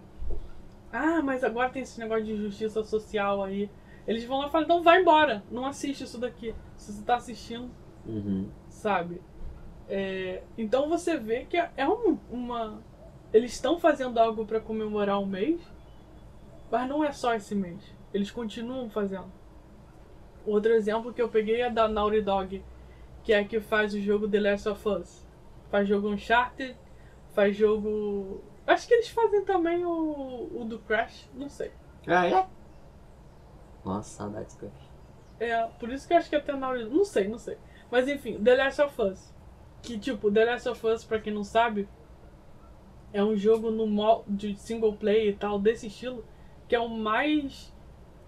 Ah, 0.92 1.22
mas 1.22 1.44
agora 1.44 1.70
tem 1.70 1.82
esse 1.84 2.00
negócio 2.00 2.24
de 2.26 2.36
justiça 2.38 2.84
social 2.84 3.44
aí. 3.44 3.70
Eles 4.08 4.24
vão 4.24 4.40
lá 4.40 4.48
e 4.48 4.52
falam, 4.52 4.66
então 4.66 4.82
vai 4.82 5.02
embora, 5.02 5.44
não 5.52 5.66
assiste 5.66 6.04
isso 6.06 6.18
daqui. 6.18 6.56
Se 6.78 6.92
você 6.94 7.04
tá 7.04 7.18
assistindo, 7.18 7.70
Uhum. 8.06 8.50
sabe? 8.70 9.22
É, 9.88 10.42
então 10.58 10.88
você 10.90 11.18
vê 11.18 11.46
que 11.46 11.58
é 11.58 11.88
um- 11.88 12.18
uma. 12.32 12.82
Eles 13.34 13.52
estão 13.52 13.78
fazendo 13.80 14.18
algo 14.18 14.46
pra 14.46 14.60
comemorar 14.60 15.22
o 15.22 15.26
mês, 15.28 15.60
mas 16.72 16.88
não 16.90 17.04
é 17.04 17.12
só 17.12 17.36
esse 17.36 17.54
mês. 17.54 17.80
Eles 18.14 18.32
continuam 18.32 18.90
fazendo. 18.90 19.32
Outro 20.50 20.72
exemplo 20.72 21.14
que 21.14 21.22
eu 21.22 21.30
peguei 21.30 21.62
é 21.62 21.70
da 21.70 21.88
Naughty 21.88 22.22
Dog, 22.22 22.64
que 23.24 23.34
é 23.34 23.40
a 23.40 23.46
que 23.46 23.60
faz 23.60 23.94
o 23.94 24.02
jogo 24.02 24.28
The 24.28 24.40
Last 24.40 24.70
of 24.70 24.90
Us. 24.90 25.28
Faz 25.70 25.88
jogo 25.88 26.10
Uncharted, 26.10 26.76
faz 27.34 27.56
jogo. 27.56 28.42
Acho 28.66 28.88
que 28.88 28.94
eles 28.94 29.10
fazem 29.10 29.44
também 29.46 29.86
o, 29.86 30.50
o 30.54 30.66
do 30.66 30.80
Crash, 30.80 31.30
não 31.34 31.50
sei. 31.50 31.72
Ah, 32.08 32.28
é? 32.28 32.48
Nossa, 33.86 34.10
saudades, 34.18 34.56
Crash. 34.56 34.90
É, 35.40 35.64
por 35.80 35.90
isso 35.90 36.08
que 36.08 36.14
eu 36.14 36.18
acho 36.18 36.30
que 36.30 36.36
até 36.36 36.54
na 36.54 36.70
hora. 36.70 36.86
Não 36.86 37.06
sei, 37.06 37.28
não 37.28 37.38
sei. 37.38 37.58
Mas 37.92 38.08
enfim, 38.08 38.42
The 38.44 38.56
Last 38.56 38.82
of 38.82 39.02
Us. 39.02 39.34
Que 39.82 39.98
tipo, 39.98 40.32
The 40.32 40.46
Last 40.46 40.70
of 40.70 40.88
Us, 40.88 41.04
pra 41.04 41.20
quem 41.20 41.34
não 41.34 41.44
sabe, 41.44 41.88
é 43.14 43.24
um 43.24 43.36
jogo 43.36 43.72
no 43.72 44.24
de 44.28 44.56
single 44.58 44.94
player 44.94 45.30
e 45.30 45.36
tal, 45.36 45.60
desse 45.60 45.88
estilo, 45.88 46.26
que 46.68 46.76
é 46.76 46.80
o 46.80 46.90
mais. 46.90 47.74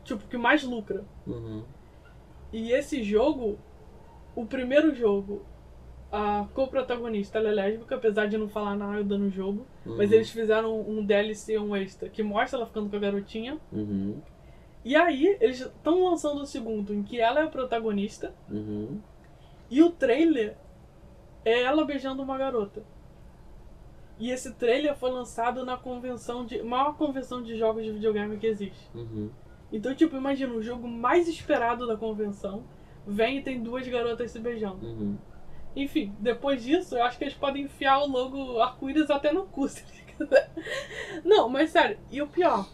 Tipo, 0.04 0.26
que 0.28 0.38
mais 0.38 0.64
lucra. 0.64 1.04
Uhum. 1.28 1.64
E 2.52 2.72
esse 2.72 3.04
jogo, 3.04 3.58
o 4.36 4.46
primeiro 4.46 4.94
jogo, 4.94 5.44
a 6.12 6.46
co-protagonista 6.54 7.38
ela 7.38 7.50
é 7.50 7.54
lésbica, 7.54 7.96
apesar 7.96 8.28
de 8.28 8.38
não 8.38 8.50
falar 8.50 8.76
nada 8.76 9.18
no 9.18 9.30
jogo. 9.30 9.66
Mas 9.86 10.10
Uhum. 10.10 10.16
eles 10.16 10.30
fizeram 10.30 10.82
um 10.82 11.04
DLC, 11.06 11.58
um 11.58 11.76
extra, 11.76 12.10
que 12.10 12.22
mostra 12.22 12.60
ela 12.60 12.68
ficando 12.68 12.90
com 12.90 12.96
a 12.96 13.00
garotinha. 13.00 13.58
Uhum. 13.72 14.20
E 14.84 14.96
aí, 14.96 15.38
eles 15.40 15.62
estão 15.62 16.04
lançando 16.10 16.42
o 16.42 16.46
segundo, 16.46 16.94
em 16.94 17.04
que 17.04 17.20
ela 17.20 17.40
é 17.40 17.44
a 17.44 17.48
protagonista. 17.48 18.34
Uhum. 18.50 19.00
E 19.70 19.82
o 19.82 19.90
trailer 19.92 20.58
é 21.46 21.62
ela 21.64 21.86
beijando 21.86 22.22
uma 22.22 22.38
garota. 22.38 22.84
E 24.20 24.30
esse 24.30 24.54
trailer 24.54 24.96
foi 24.96 25.10
lançado 25.12 25.66
na 25.66 25.78
convenção 25.78 26.46
de. 26.46 26.62
maior 26.62 26.96
convenção 26.98 27.42
de 27.42 27.58
jogos 27.58 27.84
de 27.84 27.92
videogame 27.92 28.38
que 28.38 28.46
existe. 28.48 28.90
Uhum. 28.94 29.30
Então, 29.72 29.96
tipo, 29.96 30.16
imagina, 30.18 30.54
o 30.54 30.62
jogo 30.62 30.88
mais 30.88 31.28
esperado 31.28 31.88
da 31.88 31.96
convenção 31.96 32.64
vem 33.08 33.38
e 33.38 33.42
tem 33.44 33.62
duas 33.64 33.88
garotas 33.88 34.32
se 34.32 34.40
beijando. 34.40 34.86
Uhum. 34.86 35.18
Enfim, 35.76 36.14
depois 36.20 36.64
disso, 36.64 36.98
eu 36.98 37.04
acho 37.04 37.18
que 37.18 37.24
eles 37.24 37.34
podem 37.34 37.64
enfiar 37.64 38.00
o 38.00 38.08
logo 38.08 38.60
arco-íris 38.60 39.10
até 39.10 39.32
no 39.32 39.46
cu, 39.46 39.68
se 39.70 39.82
eles 39.82 40.02
quiserem. 40.18 40.50
Não, 41.24 41.48
mas 41.48 41.70
sério, 41.70 41.98
e 42.12 42.22
o 42.22 42.28
pior? 42.28 42.68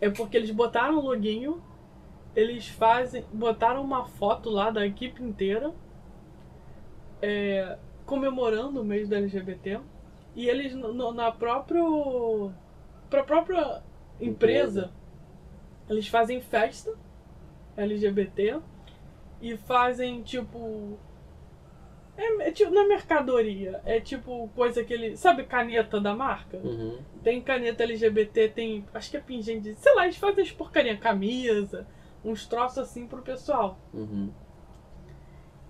É 0.00 0.08
porque 0.10 0.36
eles 0.36 0.50
botaram 0.52 0.98
o 0.98 1.02
loginho, 1.02 1.62
eles 2.34 2.68
fazem. 2.68 3.24
botaram 3.32 3.82
uma 3.82 4.04
foto 4.04 4.48
lá 4.50 4.70
da 4.70 4.86
equipe 4.86 5.22
inteira 5.22 5.72
é, 7.20 7.78
comemorando 8.06 8.80
o 8.80 8.84
mês 8.84 9.08
da 9.08 9.16
LGBT. 9.16 9.80
E 10.34 10.48
eles 10.48 10.74
no- 10.74 11.12
na 11.12 11.30
próprio. 11.30 12.52
pra 13.10 13.22
própria 13.22 13.82
empresa, 14.20 14.90
eles 15.92 16.08
fazem 16.08 16.40
festa 16.40 16.92
LGBT 17.76 18.60
e 19.40 19.56
fazem 19.56 20.22
tipo. 20.22 20.98
É, 22.16 22.48
é 22.48 22.52
tipo 22.52 22.70
na 22.72 22.86
mercadoria. 22.86 23.80
É 23.84 24.00
tipo 24.00 24.48
coisa 24.54 24.84
que 24.84 24.92
ele. 24.92 25.16
Sabe 25.16 25.44
caneta 25.44 26.00
da 26.00 26.14
marca? 26.14 26.58
Uhum. 26.58 26.98
Tem 27.22 27.40
caneta 27.40 27.82
LGBT, 27.82 28.48
tem. 28.48 28.84
Acho 28.94 29.10
que 29.10 29.16
é 29.16 29.20
pingente. 29.20 29.74
Sei 29.74 29.94
lá, 29.94 30.04
eles 30.04 30.16
fazem 30.16 30.44
as 30.44 30.52
porcaria, 30.52 30.96
camisa, 30.96 31.86
uns 32.24 32.46
troços 32.46 32.78
assim 32.78 33.06
pro 33.06 33.22
pessoal. 33.22 33.78
Uhum. 33.92 34.30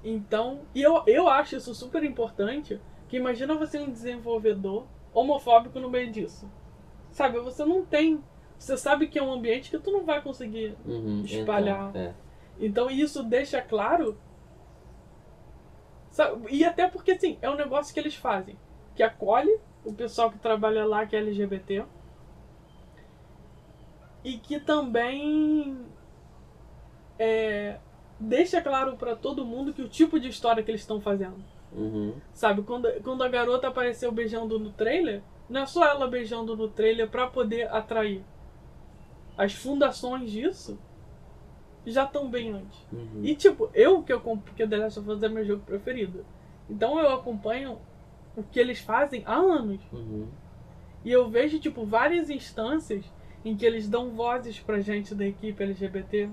Então, 0.05 0.63
e 0.75 0.83
eu, 0.83 1.03
eu 1.07 1.29
acho 1.29 1.57
isso 1.57 1.75
super 1.75 2.03
importante. 2.03 2.81
Que 3.09 3.17
imagina 3.17 3.55
você 3.55 3.79
um 3.79 3.91
desenvolvedor 3.91 4.87
homofóbico 5.13 5.79
no 5.79 5.91
meio 5.91 6.11
disso. 6.11 6.51
Sabe, 7.11 7.39
você 7.41 7.65
não 7.65 7.85
tem. 7.85 8.23
Você 8.63 8.77
sabe 8.77 9.09
que 9.09 9.19
é 9.19 9.23
um 9.23 9.33
ambiente 9.33 9.71
que 9.71 9.79
tu 9.79 9.91
não 9.91 10.05
vai 10.05 10.23
conseguir 10.23 10.77
Uhum. 10.87 11.23
Espalhar. 11.25 11.91
Então, 11.91 12.01
é. 12.01 12.15
Então 12.61 12.91
isso 12.91 13.25
deixa 13.25 13.61
claro. 13.61 14.17
Sabe? 16.13 16.47
E 16.55 16.65
até 16.65 16.87
porque, 16.87 17.11
assim, 17.11 17.39
é 17.43 17.51
um 17.51 17.57
negócio 17.57 17.93
que 17.93 17.99
eles 17.99 18.15
fazem. 18.15 18.57
Que 18.95 19.03
acolhe 19.03 19.59
o 19.85 19.93
pessoal 19.93 20.31
que 20.31 20.39
trabalha 20.39 20.85
lá, 20.85 21.05
que 21.05 21.17
é 21.17 21.19
LGBT. 21.19 21.85
E 24.23 24.39
que 24.39 24.61
também 24.61 25.85
é, 27.19 27.79
deixa 28.21 28.63
claro 28.63 28.97
pra 28.97 29.17
todo 29.17 29.45
mundo 29.45 29.73
que 29.73 29.83
o 29.83 29.89
tipo 29.89 30.21
de 30.21 30.29
história 30.29 30.63
que 30.63 30.71
eles 30.71 30.83
estão 30.83 31.01
fazendo. 31.01 31.43
Uhum. 31.73 32.15
Sabe, 32.33 32.63
quando, 32.63 32.89
quando 33.03 33.25
a 33.25 33.29
garota 33.29 33.67
apareceu 33.67 34.13
beijando 34.13 34.57
no 34.57 34.71
trailer, 34.71 35.21
não 35.49 35.63
é 35.63 35.67
só 35.67 35.85
ela 35.85 36.07
beijando 36.07 36.57
no 36.57 36.69
trailer 36.69 37.11
pra 37.11 37.27
poder 37.27 37.69
atrair. 37.75 38.23
As 39.37 39.53
fundações 39.55 40.31
disso 40.31 40.79
já 41.87 42.05
estão 42.05 42.29
bem 42.31 42.53
antes. 42.53 42.79
Uhum. 42.93 43.21
E 43.25 43.35
tipo, 43.35 43.71
eu 43.75 44.03
que 44.03 44.13
eu 44.13 44.21
comp- 44.21 44.45
porque 44.45 44.67
The 44.67 44.77
Last 44.77 44.99
of 45.01 45.11
Us 45.11 45.23
é 45.23 45.29
meu 45.29 45.45
jogo 45.45 45.63
preferido. 45.65 46.25
Então 46.71 46.99
eu 46.99 47.11
acompanho 47.13 47.79
o 48.37 48.43
que 48.43 48.61
eles 48.61 48.79
fazem 48.81 49.23
há 49.27 49.35
anos. 49.35 49.81
Uhum. 49.93 50.29
E 51.05 51.11
eu 51.11 51.29
vejo, 51.29 51.59
tipo, 51.59 51.85
várias 51.85 52.31
instâncias 52.31 53.05
em 53.45 53.57
que 53.57 53.67
eles 53.67 53.89
dão 53.89 54.11
vozes 54.11 54.61
pra 54.61 54.81
gente 54.81 55.15
da 55.15 55.27
equipe 55.27 55.61
LGBT. 55.63 56.29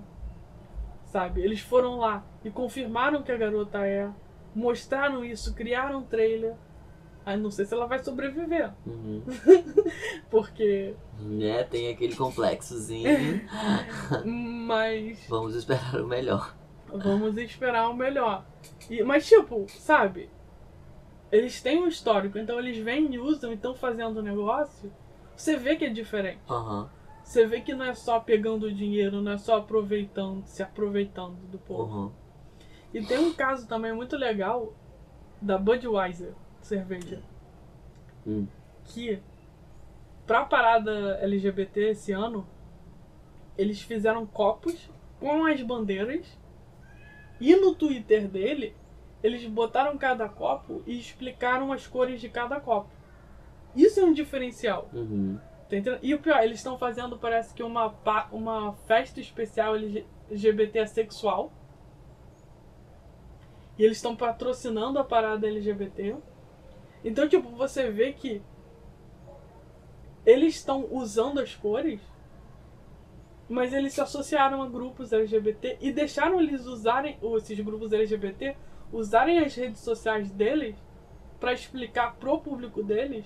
Sabe? 1.06 1.41
Eles 1.41 1.60
foram 1.60 1.97
lá 1.97 2.24
e 2.45 2.52
confirmaram 2.52 3.24
que 3.24 3.32
a 3.32 3.38
garota 3.38 3.86
é. 3.86 4.10
Mostraram 4.54 5.24
isso, 5.26 5.54
criaram 5.56 6.00
um 6.00 6.04
trailer. 6.04 6.54
Aí 7.30 7.38
não 7.38 7.51
sei 7.51 7.63
se 7.63 7.75
ela 7.75 7.86
vai 7.86 8.03
sobreviver. 8.03 8.71
Uhum. 8.88 9.21
Porque. 10.32 10.95
É, 11.39 11.63
tem 11.63 11.88
aquele 11.89 12.15
complexozinho. 12.15 13.07
Mas. 14.25 15.27
Vamos 15.30 15.53
esperar 15.53 16.01
o 16.01 16.07
melhor. 16.07 16.55
Vamos 16.88 17.38
esperar 17.38 17.88
o 17.88 17.93
melhor. 17.93 18.43
E- 18.89 19.03
mas, 19.03 19.27
tipo, 19.27 19.67
sabe? 19.69 20.27
Eles 21.32 21.61
têm 21.61 21.84
um 21.84 21.88
histórico, 21.88 22.39
então 22.39 22.57
eles 22.57 22.80
vêm 22.80 23.13
e 23.13 23.19
usam 23.19 23.51
e 23.51 23.53
estão 23.53 23.75
fazendo 23.75 24.17
o 24.17 24.23
negócio. 24.23 24.91
Você 25.36 25.55
vê 25.55 25.75
que 25.75 25.86
é 25.86 25.89
diferente. 25.89 26.39
Aham. 26.49 26.89
Você 27.23 27.45
vê 27.45 27.61
que 27.61 27.75
não 27.75 27.86
é 27.86 27.93
só 27.93 28.19
pegando 28.19 28.73
dinheiro, 28.73 29.21
não 29.21 29.34
é 29.34 29.38
só 29.38 29.57
aproveitando, 29.57 30.43
se 30.47 30.63
aproveitando 30.63 31.36
do 31.51 31.59
povo. 31.59 31.95
Uhum. 31.95 32.11
E 32.91 33.05
tem 33.05 33.19
um 33.19 33.32
caso 33.32 33.67
também 33.67 33.93
muito 33.93 34.17
legal 34.17 34.73
da 35.39 35.59
Budweiser, 35.59 36.34
cerveja. 36.70 37.22
Hum. 38.26 38.47
Que, 38.86 39.20
pra 40.26 40.45
parada 40.45 41.17
LGBT 41.22 41.89
esse 41.89 42.11
ano, 42.11 42.47
eles 43.57 43.82
fizeram 43.82 44.26
copos 44.26 44.89
com 45.20 45.45
as 45.45 45.61
bandeiras. 45.61 46.38
E 47.41 47.55
no 47.55 47.74
Twitter 47.74 48.28
dele, 48.28 48.76
eles 49.24 49.45
botaram 49.45 49.97
cada 49.97 50.30
copo 50.30 50.84
e 50.86 50.99
explicaram 50.99 51.72
as 51.74 51.88
cores 51.88 52.22
de 52.22 52.30
cada 52.30 52.59
copo. 52.59 52.89
Isso 53.76 53.99
é 53.99 54.03
um 54.03 54.13
diferencial. 54.13 54.89
Uhum. 54.93 55.39
Tá? 55.70 55.99
E 56.01 56.13
o 56.13 56.20
pior, 56.20 56.43
eles 56.43 56.57
estão 56.57 56.78
fazendo, 56.78 57.17
parece 57.17 57.53
que 57.53 57.61
uma, 57.61 57.93
uma 58.32 58.74
festa 58.88 59.20
especial 59.20 59.76
LGBT 59.76 60.88
sexual. 60.88 61.51
E 63.78 63.84
eles 63.84 63.97
estão 63.97 64.15
patrocinando 64.15 64.99
a 64.99 65.03
parada 65.03 65.47
LGBT. 65.47 66.17
Então, 67.04 67.28
tipo, 67.28 67.50
você 67.50 67.89
vê 67.89 68.14
que 68.14 68.41
eles 70.26 70.56
estão 70.56 70.88
usando 70.91 71.39
as 71.39 71.56
cores, 71.56 72.02
mas 73.47 73.74
eles 73.74 73.93
se 73.93 74.02
associaram 74.02 74.62
a 74.62 74.68
grupos 74.68 75.12
LGBT 75.12 75.78
e 75.82 75.91
deixaram 75.91 76.39
eles 76.39 76.66
usarem, 76.66 77.18
ou 77.22 77.38
esses 77.38 77.60
grupos 77.60 77.91
LGBT, 77.93 78.56
usarem 78.91 79.39
as 79.39 79.56
redes 79.56 79.80
sociais 79.82 80.30
deles 80.32 80.76
para 81.39 81.54
explicar 81.54 82.16
pro 82.16 82.39
público 82.39 82.84
deles 82.84 83.26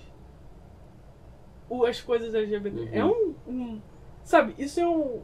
as 1.88 2.00
coisas 2.00 2.32
LGBT. 2.34 2.78
Uhum. 2.80 2.88
É 2.92 3.04
um, 3.04 3.34
um- 3.48 3.82
Sabe, 4.22 4.54
isso 4.56 4.80
é 4.80 4.86
um. 4.88 5.22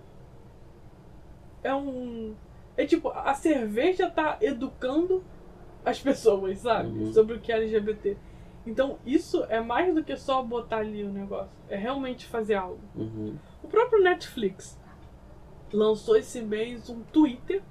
É 1.63 1.75
um. 1.75 2.35
É 2.77 2.85
tipo, 2.85 3.09
a 3.11 3.33
cerveja 3.35 4.11
tá 4.11 4.37
educando 4.41 5.23
as 5.85 6.01
pessoas, 6.01 6.59
sabe? 6.59 6.89
Uhum. 6.99 7.13
Sobre 7.13 7.37
o 7.37 7.41
que 7.41 7.53
é 7.53 7.57
LGBT. 7.57 8.17
Então, 8.67 8.99
isso 9.07 9.45
é 9.45 9.61
mais 9.61 9.95
do 9.95 10.05
que 10.05 10.17
só 10.17 10.43
botar 10.43 10.79
ali 10.79 11.03
o 11.03 11.11
negócio. 11.11 11.51
É 11.69 11.77
realmente 11.77 12.27
fazer 12.27 12.55
algo. 12.55 12.81
Uhum. 12.95 13.37
O 13.63 13.69
próprio 13.69 14.03
Netflix 14.03 14.79
lançou 15.73 16.17
esse 16.17 16.43
mês 16.43 16.91
um 16.91 17.03
Twitter 17.05 17.63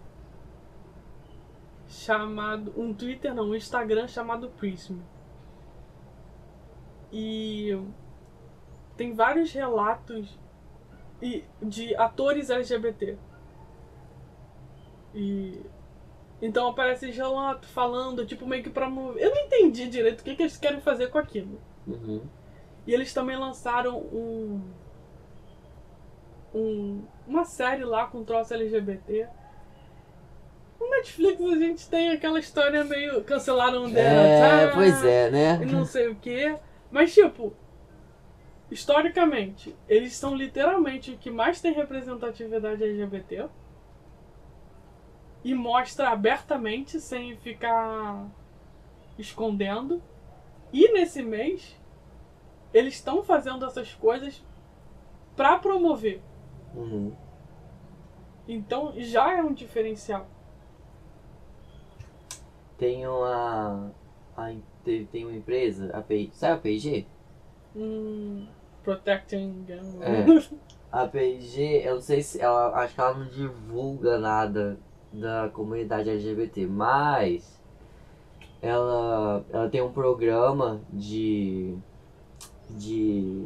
chamado. 1.87 2.73
Um 2.75 2.93
Twitter 2.93 3.33
não, 3.33 3.49
um 3.49 3.55
Instagram 3.55 4.07
chamado 4.07 4.49
Prism. 4.49 4.99
E 7.11 7.77
tem 8.95 9.13
vários 9.13 9.51
relatos 9.51 10.37
de 11.61 11.95
atores 11.95 12.49
LGBT. 12.49 13.17
E. 15.13 15.61
Então 16.41 16.67
aparece 16.69 17.09
esse 17.09 17.17
relato 17.17 17.67
falando, 17.67 18.25
tipo, 18.25 18.47
meio 18.47 18.63
que 18.63 18.69
pra 18.69 18.89
mover. 18.89 19.21
Eu 19.23 19.31
não 19.35 19.41
entendi 19.43 19.87
direito 19.87 20.21
o 20.21 20.23
que, 20.23 20.35
que 20.35 20.43
eles 20.43 20.57
querem 20.57 20.79
fazer 20.79 21.07
com 21.09 21.17
aquilo. 21.17 21.59
Uhum. 21.85 22.21
E 22.87 22.93
eles 22.93 23.13
também 23.13 23.37
lançaram 23.37 23.97
um, 23.97 24.61
um 26.53 27.03
uma 27.27 27.45
série 27.45 27.83
lá 27.83 28.07
com 28.07 28.23
troço 28.23 28.53
LGBT. 28.53 29.27
No 30.79 30.89
Netflix 30.89 31.41
a 31.41 31.55
gente 31.57 31.89
tem 31.89 32.09
aquela 32.09 32.39
história 32.39 32.83
meio 32.85 33.21
cancelaram 33.23 33.89
dela, 33.89 34.27
É, 34.27 34.67
tá? 34.67 34.73
pois 34.73 35.03
é, 35.03 35.29
né? 35.29 35.59
E 35.61 35.65
não 35.65 35.85
sei 35.85 36.07
o 36.07 36.15
que. 36.15 36.55
Mas 36.89 37.13
tipo, 37.13 37.53
historicamente, 38.71 39.75
eles 39.87 40.13
são 40.15 40.33
literalmente 40.35 41.11
o 41.11 41.17
que 41.17 41.29
mais 41.29 41.59
tem 41.61 41.73
representatividade 41.73 42.81
LGBT. 42.83 43.45
E 45.43 45.53
mostra 45.53 46.09
abertamente, 46.09 46.99
sem 46.99 47.35
ficar 47.37 48.27
escondendo. 49.17 50.01
E 50.71 50.91
nesse 50.91 51.21
mês, 51.23 51.75
eles 52.73 52.95
estão 52.95 53.23
fazendo 53.23 53.65
essas 53.65 53.93
coisas 53.93 54.43
pra 55.35 55.57
promover. 55.57 56.21
Uhum. 56.75 57.13
Então 58.47 58.93
já 58.97 59.37
é 59.37 59.41
um 59.41 59.53
diferencial. 59.53 60.27
Tem 62.77 63.07
uma. 63.07 63.91
a- 64.35 64.55
tem, 64.83 65.25
uma 65.25 65.35
empresa, 65.35 65.95
a 65.95 66.01
P, 66.01 66.29
sabe 66.33 66.53
a 66.53 66.57
P&G? 66.57 67.05
Hum, 67.75 68.47
protecting. 68.83 69.65
É. 70.01 70.59
A 70.91 71.07
P&G, 71.07 71.87
eu 71.87 71.95
não 71.95 72.01
sei 72.01 72.23
se 72.23 72.41
ela, 72.41 72.73
acho 72.81 72.95
que 72.95 72.99
ela 72.99 73.13
não 73.13 73.27
divulga 73.27 74.17
nada 74.17 74.79
da 75.13 75.49
comunidade 75.49 76.09
LGBT, 76.09 76.67
mas 76.67 77.59
ela, 78.61 79.45
ela 79.51 79.69
tem 79.69 79.81
um 79.81 79.91
programa 79.91 80.81
de 80.91 81.75
de 82.69 83.45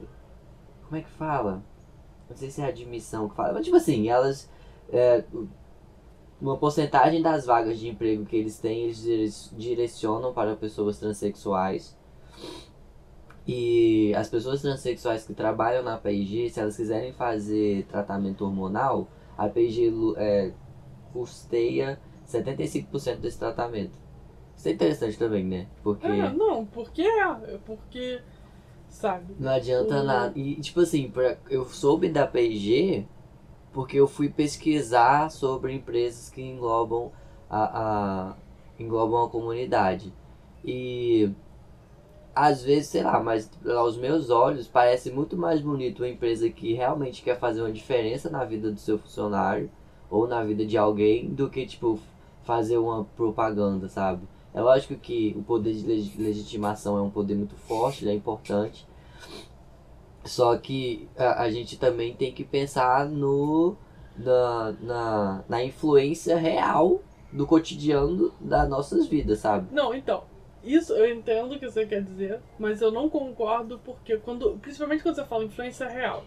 como 0.85 0.97
é 0.97 1.01
que 1.01 1.09
fala? 1.09 1.63
Não 2.29 2.35
sei 2.35 2.49
se 2.49 2.61
é 2.61 2.65
admissão 2.65 3.29
que 3.29 3.35
fala, 3.35 3.53
mas 3.53 3.63
tipo 3.65 3.77
assim, 3.77 4.09
elas 4.09 4.49
é, 4.91 5.23
uma 6.41 6.57
porcentagem 6.57 7.21
das 7.21 7.45
vagas 7.45 7.79
de 7.79 7.87
emprego 7.87 8.25
que 8.25 8.35
eles 8.35 8.59
têm, 8.59 8.83
eles 8.85 9.01
dire- 9.01 9.29
direcionam 9.57 10.33
para 10.33 10.55
pessoas 10.55 10.99
transexuais. 10.99 11.97
E 13.47 14.13
as 14.15 14.29
pessoas 14.29 14.61
transexuais 14.61 15.25
que 15.25 15.33
trabalham 15.33 15.83
na 15.83 15.97
PIG, 15.97 16.49
se 16.49 16.59
elas 16.59 16.77
quiserem 16.77 17.11
fazer 17.13 17.85
tratamento 17.87 18.45
hormonal, 18.45 19.07
a 19.37 19.49
PIG 19.49 19.91
é, 20.17 20.51
custeia 21.13 21.99
75% 22.25 23.19
desse 23.21 23.39
tratamento. 23.39 23.97
Isso 24.57 24.67
é 24.67 24.71
interessante 24.71 25.17
também, 25.17 25.43
né? 25.45 25.67
Porque 25.83 26.07
É, 26.07 26.29
não, 26.31 26.65
porque 26.65 27.01
é. 27.01 27.57
Porque, 27.65 28.21
sabe? 28.89 29.33
não 29.39 29.51
adianta 29.51 29.99
Uhum. 29.99 30.03
nada. 30.05 30.33
E, 30.39 30.55
tipo 30.61 30.81
assim, 30.81 31.09
pra- 31.09 31.37
eu 31.49 31.65
soube 31.65 32.09
da 32.09 32.25
PIG 32.27 33.07
porque 33.73 33.97
eu 33.97 34.07
fui 34.07 34.29
pesquisar 34.29 35.31
sobre 35.31 35.73
empresas 35.73 36.29
que 36.29 36.41
englobam 36.41 37.11
a, 37.49 38.31
a 38.31 38.35
englobam 38.79 39.23
a 39.25 39.29
comunidade. 39.29 40.13
E 40.63 41.31
às 42.35 42.63
vezes, 42.63 42.89
sei 42.89 43.03
lá, 43.03 43.21
mas 43.21 43.49
aos 43.77 43.95
meus 43.97 44.29
olhos 44.29 44.67
parece 44.67 45.11
muito 45.11 45.37
mais 45.37 45.61
bonito 45.61 45.99
uma 45.99 46.09
empresa 46.09 46.49
que 46.49 46.73
realmente 46.73 47.21
quer 47.21 47.37
fazer 47.39 47.61
uma 47.61 47.71
diferença 47.71 48.29
na 48.29 48.43
vida 48.43 48.71
do 48.71 48.79
seu 48.79 48.97
funcionário 48.97 49.69
ou 50.13 50.27
na 50.27 50.43
vida 50.43 50.63
de 50.65 50.77
alguém 50.77 51.27
do 51.27 51.49
que 51.49 51.65
tipo 51.65 51.99
fazer 52.43 52.77
uma 52.77 53.03
propaganda, 53.03 53.89
sabe? 53.89 54.27
É 54.53 54.61
lógico 54.61 54.95
que 54.95 55.33
o 55.35 55.41
poder 55.41 55.73
de 55.73 55.87
leg- 55.87 56.13
legitimação 56.17 56.97
é 56.97 57.01
um 57.01 57.09
poder 57.09 57.35
muito 57.35 57.55
forte, 57.55 58.03
ele 58.03 58.11
é 58.11 58.13
importante. 58.13 58.85
Só 60.23 60.55
que 60.57 61.09
a, 61.17 61.43
a 61.43 61.49
gente 61.51 61.77
também 61.77 62.13
tem 62.13 62.31
que 62.31 62.43
pensar 62.43 63.09
no 63.09 63.75
na, 64.15 64.71
na, 64.81 65.43
na 65.49 65.63
influência 65.63 66.37
real 66.37 67.01
do 67.31 67.47
cotidiano 67.47 68.31
das 68.39 68.69
nossas 68.69 69.07
vidas, 69.07 69.39
sabe? 69.39 69.73
Não, 69.73 69.93
então. 69.93 70.23
Isso 70.63 70.93
eu 70.93 71.13
entendo 71.13 71.55
o 71.55 71.59
que 71.59 71.69
você 71.69 71.85
quer 71.85 72.01
dizer, 72.03 72.39
mas 72.57 72.81
eu 72.81 72.91
não 72.91 73.09
concordo 73.09 73.79
porque 73.83 74.17
quando. 74.17 74.57
Principalmente 74.61 75.01
quando 75.03 75.15
você 75.15 75.25
fala 75.25 75.43
influência 75.43 75.89
real. 75.89 76.23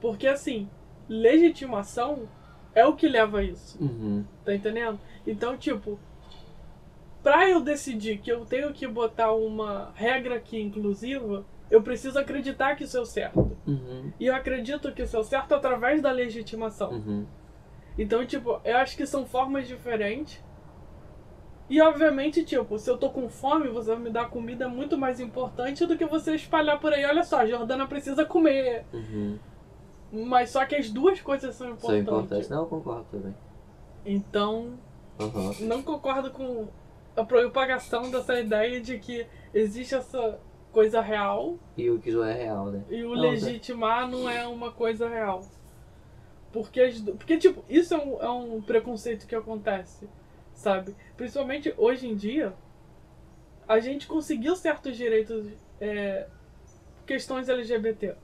Porque 0.00 0.26
assim, 0.26 0.68
legitimação 1.08 2.22
é 2.76 2.84
o 2.86 2.94
que 2.94 3.08
leva 3.08 3.38
a 3.38 3.42
isso. 3.42 3.82
Uhum. 3.82 4.22
Tá 4.44 4.54
entendendo? 4.54 5.00
Então, 5.26 5.56
tipo, 5.56 5.98
pra 7.22 7.48
eu 7.48 7.60
decidir 7.62 8.18
que 8.18 8.30
eu 8.30 8.44
tenho 8.44 8.72
que 8.72 8.86
botar 8.86 9.32
uma 9.32 9.90
regra 9.94 10.36
aqui 10.36 10.60
inclusiva, 10.60 11.44
eu 11.70 11.82
preciso 11.82 12.18
acreditar 12.18 12.76
que 12.76 12.84
isso 12.84 12.98
é 12.98 13.00
o 13.00 13.06
certo. 13.06 13.56
Uhum. 13.66 14.12
E 14.20 14.26
eu 14.26 14.34
acredito 14.34 14.92
que 14.92 15.02
isso 15.02 15.16
é 15.16 15.18
o 15.18 15.24
certo 15.24 15.54
através 15.54 16.02
da 16.02 16.12
legitimação. 16.12 16.90
Uhum. 16.90 17.26
Então, 17.98 18.24
tipo, 18.26 18.60
eu 18.62 18.76
acho 18.76 18.94
que 18.94 19.06
são 19.06 19.24
formas 19.24 19.66
diferentes. 19.66 20.44
E 21.70 21.80
obviamente, 21.80 22.44
tipo, 22.44 22.78
se 22.78 22.90
eu 22.90 22.98
tô 22.98 23.08
com 23.08 23.28
fome, 23.28 23.68
você 23.68 23.96
me 23.96 24.10
dar 24.10 24.28
comida 24.28 24.68
muito 24.68 24.98
mais 24.98 25.18
importante 25.18 25.86
do 25.86 25.96
que 25.96 26.04
você 26.04 26.34
espalhar 26.34 26.78
por 26.78 26.92
aí. 26.92 27.06
Olha 27.06 27.24
só, 27.24 27.38
a 27.38 27.46
Jordana 27.46 27.86
precisa 27.86 28.26
comer. 28.26 28.84
Uhum. 28.92 29.38
Mas 30.12 30.50
só 30.50 30.64
que 30.64 30.74
as 30.76 30.90
duas 30.90 31.20
coisas 31.20 31.54
são 31.54 31.66
São 31.66 31.96
importantes. 31.96 32.02
importantes. 32.02 32.48
Não, 32.48 32.60
eu 32.60 32.66
concordo 32.66 33.04
também. 33.10 33.34
Então, 34.04 34.78
Uhum. 35.18 35.52
não 35.60 35.82
concordo 35.82 36.30
com 36.30 36.68
a 37.16 37.24
propagação 37.24 38.10
dessa 38.10 38.38
ideia 38.38 38.80
de 38.80 38.98
que 38.98 39.26
existe 39.54 39.94
essa 39.94 40.38
coisa 40.70 41.00
real 41.00 41.56
E 41.76 41.88
o 41.90 41.98
que 41.98 42.12
não 42.12 42.22
é 42.22 42.34
real, 42.34 42.66
né? 42.66 42.84
e 42.90 43.02
o 43.02 43.14
Não, 43.14 43.22
legitimar 43.22 44.06
não 44.08 44.28
é 44.28 44.46
uma 44.46 44.70
coisa 44.70 45.08
real. 45.08 45.42
Porque, 46.52 46.80
as 46.80 47.00
porque 47.00 47.36
tipo, 47.38 47.64
isso 47.68 47.94
é 47.94 47.98
um, 47.98 48.22
é 48.22 48.30
um 48.30 48.62
preconceito 48.62 49.26
que 49.26 49.34
acontece, 49.34 50.08
sabe? 50.54 50.94
Principalmente 51.16 51.74
hoje 51.76 52.06
em 52.08 52.14
dia, 52.14 52.54
a 53.66 53.78
gente 53.80 54.06
conseguiu 54.06 54.54
certos 54.54 54.96
direitos, 54.96 55.46
é, 55.80 56.26
questões 57.06 57.48
LGBT. 57.48 58.14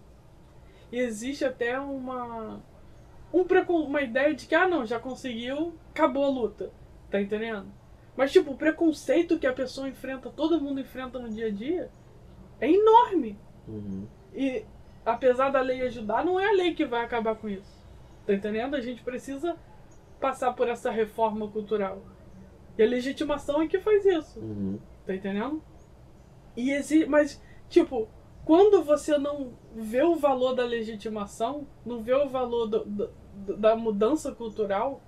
E 0.92 0.98
existe 0.98 1.44
até 1.44 1.80
uma, 1.80 2.62
um 3.32 3.44
precon, 3.44 3.80
uma 3.84 4.02
ideia 4.02 4.34
de 4.34 4.46
que, 4.46 4.54
ah 4.54 4.68
não, 4.68 4.84
já 4.84 5.00
conseguiu, 5.00 5.74
acabou 5.90 6.24
a 6.24 6.28
luta. 6.28 6.70
Tá 7.10 7.20
entendendo? 7.20 7.66
Mas, 8.16 8.30
tipo, 8.30 8.52
o 8.52 8.56
preconceito 8.56 9.38
que 9.38 9.46
a 9.46 9.52
pessoa 9.52 9.88
enfrenta, 9.88 10.30
todo 10.30 10.60
mundo 10.60 10.80
enfrenta 10.80 11.18
no 11.18 11.30
dia 11.30 11.46
a 11.46 11.50
dia, 11.50 11.90
é 12.60 12.70
enorme. 12.70 13.38
Uhum. 13.66 14.06
E, 14.34 14.64
apesar 15.04 15.50
da 15.50 15.62
lei 15.62 15.80
ajudar, 15.82 16.24
não 16.24 16.38
é 16.38 16.46
a 16.46 16.52
lei 16.52 16.74
que 16.74 16.84
vai 16.84 17.02
acabar 17.02 17.34
com 17.36 17.48
isso. 17.48 17.82
Tá 18.26 18.34
entendendo? 18.34 18.76
A 18.76 18.80
gente 18.80 19.02
precisa 19.02 19.56
passar 20.20 20.52
por 20.52 20.68
essa 20.68 20.90
reforma 20.90 21.48
cultural. 21.48 22.02
E 22.76 22.82
a 22.82 22.86
legitimação 22.86 23.62
é 23.62 23.66
que 23.66 23.80
faz 23.80 24.04
isso. 24.04 24.38
Uhum. 24.40 24.78
Tá 25.06 25.14
entendendo? 25.14 25.62
E 26.56 26.70
exi 26.70 27.06
mas, 27.06 27.42
tipo, 27.68 28.08
quando 28.44 28.82
você 28.82 29.16
não 29.18 29.52
vê 29.74 30.02
o 30.02 30.16
valor 30.16 30.54
da 30.54 30.64
legitimação, 30.64 31.66
não 31.86 32.02
vê 32.02 32.14
o 32.14 32.28
valor 32.28 32.66
do, 32.66 32.84
do, 32.84 33.10
da 33.56 33.76
mudança 33.76 34.32
cultural, 34.32 35.00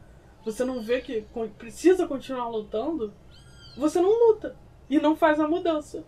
você 0.44 0.64
não 0.64 0.82
vê 0.82 1.00
que 1.00 1.26
precisa 1.58 2.06
continuar 2.06 2.48
lutando, 2.48 3.12
você 3.76 4.00
não 4.00 4.28
luta 4.28 4.56
e 4.88 4.98
não 5.00 5.16
faz 5.16 5.40
a 5.40 5.48
mudança. 5.48 6.04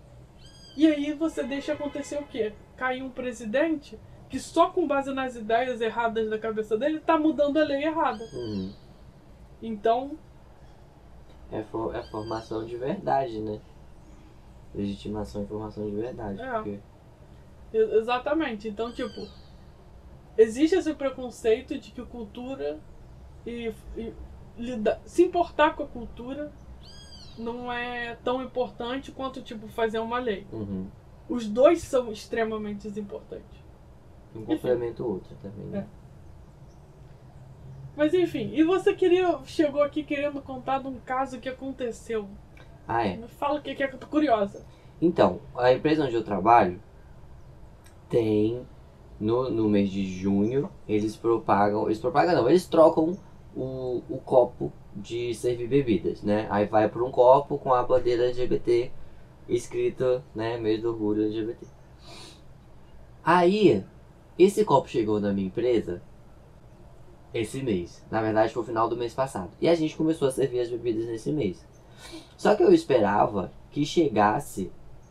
E 0.77 0.87
aí 0.87 1.13
você 1.13 1.43
deixa 1.43 1.73
acontecer 1.73 2.19
o 2.19 2.27
quê? 2.27 2.53
Cair 2.77 3.03
um 3.03 3.11
presidente 3.11 3.99
que 4.29 4.39
só 4.39 4.71
com 4.71 4.87
base 4.87 5.13
nas 5.13 5.35
ideias 5.37 5.81
erradas 5.81 6.29
da 6.29 6.39
cabeça 6.39 6.77
dele 6.77 7.01
tá 7.01 7.19
mudando 7.19 7.57
a 7.57 7.65
lei 7.65 7.85
errada. 7.85 8.25
Uhum. 8.33 8.73
Então, 9.63 10.19
É, 11.51 11.63
for, 11.63 11.95
é 11.95 12.03
formação 12.03 12.65
de 12.65 12.77
verdade, 12.77 13.41
né? 13.41 13.61
Legitimação 14.75 15.45
e 15.45 15.47
formação 15.47 15.89
de 15.89 15.97
verdade. 15.97 16.41
É. 16.41 16.53
Porque... 16.53 16.81
Exatamente. 17.77 18.69
Então, 18.69 18.93
tipo, 18.93 19.27
existe 20.37 20.77
esse 20.77 20.95
preconceito 20.95 21.79
de 21.79 21.91
que 21.91 22.03
cultura 22.05 22.79
e, 23.47 23.73
e 23.97 24.13
lida- 24.59 25.01
se 25.05 25.23
importar 25.23 25.75
com 25.77 25.83
a 25.85 25.87
cultura 25.87 26.53
não 27.39 27.71
é 27.73 28.17
tão 28.25 28.43
importante 28.43 29.13
quanto, 29.13 29.43
tipo, 29.43 29.69
fazer 29.69 29.99
uma 29.99 30.19
lei. 30.19 30.47
Uhum. 30.53 30.87
Os 31.29 31.47
dois 31.49 31.83
são 31.83 32.11
extremamente 32.11 32.89
importantes. 32.99 33.57
Um 34.35 34.45
complementa 34.45 35.03
o 35.03 35.13
outro 35.15 35.35
também, 35.43 35.67
É. 35.69 35.77
né? 35.79 35.87
Mas 37.97 38.13
enfim, 38.13 38.51
e 38.53 38.63
você 38.63 38.95
queria 38.95 39.39
chegou 39.47 39.83
aqui 39.83 40.03
querendo 40.03 40.41
contar 40.43 40.81
de 40.81 40.87
um 40.89 40.99
caso 41.01 41.41
que 41.41 41.49
aconteceu. 41.49 42.29
Ah, 42.87 43.07
é. 43.07 43.17
Me 43.17 43.27
fala 43.27 43.59
o 43.59 43.63
que 43.63 43.75
que 43.75 43.83
é 43.83 43.89
que 43.89 43.95
eu 43.95 43.99
tô 43.99 44.07
curiosa. 44.07 44.65
Então, 45.01 45.41
a 45.57 45.73
empresa 45.73 46.05
onde 46.05 46.15
eu 46.15 46.23
trabalho 46.23 46.79
tem 48.09 48.67
no, 49.19 49.51
no 49.51 49.69
mês 49.69 49.91
de 49.91 50.05
junho, 50.07 50.71
eles 50.89 51.17
propagam, 51.17 51.87
eles 51.87 51.99
propagam 51.99 52.35
não, 52.35 52.49
eles 52.49 52.67
trocam 52.67 53.17
o, 53.55 54.03
o 54.09 54.19
copo 54.19 54.73
de 54.95 55.35
servir 55.35 55.69
bebidas, 55.69 56.23
né? 56.23 56.47
Aí 56.51 56.67
vai 56.67 56.89
por 56.89 57.03
um 57.03 57.11
copo 57.11 57.59
com 57.59 57.73
a 57.73 57.83
bandeira 57.83 58.27
LGBT 58.27 58.91
escrita, 59.49 60.25
né, 60.35 60.59
mês 60.59 60.83
do 60.83 60.89
orgulho 60.91 61.25
LGBT. 61.25 61.67
Aí, 63.25 63.85
esse 64.39 64.65
copo 64.65 64.89
chegou 64.89 65.21
na 65.21 65.33
minha 65.33 65.47
empresa 65.47 66.03
esse 67.33 67.63
mês. 67.63 68.05
Na 68.11 68.21
verdade, 68.21 68.53
foi 68.53 68.63
o 68.63 68.67
final 68.67 68.89
do 68.89 68.97
mês 68.97 69.15
passado. 69.15 69.51
E 69.61 69.69
a 69.69 69.75
gente 69.75 69.97
começou 69.97 70.29
a 70.29 70.31
servir 70.31 70.61
as 70.61 70.71
bebidas 70.71 71.07
nesse 71.07 71.33
mês. 71.33 71.65
Só 72.37 72.55
que 72.55 72.63
eu 72.63 72.73
esperava 72.73 73.53
que 73.71 73.85
chegasse 73.85 74.71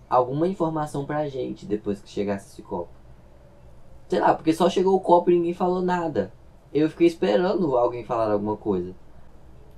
alguma 0.09 0.47
informação 0.47 1.05
pra 1.05 1.27
gente 1.27 1.65
depois 1.65 2.01
que 2.01 2.09
chegasse 2.09 2.53
esse 2.53 2.61
copo. 2.61 2.89
Sei 4.07 4.19
lá, 4.19 4.33
porque 4.33 4.53
só 4.53 4.69
chegou 4.69 4.95
o 4.95 4.99
copo 4.99 5.31
e 5.31 5.35
ninguém 5.35 5.53
falou 5.53 5.81
nada. 5.81 6.31
Eu 6.73 6.89
fiquei 6.89 7.07
esperando 7.07 7.77
alguém 7.77 8.03
falar 8.03 8.31
alguma 8.31 8.57
coisa. 8.57 8.93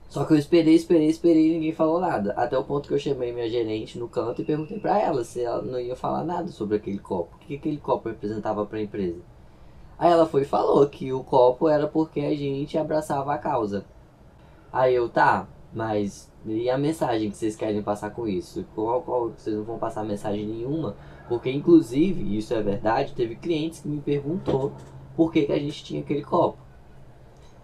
Só 0.09 0.23
que 0.23 0.33
eu 0.33 0.37
esperei, 0.37 0.73
esperei, 0.73 1.07
esperei 1.07 1.47
e 1.47 1.53
ninguém 1.53 1.73
falou 1.73 1.99
nada. 1.99 2.33
Até 2.33 2.57
o 2.57 2.63
ponto 2.63 2.87
que 2.87 2.93
eu 2.93 2.99
chamei 2.99 3.31
minha 3.33 3.49
gerente 3.49 3.99
no 3.99 4.07
canto 4.07 4.41
e 4.41 4.45
perguntei 4.45 4.79
pra 4.79 4.99
ela 4.99 5.23
se 5.23 5.43
ela 5.43 5.61
não 5.61 5.79
ia 5.79 5.95
falar 5.95 6.23
nada 6.23 6.47
sobre 6.47 6.77
aquele 6.77 6.99
copo. 6.99 7.35
O 7.35 7.39
que 7.39 7.55
aquele 7.55 7.77
copo 7.77 8.09
representava 8.09 8.65
pra 8.65 8.81
empresa. 8.81 9.21
Aí 9.99 10.11
ela 10.11 10.25
foi 10.25 10.43
e 10.43 10.45
falou 10.45 10.87
que 10.87 11.11
o 11.11 11.23
copo 11.23 11.67
era 11.67 11.87
porque 11.87 12.21
a 12.21 12.35
gente 12.35 12.77
abraçava 12.77 13.33
a 13.33 13.37
causa. 13.37 13.85
Aí 14.71 14.93
eu, 14.93 15.09
tá, 15.09 15.47
mas 15.73 16.31
e 16.45 16.69
a 16.69 16.77
mensagem 16.77 17.29
que 17.29 17.37
vocês 17.37 17.55
querem 17.55 17.81
passar 17.81 18.11
com 18.11 18.27
isso? 18.27 18.65
Qual, 18.73 19.01
qual, 19.01 19.29
vocês 19.29 19.55
não 19.55 19.63
vão 19.63 19.77
passar 19.77 20.03
mensagem 20.03 20.45
nenhuma? 20.45 20.95
Porque, 21.27 21.51
inclusive, 21.51 22.37
isso 22.37 22.53
é 22.53 22.61
verdade, 22.61 23.13
teve 23.13 23.35
clientes 23.35 23.81
que 23.81 23.87
me 23.87 23.99
perguntou 23.99 24.71
por 25.15 25.31
que, 25.31 25.45
que 25.45 25.51
a 25.51 25.59
gente 25.59 25.83
tinha 25.83 26.01
aquele 26.01 26.23
copo. 26.23 26.57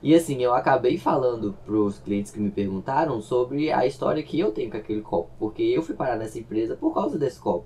E 0.01 0.13
assim, 0.13 0.41
eu 0.43 0.53
acabei 0.53 0.97
falando 0.97 1.55
pros 1.65 1.97
clientes 1.99 2.29
que 2.29 2.39
me 2.39 2.51
perguntaram 2.51 3.21
sobre 3.21 3.71
a 3.71 3.85
história 3.85 4.21
que 4.21 4.37
eu 4.37 4.51
tenho 4.51 4.69
com 4.69 4.75
aquele 4.75 5.01
copo. 5.01 5.29
Porque 5.39 5.63
eu 5.63 5.81
fui 5.81 5.95
parar 5.95 6.17
nessa 6.17 6.37
empresa 6.37 6.75
por 6.75 6.93
causa 6.93 7.17
desse 7.17 7.39
copo. 7.39 7.65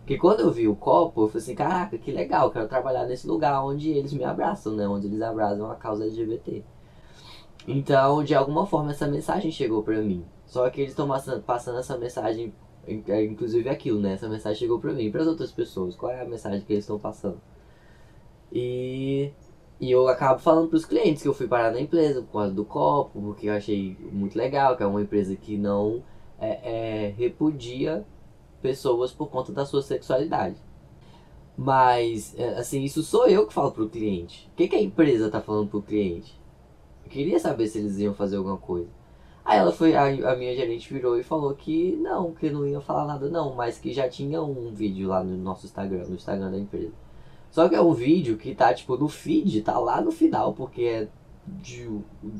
Porque 0.00 0.18
quando 0.18 0.40
eu 0.40 0.50
vi 0.50 0.68
o 0.68 0.76
copo, 0.76 1.22
eu 1.22 1.28
falei 1.28 1.42
assim, 1.42 1.54
caraca, 1.54 1.96
que 1.96 2.10
legal, 2.10 2.50
quero 2.50 2.68
trabalhar 2.68 3.06
nesse 3.06 3.26
lugar 3.26 3.64
onde 3.64 3.90
eles 3.90 4.12
me 4.12 4.24
abraçam, 4.24 4.74
né? 4.74 4.86
Onde 4.86 5.06
eles 5.06 5.22
abraçam 5.22 5.70
a 5.70 5.76
causa 5.76 6.04
LGBT. 6.04 6.62
Então, 7.70 8.24
de 8.24 8.34
alguma 8.34 8.64
forma, 8.64 8.92
essa 8.92 9.06
mensagem 9.06 9.50
chegou 9.52 9.82
pra 9.82 10.00
mim. 10.00 10.24
Só 10.46 10.70
que 10.70 10.80
eles 10.80 10.92
estão 10.92 11.06
passando, 11.44 11.78
essa 11.78 11.98
mensagem, 11.98 12.54
é, 12.86 13.24
inclusive 13.24 13.68
aquilo, 13.68 14.00
né? 14.00 14.14
Essa 14.14 14.26
mensagem 14.26 14.58
chegou 14.58 14.80
pra 14.80 14.94
mim 14.94 15.04
e 15.04 15.10
pras 15.10 15.26
outras 15.26 15.52
pessoas. 15.52 15.94
Qual 15.94 16.10
é 16.10 16.22
a 16.22 16.24
mensagem 16.24 16.62
que 16.62 16.72
eles 16.72 16.84
estão 16.84 16.98
passando? 16.98 17.38
E, 18.50 19.30
e 19.78 19.90
eu 19.90 20.08
acabo 20.08 20.40
falando 20.40 20.68
pros 20.70 20.86
clientes 20.86 21.22
que 21.22 21.28
eu 21.28 21.34
fui 21.34 21.46
parar 21.46 21.70
na 21.70 21.78
empresa 21.78 22.22
por 22.22 22.32
causa 22.32 22.54
do 22.54 22.64
copo, 22.64 23.20
porque 23.20 23.50
eu 23.50 23.52
achei 23.52 23.98
muito 24.12 24.36
legal, 24.38 24.74
que 24.74 24.82
é 24.82 24.86
uma 24.86 25.02
empresa 25.02 25.36
que 25.36 25.58
não 25.58 26.02
é, 26.40 27.08
é, 27.08 27.14
repudia 27.18 28.06
pessoas 28.62 29.12
por 29.12 29.28
conta 29.28 29.52
da 29.52 29.66
sua 29.66 29.82
sexualidade. 29.82 30.56
Mas, 31.54 32.34
é, 32.38 32.54
assim, 32.58 32.82
isso 32.82 33.02
sou 33.02 33.28
eu 33.28 33.46
que 33.46 33.52
falo 33.52 33.72
pro 33.72 33.90
cliente. 33.90 34.48
O 34.52 34.56
que, 34.56 34.68
que 34.68 34.76
a 34.76 34.80
empresa 34.80 35.30
tá 35.30 35.42
falando 35.42 35.68
pro 35.68 35.82
cliente? 35.82 36.37
Queria 37.08 37.38
saber 37.38 37.66
se 37.68 37.78
eles 37.78 37.98
iam 37.98 38.14
fazer 38.14 38.36
alguma 38.36 38.56
coisa. 38.56 38.88
Aí 39.44 39.58
ela 39.58 39.72
foi, 39.72 39.94
a, 39.96 40.04
a 40.04 40.36
minha 40.36 40.54
gerente 40.54 40.92
virou 40.92 41.18
e 41.18 41.22
falou 41.22 41.54
que 41.54 41.96
não, 41.96 42.32
que 42.32 42.50
não 42.50 42.66
ia 42.66 42.80
falar 42.80 43.06
nada 43.06 43.30
não, 43.30 43.54
mas 43.54 43.78
que 43.78 43.92
já 43.92 44.08
tinha 44.08 44.42
um 44.42 44.70
vídeo 44.72 45.08
lá 45.08 45.24
no 45.24 45.36
nosso 45.38 45.64
Instagram, 45.64 46.04
no 46.06 46.16
Instagram 46.16 46.50
da 46.50 46.58
empresa. 46.58 46.92
Só 47.50 47.68
que 47.68 47.74
é 47.74 47.80
um 47.80 47.94
vídeo 47.94 48.36
que 48.36 48.54
tá, 48.54 48.74
tipo, 48.74 48.96
no 48.96 49.08
feed, 49.08 49.62
tá 49.62 49.78
lá 49.78 50.00
no 50.02 50.12
final, 50.12 50.52
porque 50.52 50.82
é 50.82 51.08
de 51.46 51.88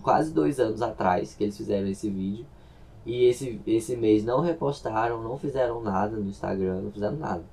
quase 0.03 0.33
dois 0.33 0.61
anos 0.61 0.83
atrás 0.83 1.35
que 1.35 1.45
eles 1.45 1.57
fizeram 1.57 1.89
esse 1.89 2.11
vídeo. 2.11 2.47
E 3.07 3.25
esse, 3.25 3.59
esse 3.67 3.97
mês 3.97 4.23
não 4.23 4.41
repostaram, 4.41 5.23
não 5.23 5.39
fizeram 5.39 5.81
nada 5.81 6.17
no 6.17 6.29
Instagram, 6.29 6.83
não 6.83 6.93
fizeram 6.93 7.17
nada. 7.17 7.45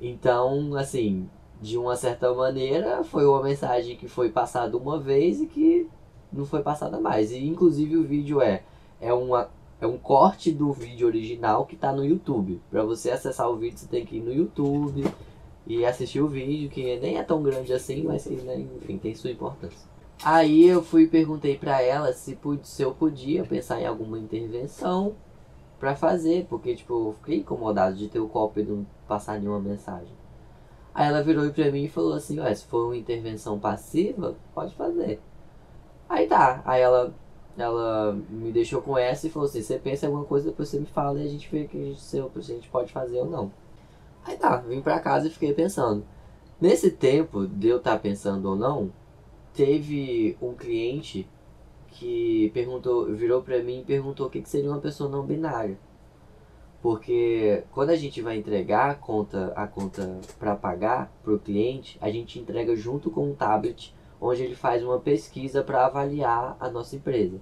Então, 0.00 0.74
assim, 0.74 1.28
de 1.60 1.78
uma 1.78 1.94
certa 1.94 2.34
maneira, 2.34 3.04
foi 3.04 3.24
uma 3.26 3.42
mensagem 3.42 3.96
que 3.96 4.08
foi 4.08 4.30
passada 4.30 4.76
uma 4.76 4.98
vez 4.98 5.40
e 5.40 5.46
que 5.46 5.88
não 6.32 6.44
foi 6.44 6.62
passada 6.62 7.00
mais. 7.00 7.30
E 7.32 7.44
inclusive 7.44 7.96
o 7.96 8.04
vídeo 8.04 8.40
é, 8.40 8.62
é, 9.00 9.12
uma, 9.12 9.48
é 9.80 9.86
um 9.86 9.98
corte 9.98 10.50
do 10.50 10.72
vídeo 10.72 11.06
original 11.06 11.66
que 11.66 11.76
tá 11.76 11.92
no 11.92 12.04
YouTube. 12.04 12.60
Pra 12.70 12.82
você 12.84 13.10
acessar 13.10 13.50
o 13.50 13.56
vídeo, 13.56 13.78
você 13.78 13.86
tem 13.86 14.04
que 14.04 14.16
ir 14.16 14.22
no 14.22 14.32
YouTube 14.32 15.04
e 15.66 15.84
assistir 15.84 16.20
o 16.20 16.28
vídeo, 16.28 16.70
que 16.70 16.98
nem 16.98 17.18
é 17.18 17.22
tão 17.22 17.42
grande 17.42 17.72
assim, 17.72 18.02
mas 18.04 18.24
que, 18.24 18.34
né, 18.34 18.60
enfim, 18.76 18.98
tem 18.98 19.14
sua 19.14 19.30
importância. 19.30 19.88
Aí 20.24 20.64
eu 20.64 20.82
fui 20.82 21.02
e 21.02 21.08
perguntei 21.08 21.58
pra 21.58 21.82
ela 21.82 22.12
se, 22.12 22.38
se 22.62 22.82
eu 22.82 22.94
podia 22.94 23.44
pensar 23.44 23.80
em 23.80 23.86
alguma 23.86 24.18
intervenção 24.18 25.14
pra 25.78 25.94
fazer, 25.94 26.46
porque 26.48 26.74
tipo, 26.74 26.92
eu 26.92 27.14
fiquei 27.18 27.38
incomodado 27.38 27.96
de 27.96 28.08
ter 28.08 28.18
o 28.18 28.28
copo 28.28 28.60
e 28.60 28.64
não 28.64 28.86
passar 29.06 29.38
nenhuma 29.38 29.60
mensagem. 29.60 30.14
Aí 30.94 31.08
ela 31.08 31.22
virou 31.22 31.50
pra 31.50 31.70
mim 31.70 31.84
e 31.84 31.88
falou 31.88 32.14
assim, 32.14 32.40
ué, 32.40 32.54
se 32.54 32.64
for 32.64 32.86
uma 32.86 32.96
intervenção 32.96 33.58
passiva, 33.58 34.34
pode 34.54 34.74
fazer. 34.74 35.20
Aí 36.08 36.26
tá, 36.26 36.62
aí 36.64 36.80
ela, 36.80 37.14
ela 37.58 38.12
me 38.30 38.52
deixou 38.52 38.80
com 38.80 38.96
essa 38.96 39.26
e 39.26 39.30
falou 39.30 39.48
assim, 39.48 39.62
você 39.62 39.78
pensa 39.78 40.06
em 40.06 40.08
alguma 40.08 40.24
coisa, 40.24 40.50
depois 40.50 40.68
você 40.68 40.78
me 40.78 40.86
fala 40.86 41.20
e 41.20 41.26
a 41.26 41.28
gente 41.28 41.48
vê 41.50 41.62
o 41.62 41.68
que 41.68 41.76
a 41.76 41.84
gente, 41.84 42.00
se 42.00 42.18
a 42.18 42.40
gente 42.40 42.68
pode 42.68 42.92
fazer 42.92 43.18
ou 43.18 43.26
não. 43.26 43.50
Aí 44.24 44.36
tá, 44.36 44.56
vim 44.56 44.80
pra 44.80 45.00
casa 45.00 45.26
e 45.26 45.30
fiquei 45.30 45.52
pensando. 45.52 46.04
Nesse 46.60 46.90
tempo 46.90 47.46
de 47.46 47.68
eu 47.68 47.78
estar 47.78 47.98
pensando 47.98 48.48
ou 48.48 48.56
não, 48.56 48.92
teve 49.52 50.36
um 50.40 50.54
cliente 50.54 51.28
que 51.88 52.50
perguntou, 52.52 53.06
virou 53.14 53.42
pra 53.42 53.62
mim 53.62 53.80
e 53.80 53.84
perguntou 53.84 54.26
o 54.26 54.30
que, 54.30 54.42
que 54.42 54.48
seria 54.48 54.70
uma 54.70 54.80
pessoa 54.80 55.08
não 55.08 55.24
binária. 55.24 55.78
Porque 56.82 57.64
quando 57.72 57.90
a 57.90 57.96
gente 57.96 58.20
vai 58.20 58.36
entregar 58.36 58.90
a 58.90 58.94
conta, 58.94 59.52
a 59.56 59.66
conta 59.66 60.20
para 60.38 60.54
pagar 60.54 61.10
pro 61.24 61.38
cliente, 61.38 61.98
a 62.00 62.10
gente 62.10 62.38
entrega 62.38 62.76
junto 62.76 63.10
com 63.10 63.30
um 63.30 63.34
tablet 63.34 63.94
onde 64.28 64.42
ele 64.42 64.54
faz 64.54 64.82
uma 64.82 64.98
pesquisa 64.98 65.62
para 65.62 65.86
avaliar 65.86 66.56
a 66.60 66.68
nossa 66.68 66.96
empresa. 66.96 67.40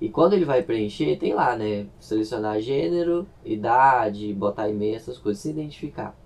E 0.00 0.08
quando 0.08 0.34
ele 0.34 0.44
vai 0.44 0.62
preencher, 0.62 1.16
tem 1.16 1.34
lá, 1.34 1.56
né? 1.56 1.86
Selecionar 1.98 2.60
gênero, 2.60 3.26
idade, 3.44 4.32
botar 4.34 4.68
e-mail, 4.68 4.96
essas 4.96 5.18
coisas, 5.18 5.42
se 5.42 5.50
identificar. 5.50 6.16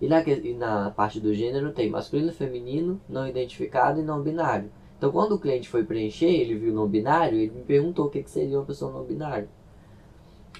E 0.00 0.08
na, 0.08 0.20
e 0.22 0.54
na 0.54 0.90
parte 0.90 1.20
do 1.20 1.32
gênero 1.32 1.72
tem 1.72 1.88
masculino, 1.88 2.32
feminino, 2.32 3.00
não 3.08 3.26
identificado 3.26 4.00
e 4.00 4.02
não 4.02 4.22
binário. 4.22 4.70
Então 4.98 5.10
quando 5.10 5.32
o 5.32 5.38
cliente 5.38 5.68
foi 5.68 5.84
preencher, 5.84 6.26
ele 6.26 6.56
viu 6.56 6.72
não 6.72 6.88
binário, 6.88 7.38
ele 7.38 7.52
me 7.52 7.62
perguntou 7.62 8.06
o 8.06 8.10
que, 8.10 8.22
que 8.22 8.30
seria 8.30 8.58
uma 8.58 8.64
pessoa 8.64 8.92
não 8.92 9.04
binária. 9.04 9.48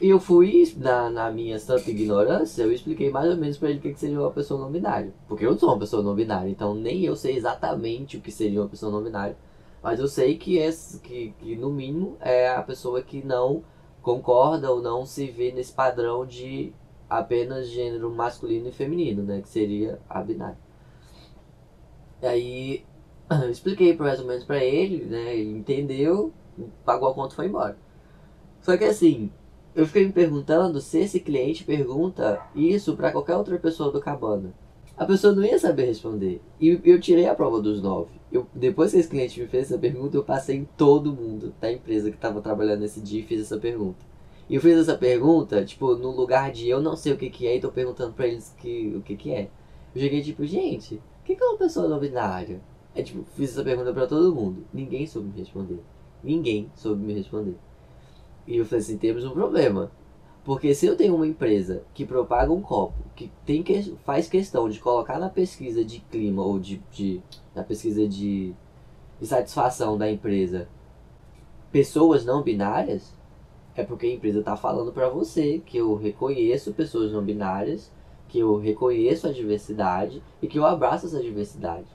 E 0.01 0.09
eu 0.09 0.19
fui, 0.19 0.65
na, 0.77 1.09
na 1.09 1.31
minha 1.31 1.59
santa 1.59 1.89
ignorância, 1.89 2.63
eu 2.63 2.73
expliquei 2.73 3.11
mais 3.11 3.31
ou 3.31 3.37
menos 3.37 3.57
pra 3.57 3.71
ele 3.71 3.79
o 3.79 3.83
que 3.83 3.93
que 3.93 4.01
seria 4.01 4.21
uma 4.21 4.31
pessoa 4.31 4.61
não 4.61 4.71
binária. 4.71 5.15
Porque 5.29 5.47
eu 5.47 5.57
sou 5.57 5.69
uma 5.71 5.79
pessoa 5.79 6.03
não 6.03 6.15
binária, 6.15 6.51
então 6.51 6.75
nem 6.75 7.05
eu 7.05 7.15
sei 7.15 7.37
exatamente 7.37 8.17
o 8.17 8.21
que 8.21 8.33
seria 8.33 8.61
uma 8.61 8.69
pessoa 8.69 8.91
não 8.91 9.03
binária. 9.03 9.37
Mas 9.83 10.01
eu 10.01 10.09
sei 10.09 10.37
que, 10.37 10.59
é, 10.59 10.71
que, 11.03 11.33
que 11.39 11.57
no 11.57 11.71
mínimo 11.71 12.17
é 12.21 12.49
a 12.49 12.63
pessoa 12.63 13.03
que 13.03 13.25
não 13.25 13.63
concorda 14.03 14.71
ou 14.71 14.83
não 14.83 15.07
se 15.07 15.27
vê 15.27 15.53
nesse 15.53 15.73
padrão 15.73 16.27
de 16.27 16.73
apenas 17.09 17.69
gênero 17.69 18.11
masculino 18.11 18.69
e 18.69 18.73
feminino, 18.73 19.23
né? 19.23 19.41
Que 19.43 19.49
seria 19.49 20.01
a 20.09 20.21
binária. 20.23 20.59
E 22.21 22.27
aí 22.27 22.85
eu 23.31 23.49
expliquei 23.51 23.97
mais 23.97 24.19
ou 24.21 24.27
menos 24.27 24.45
pra 24.45 24.63
ele, 24.63 25.05
né? 25.05 25.37
Ele 25.37 25.59
entendeu, 25.59 26.33
pagou 26.85 27.09
a 27.09 27.15
conta 27.15 27.35
e 27.35 27.37
foi 27.37 27.47
embora. 27.47 27.77
Só 28.61 28.77
que 28.77 28.85
assim, 28.85 29.31
eu 29.75 29.87
fiquei 29.87 30.07
me 30.07 30.13
perguntando 30.13 30.81
se 30.81 31.01
esse 31.01 31.19
cliente 31.19 31.65
pergunta 31.65 32.41
isso 32.55 32.97
pra 32.97 33.11
qualquer 33.11 33.37
outra 33.37 33.59
pessoa 33.59 33.91
do 33.91 34.01
Cabana. 34.01 34.55
A 34.97 35.05
pessoa 35.05 35.35
não 35.35 35.45
ia 35.45 35.59
saber 35.59 35.87
responder. 35.87 36.41
E 36.61 36.81
eu 36.85 37.01
tirei 37.01 37.27
a 37.27 37.35
prova 37.35 37.61
dos 37.61 37.83
nove. 37.83 38.13
Eu, 38.31 38.47
depois 38.55 38.93
que 38.93 38.99
esse 38.99 39.09
cliente 39.09 39.41
me 39.41 39.49
fez 39.49 39.65
essa 39.65 39.79
pergunta, 39.79 40.17
eu 40.17 40.23
passei 40.23 40.57
em 40.59 40.69
todo 40.77 41.13
mundo 41.13 41.53
da 41.61 41.73
empresa 41.73 42.11
que 42.11 42.17
estava 42.17 42.41
trabalhando 42.41 42.81
nesse 42.81 43.01
dia 43.01 43.21
e 43.21 43.25
fiz 43.25 43.41
essa 43.41 43.59
pergunta. 43.59 44.07
E 44.49 44.55
eu 44.55 44.61
fiz 44.61 44.79
essa 44.79 44.97
pergunta, 44.97 45.65
tipo, 45.65 45.97
no 45.97 46.13
lugar 46.13 46.53
de 46.53 46.69
eu 46.69 46.81
não 46.81 46.97
sei 46.97 47.13
o 47.13 47.17
que, 47.17 47.29
que 47.29 47.47
é 47.49 47.57
e 47.57 47.61
tô 47.61 47.73
perguntando 47.73 48.13
pra 48.13 48.29
eles 48.29 48.55
que, 48.59 48.95
o 48.97 49.01
que, 49.01 49.17
que 49.17 49.33
é. 49.33 49.49
Eu 49.95 50.01
cheguei 50.01 50.23
tipo, 50.23 50.45
gente, 50.45 50.97
o 50.97 51.25
que, 51.25 51.35
que 51.35 51.43
é 51.43 51.47
uma 51.47 51.59
pessoa 51.59 51.89
não 51.89 51.99
binária? 51.99 52.61
É 52.95 53.03
tipo, 53.03 53.25
fiz 53.35 53.51
essa 53.51 53.65
pergunta 53.65 53.93
pra 53.93 54.07
todo 54.07 54.35
mundo. 54.35 54.65
Ninguém 54.73 55.07
soube 55.07 55.29
me 55.29 55.39
responder. 55.41 55.81
Ninguém 56.23 56.71
soube 56.77 57.05
me 57.05 57.13
responder. 57.13 57.57
E 58.47 58.57
eu 58.57 58.65
falei 58.65 58.81
assim, 58.81 58.99
temos 58.99 59.25
um 59.25 59.31
problema. 59.31 59.91
Porque 60.45 60.75
se 60.75 60.87
eu 60.87 60.97
tenho 60.97 61.15
uma 61.15 61.27
empresa 61.27 61.85
que 61.95 62.05
propaga 62.05 62.53
um 62.53 62.61
copo, 62.61 63.03
que, 63.17 63.31
tem 63.47 63.63
que 63.63 63.97
faz 64.05 64.29
questão 64.29 64.69
de 64.69 64.79
colocar 64.79 65.19
na 65.19 65.31
pesquisa 65.31 65.83
de 65.85 66.01
clima 66.01 66.43
ou 66.43 66.59
de, 66.59 66.83
de 66.93 67.23
na 67.55 67.63
pesquisa 67.63 68.07
de, 68.07 68.55
de 69.19 69.27
satisfação 69.27 69.97
da 69.97 70.11
empresa 70.11 70.69
pessoas 71.75 72.25
não 72.25 72.41
binárias, 72.41 73.13
é 73.75 73.83
porque 73.83 74.07
a 74.07 74.13
empresa 74.13 74.39
está 74.39 74.55
falando 74.55 74.93
para 74.93 75.09
você 75.09 75.61
que 75.67 75.77
eu 75.77 75.97
reconheço 75.97 76.73
pessoas 76.73 77.11
não 77.11 77.21
binárias, 77.21 77.91
que 78.29 78.39
eu 78.39 78.57
reconheço 78.59 79.27
a 79.27 79.33
diversidade 79.33 80.23
e 80.41 80.47
que 80.47 80.57
eu 80.57 80.65
abraço 80.65 81.07
essa 81.07 81.21
diversidade. 81.21 81.89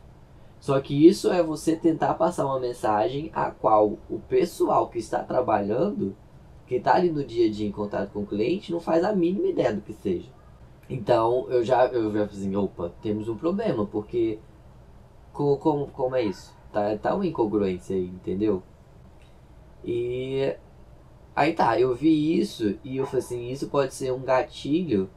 Só 0.60 0.78
que 0.82 1.08
isso 1.08 1.32
é 1.32 1.42
você 1.42 1.78
tentar 1.78 2.16
passar 2.16 2.46
uma 2.46 2.60
mensagem 2.60 3.32
a 3.34 3.52
qual 3.52 3.98
o 4.10 4.20
pessoal 4.28 4.90
que 4.90 5.00
está 5.00 5.24
trabalhando 5.24 6.14
quem 6.70 6.78
está 6.78 6.94
ali 6.94 7.10
no 7.10 7.24
dia 7.24 7.48
a 7.48 7.52
dia 7.52 7.68
em 7.68 7.72
contato 7.72 8.12
com 8.12 8.20
o 8.20 8.28
cliente 8.28 8.72
não 8.72 8.80
faz 8.80 9.04
a 9.04 9.12
mínima 9.12 9.48
ideia 9.48 9.74
do 9.74 9.82
que 9.82 9.92
seja. 9.92 10.30
Então 10.88 11.48
eu 11.50 11.64
já 11.66 11.88
eu 11.88 12.14
já 12.14 12.26
assim, 12.26 12.56
opa, 12.56 12.92
temos 13.02 13.28
um 13.28 13.36
problema, 13.36 13.88
porque 13.88 14.38
como, 15.34 15.58
como, 15.58 15.88
como 15.88 16.16
é 16.16 16.22
isso? 16.22 16.56
Tá, 16.72 16.96
tá 16.96 17.16
uma 17.16 17.26
incongruência 17.26 17.96
aí, 17.96 18.06
entendeu? 18.06 18.62
E 19.84 20.56
aí 21.36 21.54
tá, 21.54 21.80
eu 21.80 21.96
vi 21.96 22.40
isso 22.40 22.78
e 22.84 22.98
eu 22.98 23.06
falei 23.08 23.26
assim, 23.26 23.50
isso 23.50 23.68
pode 23.70 23.96
ser 23.96 24.14
um 24.14 24.22
gatilho 24.22 25.10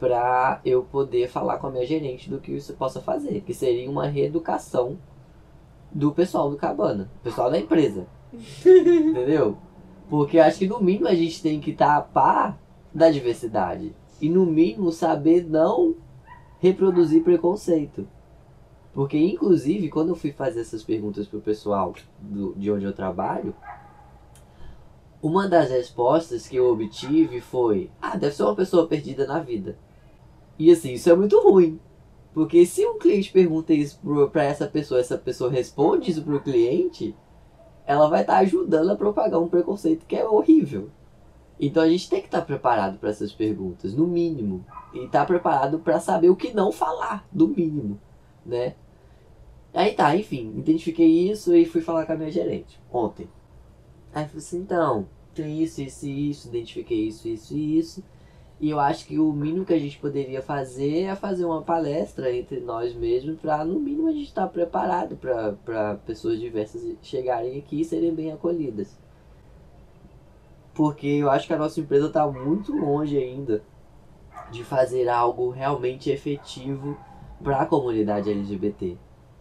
para 0.00 0.60
eu 0.64 0.82
poder 0.82 1.28
falar 1.28 1.58
com 1.58 1.68
a 1.68 1.70
minha 1.70 1.86
gerente 1.86 2.28
do 2.28 2.40
que 2.40 2.50
isso 2.50 2.74
possa 2.74 3.00
fazer, 3.00 3.42
que 3.42 3.54
seria 3.54 3.88
uma 3.88 4.08
reeducação 4.08 4.98
do 5.92 6.10
pessoal 6.10 6.50
do 6.50 6.56
cabana, 6.56 7.08
pessoal 7.22 7.48
da 7.48 7.58
empresa. 7.58 8.08
entendeu? 8.32 9.56
Porque 10.10 10.40
acho 10.40 10.58
que 10.58 10.66
no 10.66 10.82
mínimo 10.82 11.06
a 11.06 11.14
gente 11.14 11.40
tem 11.40 11.60
que 11.60 11.70
estar 11.70 11.86
tá 11.86 11.96
a 11.96 12.02
par 12.02 12.60
da 12.92 13.08
diversidade. 13.08 13.94
E 14.20 14.28
no 14.28 14.44
mínimo 14.44 14.90
saber 14.90 15.48
não 15.48 15.94
reproduzir 16.58 17.22
preconceito. 17.22 18.06
Porque 18.92 19.16
inclusive 19.16 19.88
quando 19.88 20.08
eu 20.08 20.16
fui 20.16 20.32
fazer 20.32 20.60
essas 20.60 20.82
perguntas 20.82 21.28
pro 21.28 21.40
pessoal 21.40 21.94
do, 22.18 22.52
de 22.56 22.72
onde 22.72 22.84
eu 22.84 22.92
trabalho, 22.92 23.54
uma 25.22 25.48
das 25.48 25.70
respostas 25.70 26.48
que 26.48 26.56
eu 26.56 26.72
obtive 26.72 27.40
foi: 27.40 27.88
Ah, 28.02 28.16
deve 28.16 28.34
ser 28.34 28.42
uma 28.42 28.56
pessoa 28.56 28.88
perdida 28.88 29.26
na 29.28 29.38
vida. 29.38 29.78
E 30.58 30.72
assim, 30.72 30.94
isso 30.94 31.08
é 31.08 31.14
muito 31.14 31.40
ruim. 31.40 31.78
Porque 32.34 32.66
se 32.66 32.84
um 32.84 32.98
cliente 32.98 33.32
pergunta 33.32 33.72
isso 33.72 34.00
para 34.32 34.42
essa 34.42 34.66
pessoa, 34.66 35.00
essa 35.00 35.16
pessoa 35.16 35.50
responde 35.50 36.10
isso 36.10 36.22
pro 36.22 36.40
cliente, 36.40 37.14
ela 37.90 38.08
vai 38.08 38.20
estar 38.20 38.34
tá 38.34 38.38
ajudando 38.38 38.90
a 38.90 38.96
propagar 38.96 39.40
um 39.40 39.48
preconceito 39.48 40.06
que 40.06 40.14
é 40.14 40.24
horrível. 40.24 40.90
Então 41.58 41.82
a 41.82 41.88
gente 41.88 42.08
tem 42.08 42.20
que 42.20 42.28
estar 42.28 42.38
tá 42.38 42.46
preparado 42.46 42.98
para 42.98 43.10
essas 43.10 43.32
perguntas, 43.32 43.94
no 43.94 44.06
mínimo, 44.06 44.64
e 44.94 45.04
estar 45.04 45.20
tá 45.20 45.26
preparado 45.26 45.80
para 45.80 45.98
saber 45.98 46.30
o 46.30 46.36
que 46.36 46.54
não 46.54 46.70
falar, 46.70 47.26
no 47.32 47.48
mínimo, 47.48 47.98
né? 48.46 48.76
Aí 49.74 49.92
tá, 49.92 50.14
enfim, 50.16 50.54
identifiquei 50.56 51.30
isso 51.30 51.54
e 51.54 51.64
fui 51.64 51.80
falar 51.80 52.06
com 52.06 52.12
a 52.12 52.16
minha 52.16 52.30
gerente 52.30 52.80
ontem. 52.92 53.28
Aí 54.14 54.24
falei 54.24 54.38
assim, 54.38 54.60
então, 54.60 55.08
tem 55.34 55.60
isso, 55.60 55.82
isso 55.82 56.06
isso, 56.06 56.48
identifiquei 56.48 57.08
isso, 57.08 57.28
isso 57.28 57.56
e 57.56 57.78
isso. 57.78 58.04
E 58.60 58.68
eu 58.68 58.78
acho 58.78 59.06
que 59.06 59.18
o 59.18 59.32
mínimo 59.32 59.64
que 59.64 59.72
a 59.72 59.78
gente 59.78 59.98
poderia 59.98 60.42
fazer 60.42 61.04
é 61.04 61.16
fazer 61.16 61.46
uma 61.46 61.62
palestra 61.62 62.30
entre 62.30 62.60
nós 62.60 62.94
mesmos 62.94 63.40
para, 63.40 63.64
no 63.64 63.80
mínimo, 63.80 64.08
a 64.08 64.12
gente 64.12 64.26
estar 64.26 64.42
tá 64.42 64.48
preparado 64.48 65.16
para 65.16 65.94
pessoas 66.04 66.38
diversas 66.38 66.82
chegarem 67.00 67.58
aqui 67.58 67.80
e 67.80 67.84
serem 67.86 68.14
bem 68.14 68.30
acolhidas. 68.30 68.98
Porque 70.74 71.06
eu 71.06 71.30
acho 71.30 71.46
que 71.46 71.54
a 71.54 71.58
nossa 71.58 71.80
empresa 71.80 72.08
está 72.08 72.26
muito 72.26 72.76
longe 72.76 73.16
ainda 73.16 73.62
de 74.50 74.62
fazer 74.62 75.08
algo 75.08 75.48
realmente 75.48 76.10
efetivo 76.10 76.98
para 77.42 77.62
a 77.62 77.66
comunidade 77.66 78.30
LGBT. 78.30 78.98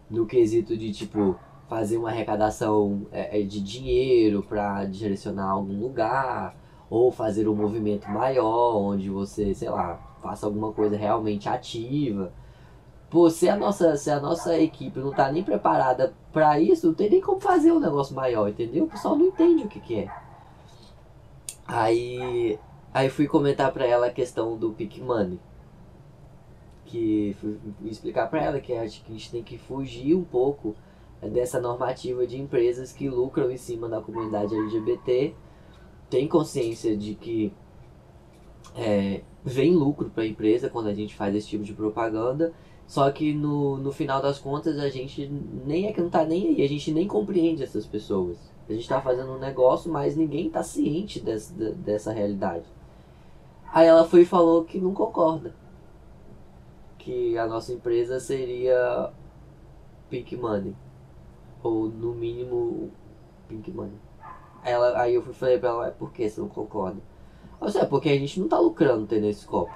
No 0.10 0.26
quesito 0.26 0.78
de, 0.78 0.94
tipo, 0.94 1.38
fazer 1.68 1.98
uma 1.98 2.10
arrecadação 2.10 3.06
é, 3.12 3.42
é 3.42 3.44
de 3.44 3.60
dinheiro 3.60 4.42
para 4.42 4.86
direcionar 4.86 5.50
algum 5.50 5.78
lugar 5.78 6.56
ou 6.90 7.12
fazer 7.12 7.48
um 7.48 7.56
movimento 7.56 8.10
maior, 8.10 8.76
onde 8.78 9.10
você, 9.10 9.54
sei 9.54 9.70
lá, 9.70 10.00
faça 10.22 10.46
alguma 10.46 10.72
coisa 10.74 10.98
realmente 10.98 11.48
ativa. 11.48 12.34
Pô, 13.10 13.30
se 13.30 13.48
a 13.50 13.56
nossa, 13.56 13.96
se 13.96 14.10
a 14.10 14.20
nossa 14.20 14.58
equipe 14.58 15.00
não 15.00 15.12
tá 15.12 15.32
nem 15.32 15.44
preparada 15.44 16.14
para 16.32 16.60
isso, 16.60 16.88
não 16.88 16.94
tem 16.94 17.10
nem 17.10 17.22
como 17.22 17.40
fazer 17.40 17.72
um 17.72 17.80
negócio 17.80 18.16
maior, 18.16 18.50
entendeu? 18.50 18.86
O 18.86 18.90
pessoal 18.90 19.16
não 19.16 19.28
entende 19.28 19.64
o 19.64 19.68
que, 19.68 19.80
que 19.80 20.00
é. 20.02 20.12
Aí, 21.68 22.60
aí 22.94 23.10
fui 23.10 23.28
comentar 23.28 23.72
para 23.72 23.86
ela 23.86 24.08
a 24.08 24.12
questão 24.12 24.58
do 24.58 24.72
pick 24.72 24.98
money. 25.00 25.40
Que 26.86 27.36
fui, 27.40 27.60
explicar 27.86 28.28
para 28.30 28.44
ela 28.44 28.60
que 28.60 28.74
que 28.74 28.74
a 28.74 28.88
gente 28.88 29.32
tem 29.32 29.44
que 29.44 29.58
fugir 29.58 30.16
um 30.16 30.24
pouco 30.24 30.76
dessa 31.22 31.60
normativa 31.60 32.26
de 32.26 32.40
empresas 32.40 32.92
que 32.92 33.10
lucram 33.10 33.52
em 33.52 33.58
cima 33.58 33.90
da 33.90 34.02
comunidade 34.02 34.56
LGBT 34.56 35.36
tem 36.10 36.28
consciência 36.28 36.96
de 36.98 37.16
que 37.16 37.54
é, 38.76 39.22
vem 39.44 39.76
lucro 39.76 40.10
para 40.10 40.24
a 40.24 40.28
empresa 40.28 40.70
quando 40.70 40.88
a 40.88 40.94
gente 40.94 41.16
faz 41.16 41.36
esse 41.36 41.48
tipo 41.48 41.64
de 41.64 41.74
propaganda, 41.74 42.54
só 42.88 43.10
que 43.12 43.34
no, 43.34 43.78
no 43.78 43.92
final 43.92 44.22
das 44.22 44.40
contas 44.40 44.80
a 44.80 44.90
gente 44.90 45.28
nem 45.66 45.88
é 45.88 45.94
que 45.94 46.02
não 46.02 46.10
tá 46.10 46.26
nem 46.26 46.48
aí, 46.48 46.64
a 46.64 46.68
gente 46.68 46.92
nem 46.92 47.08
compreende 47.08 47.64
essas 47.64 47.86
pessoas. 47.86 48.38
A 48.68 48.72
gente 48.72 48.82
está 48.82 49.02
fazendo 49.02 49.32
um 49.32 49.40
negócio, 49.40 49.92
mas 49.92 50.16
ninguém 50.16 50.48
está 50.48 50.62
ciente 50.62 51.20
dessa, 51.20 51.54
dessa 51.54 52.12
realidade. 52.12 52.66
Aí 53.72 53.88
ela 53.88 54.06
foi 54.06 54.22
e 54.22 54.26
falou 54.26 54.64
que 54.64 54.80
não 54.80 54.94
concorda. 54.94 55.54
Que 56.98 57.38
a 57.38 57.48
nossa 57.48 57.74
empresa 57.74 58.20
seria 58.20 59.12
Pink 60.10 60.36
Money. 60.36 60.76
Ou 61.64 61.88
no 61.90 62.14
mínimo 62.14 62.92
Pink 63.48 63.72
Money. 63.72 64.09
Ela, 64.64 65.00
aí 65.00 65.16
eu 65.16 65.22
falei 65.34 65.58
pra 65.58 65.70
ela, 65.70 65.88
é 65.88 65.92
por 65.92 66.12
que 66.12 66.30
você 66.30 66.42
não 66.42 66.50
concorda? 66.50 67.02
Ela 67.60 67.70
disse, 67.70 67.80
é 67.80 67.86
porque 67.86 68.10
a 68.10 68.18
gente 68.18 68.40
não 68.40 68.48
tá 68.48 68.60
lucrando 68.60 69.06
tendo 69.06 69.26
esse 69.26 69.46
copo. 69.46 69.72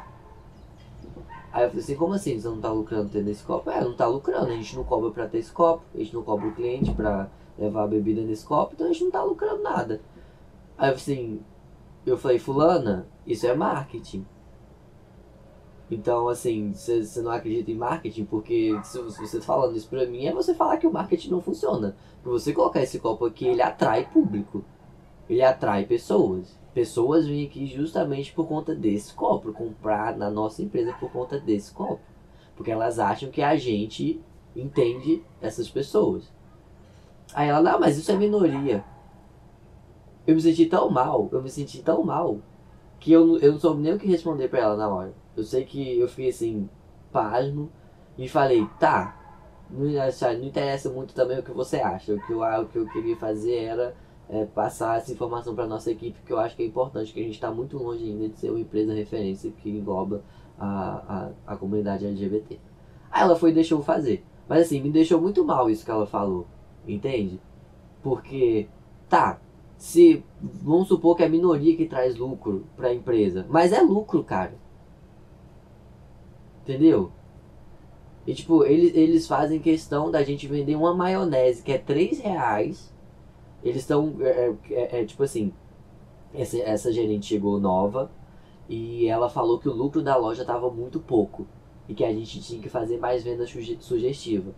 Aí 1.52 1.64
eu 1.64 1.70
falei 1.70 1.84
assim, 1.84 1.96
como 1.96 2.14
assim 2.14 2.40
você 2.40 2.48
não 2.48 2.60
tá 2.60 2.72
lucrando 2.72 3.10
tendo 3.10 3.30
esse 3.30 3.44
copo? 3.44 3.70
É, 3.70 3.82
não 3.82 3.96
tá 3.96 4.08
lucrando, 4.08 4.48
a 4.48 4.56
gente 4.56 4.76
não 4.76 4.84
cobra 4.84 5.12
pra 5.12 5.28
ter 5.28 5.38
esse 5.38 5.52
copo, 5.52 5.84
a 5.94 5.98
gente 5.98 6.14
não 6.14 6.24
cobra 6.24 6.48
o 6.48 6.54
cliente 6.54 6.92
pra 6.94 7.30
levar 7.58 7.84
a 7.84 7.88
bebida 7.88 8.22
nesse 8.22 8.46
copo, 8.46 8.74
então 8.74 8.88
a 8.88 8.92
gente 8.92 9.04
não 9.04 9.12
tá 9.12 9.24
lucrando 9.24 9.62
nada. 9.62 10.02
Aí 10.78 10.92
eu 10.92 10.98
falei 10.98 11.18
assim, 11.18 11.42
eu 12.06 12.18
falei, 12.18 12.40
fulana, 12.40 13.08
isso 13.26 13.46
é 13.46 13.54
marketing. 13.54 14.26
Então, 15.94 16.28
assim, 16.28 16.74
você 16.74 17.22
não 17.22 17.32
acredita 17.32 17.72
em 17.72 17.76
marketing, 17.76 18.26
porque 18.26 18.72
se 18.84 19.00
você 19.02 19.39
tá 19.39 19.46
falando 19.46 19.76
isso 19.76 19.88
pra 19.88 20.06
mim, 20.06 20.26
é 20.26 20.34
você 20.34 20.54
falar 20.54 20.78
que 20.78 20.88
o 20.88 20.94
marketing 20.94 21.30
não 21.30 21.41
funciona. 21.41 21.96
Pra 22.22 22.32
você 22.32 22.54
colocar 22.54 22.82
esse 22.82 23.00
copo 23.00 23.26
aqui, 23.26 23.46
ele 23.46 23.62
atrai 23.62 24.10
público 24.10 24.64
ele 25.30 25.41
atrai 25.41 25.86
pessoas. 25.86 26.58
Pessoas 26.74 27.28
vêm 27.28 27.46
aqui 27.46 27.66
justamente 27.66 28.34
por 28.34 28.48
conta 28.48 28.74
desse 28.76 29.14
copo, 29.14 29.54
comprar 29.54 30.18
na 30.18 30.30
nossa 30.30 30.62
empresa 30.62 30.94
por 30.94 31.12
conta 31.12 31.39
desse 31.39 31.72
copo. 31.72 32.02
Porque 32.56 32.72
elas 32.72 33.00
acham 33.00 33.30
que 33.30 33.41
a 33.41 33.56
gente 33.56 34.20
entende 34.56 35.24
essas 35.41 35.70
pessoas. 35.70 36.32
Aí 37.34 37.48
ela, 37.48 37.62
não, 37.62 37.80
mas 37.80 37.98
isso 37.98 38.12
é 38.12 38.16
minoria. 38.16 38.84
Eu 40.26 40.36
me 40.36 40.41
senti 40.41 40.66
tão 40.66 40.89
mal, 40.89 41.30
eu 41.32 41.41
me 41.41 41.50
senti 41.50 41.82
tão 41.82 42.04
mal, 42.04 42.39
que 43.04 43.12
eu, 43.12 43.38
eu 43.39 43.51
não 43.51 43.60
soube 43.60 43.82
nem 43.82 43.93
o 43.93 43.99
que 43.99 44.08
responder 44.08 44.47
pra 44.47 44.62
ela 44.62 44.78
na 44.78 44.88
hora. 44.88 45.14
Eu 45.36 45.43
sei 45.43 45.66
que 45.66 45.99
eu 45.99 46.08
fiquei 46.08 46.30
assim, 46.30 46.70
pasmo, 47.12 47.70
e 48.18 48.30
falei, 48.30 48.66
tá, 48.80 49.14
não, 49.70 49.88
não 49.88 50.45
interessa 50.45 50.89
muito 50.89 51.14
também 51.14 51.38
o 51.38 51.43
que 51.43 51.51
você 51.51 51.82
acha. 51.82 52.14
O 52.14 52.26
que 52.26 52.32
eu, 52.32 52.39
o 52.39 52.66
que 52.66 52.78
eu 52.78 52.88
queria 52.88 53.18
fazer 53.18 53.56
era 53.56 53.93
é, 54.30 54.45
passar 54.45 54.99
essa 54.99 55.12
informação 55.12 55.54
para 55.54 55.68
nossa 55.68 55.91
equipe, 55.91 56.22
que 56.26 56.32
eu 56.32 56.39
acho 56.39 56.56
que 56.56 56.64
é 56.64 56.66
importante, 56.66 57.12
que 57.12 57.20
a 57.20 57.24
gente 57.24 57.34
está 57.34 57.51
muito 57.51 57.78
longe 57.78 58.06
ainda 58.06 58.30
de 58.30 58.39
ser 58.39 58.51
uma 58.51 58.60
empresa 58.62 58.93
referência 58.93 59.51
que 59.51 59.70
engloba 59.70 60.24
a, 60.58 61.32
a, 61.45 61.54
a 61.54 61.58
comunidade 61.58 62.06
LGBT. 62.06 62.58
Aí 63.12 63.22
ela 63.22 63.36
foi 63.36 63.51
e 63.51 63.54
deixou 63.54 63.84
fazer. 63.84 64.24
Mas 64.47 64.62
assim, 64.62 64.82
me 64.82 64.89
deixou 64.89 65.20
muito 65.20 65.43
mal 65.43 65.70
isso 65.70 65.84
que 65.84 65.91
ela 65.91 66.06
falou, 66.06 66.47
entende? 66.88 67.38
Porque, 68.01 68.70
tá, 69.10 69.41
se 69.84 70.24
vamos 70.42 70.88
supor 70.88 71.14
que 71.14 71.24
é 71.24 71.26
a 71.26 71.30
minoria 71.30 71.76
que 71.76 71.86
traz 71.86 72.16
lucro 72.16 72.66
para 72.74 72.88
a 72.88 72.94
empresa, 72.94 73.46
mas 73.50 73.74
é 73.74 73.82
lucro, 73.82 74.24
cara. 74.24 74.56
Entendeu? 76.62 77.12
E 78.26 78.34
tipo, 78.34 78.64
eles, 78.64 78.96
eles 78.96 79.28
fazem 79.28 79.60
questão 79.60 80.10
da 80.10 80.24
gente 80.24 80.48
vender 80.48 80.78
uma 80.78 80.94
maionese 80.94 81.62
que 81.62 81.74
é 81.74 81.78
3 81.78 82.18
reais. 82.22 82.94
Eles 83.62 83.82
estão. 83.82 84.16
É, 84.22 84.26
é, 84.30 84.56
é, 84.72 85.02
é, 85.02 85.06
tipo 85.06 85.22
assim. 85.22 85.52
Essa, 86.34 86.58
essa 86.60 86.94
gerente 86.94 87.26
chegou 87.26 87.60
nova 87.60 88.10
e 88.70 89.06
ela 89.08 89.30
falou 89.30 89.60
que 89.60 89.68
o 89.68 89.74
lucro 89.74 90.02
da 90.02 90.16
loja 90.16 90.46
tava 90.46 90.72
muito 90.72 90.98
pouco. 90.98 91.46
E 91.90 91.94
que 91.94 92.06
a 92.06 92.14
gente 92.14 92.40
tinha 92.40 92.62
que 92.62 92.70
fazer 92.70 93.00
mais 93.00 93.22
venda 93.22 93.46
suge 93.46 93.78
sugestiva. 93.82 94.56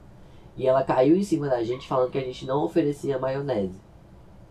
E 0.56 0.68
ela 0.68 0.84
caiu 0.84 1.16
em 1.16 1.24
cima 1.24 1.50
da 1.50 1.64
gente 1.64 1.88
falando 1.88 2.12
que 2.12 2.20
a 2.20 2.24
gente 2.24 2.46
não 2.46 2.64
oferecia 2.64 3.18
maionese. 3.18 3.85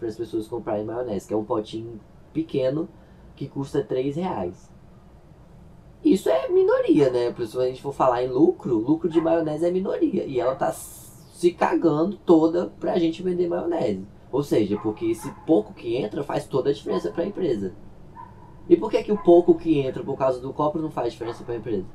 Para 0.05 0.11
as 0.11 0.19
pessoas 0.19 0.47
comprarem 0.47 0.85
maionese, 0.85 1.27
que 1.27 1.33
é 1.33 1.37
um 1.37 1.47
potinho 1.47 1.99
pequeno 2.31 2.91
que 3.35 3.49
custa 3.49 3.83
3 3.83 4.17
reais. 4.17 4.71
Isso 6.05 6.29
é 6.29 6.47
minoria, 6.51 7.09
né? 7.09 7.35
Se 7.47 7.59
a 7.59 7.65
gente 7.65 7.81
for 7.81 7.95
falar 7.95 8.23
em 8.23 8.29
lucro, 8.29 8.77
lucro 8.77 9.09
de 9.09 9.19
maionese 9.19 9.65
é 9.65 9.71
minoria. 9.71 10.27
E 10.27 10.39
ela 10.39 10.55
tá 10.57 10.71
se 10.73 11.53
cagando 11.53 12.19
toda 12.19 12.67
pra 12.79 12.99
gente 12.99 13.23
vender 13.23 13.49
maionese. 13.49 14.07
Ou 14.31 14.43
seja, 14.43 14.79
porque 14.79 15.07
esse 15.07 15.33
pouco 15.47 15.73
que 15.73 15.97
entra 15.97 16.23
faz 16.23 16.47
toda 16.47 16.69
a 16.69 16.73
diferença 16.75 17.11
para 17.11 17.25
a 17.25 17.27
empresa. 17.27 17.73
E 18.69 18.77
por 18.77 18.91
que, 18.91 19.03
que 19.05 19.13
o 19.13 19.17
pouco 19.17 19.55
que 19.55 19.79
entra 19.79 20.05
por 20.05 20.19
causa 20.19 20.39
do 20.39 20.53
copo 20.53 20.79
não 20.79 20.91
faz 20.91 21.15
diferença 21.15 21.43
para 21.43 21.55
a 21.55 21.57
empresa? 21.57 21.87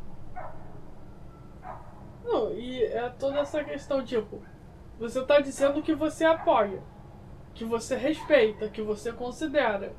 Não, 2.26 2.52
e 2.54 2.82
é 2.86 3.08
toda 3.20 3.38
essa 3.38 3.64
questão, 3.64 4.04
tipo, 4.04 4.40
você 5.00 5.24
tá 5.24 5.40
dizendo 5.40 5.84
que 5.84 5.94
você 5.94 6.26
apoia, 6.26 6.82
que 7.60 7.66
você 7.66 7.98
respeita, 7.98 8.70
que 8.70 8.82
você 8.82 9.12
considera 9.12 9.94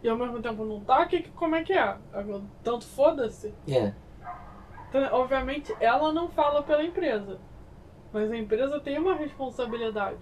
e 0.00 0.08
ao 0.08 0.16
mesmo 0.16 0.40
tempo 0.40 0.64
não 0.64 0.80
tá, 0.80 1.04
que, 1.06 1.28
como 1.30 1.56
é 1.56 1.64
que 1.64 1.72
é? 1.72 1.96
Tanto 2.62 2.84
foda-se. 2.86 3.52
É. 3.68 3.92
Então, 4.88 5.02
obviamente, 5.12 5.74
ela 5.80 6.12
não 6.12 6.28
fala 6.28 6.62
pela 6.62 6.84
empresa. 6.84 7.40
Mas 8.12 8.30
a 8.30 8.36
empresa 8.36 8.78
tem 8.78 8.98
uma 8.98 9.14
responsabilidade. 9.14 10.20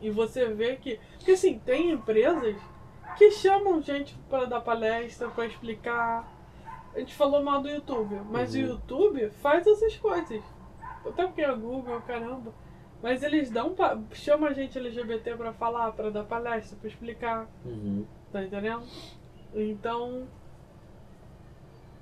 E 0.00 0.10
você 0.10 0.46
vê 0.46 0.76
que. 0.76 0.98
Porque 1.16 1.32
assim, 1.32 1.60
tem 1.60 1.90
empresas 1.90 2.56
que 3.16 3.30
chamam 3.30 3.80
gente 3.80 4.16
para 4.28 4.46
dar 4.46 4.60
palestra, 4.60 5.28
para 5.28 5.46
explicar. 5.46 6.28
A 6.92 6.98
gente 6.98 7.14
falou 7.14 7.42
mal 7.42 7.62
do 7.62 7.68
YouTube, 7.68 8.20
mas 8.30 8.54
uhum. 8.54 8.60
o 8.60 8.66
YouTube 8.66 9.30
faz 9.42 9.66
essas 9.66 9.96
coisas. 9.96 10.42
Até 11.04 11.24
porque 11.24 11.42
é 11.42 11.54
Google, 11.54 12.00
caramba. 12.02 12.52
Mas 13.02 13.22
eles 13.22 13.50
dão. 13.50 13.74
Chama 14.12 14.48
a 14.48 14.52
gente 14.52 14.78
LGBT 14.78 15.36
para 15.36 15.52
falar, 15.52 15.92
para 15.92 16.10
dar 16.10 16.24
palestra, 16.24 16.78
para 16.78 16.88
explicar. 16.88 17.48
Uhum. 17.64 18.06
Tá 18.30 18.42
entendendo? 18.42 18.84
Então, 19.54 20.26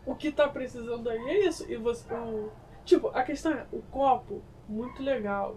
o 0.06 0.14
que 0.14 0.30
tá 0.30 0.48
precisando 0.48 1.08
aí 1.08 1.18
é 1.18 1.46
isso. 1.46 1.70
E 1.70 1.76
você, 1.76 2.12
o, 2.14 2.50
tipo, 2.84 3.08
a 3.08 3.22
questão 3.22 3.52
é, 3.52 3.66
o 3.72 3.80
copo, 3.90 4.42
muito 4.68 5.02
legal. 5.02 5.56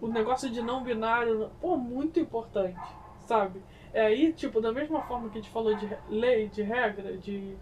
O 0.00 0.08
negócio 0.08 0.50
de 0.50 0.60
não 0.60 0.82
binário, 0.82 1.50
pô, 1.60 1.76
muito 1.76 2.18
importante, 2.18 2.80
sabe? 3.26 3.62
É 3.92 4.06
aí, 4.06 4.32
tipo, 4.32 4.60
da 4.60 4.72
mesma 4.72 5.00
forma 5.02 5.30
que 5.30 5.38
a 5.38 5.40
gente 5.40 5.52
falou 5.52 5.74
de 5.76 5.88
lei, 6.08 6.48
de 6.48 6.62
regra, 6.62 7.16
de 7.16 7.56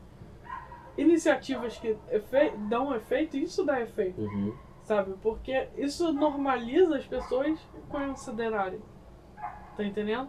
iniciativas 0.97 1.79
que 1.79 1.97
efe 2.11 2.51
dão 2.69 2.95
efeito, 2.95 3.37
isso 3.37 3.65
dá 3.65 3.81
efeito, 3.81 4.21
uhum. 4.21 4.55
Sabe? 4.93 5.15
Porque 5.23 5.69
isso 5.77 6.13
normaliza 6.13 6.97
as 6.97 7.07
pessoas 7.07 7.59
considerarem. 7.89 8.81
Tá 9.77 9.83
entendendo? 9.83 10.29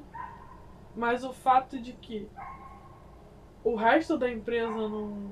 Mas 0.95 1.23
o 1.23 1.33
fato 1.33 1.77
de 1.77 1.91
que 1.91 2.29
o 3.63 3.75
resto 3.75 4.17
da 4.17 4.31
empresa 4.31 4.71
não. 4.71 5.31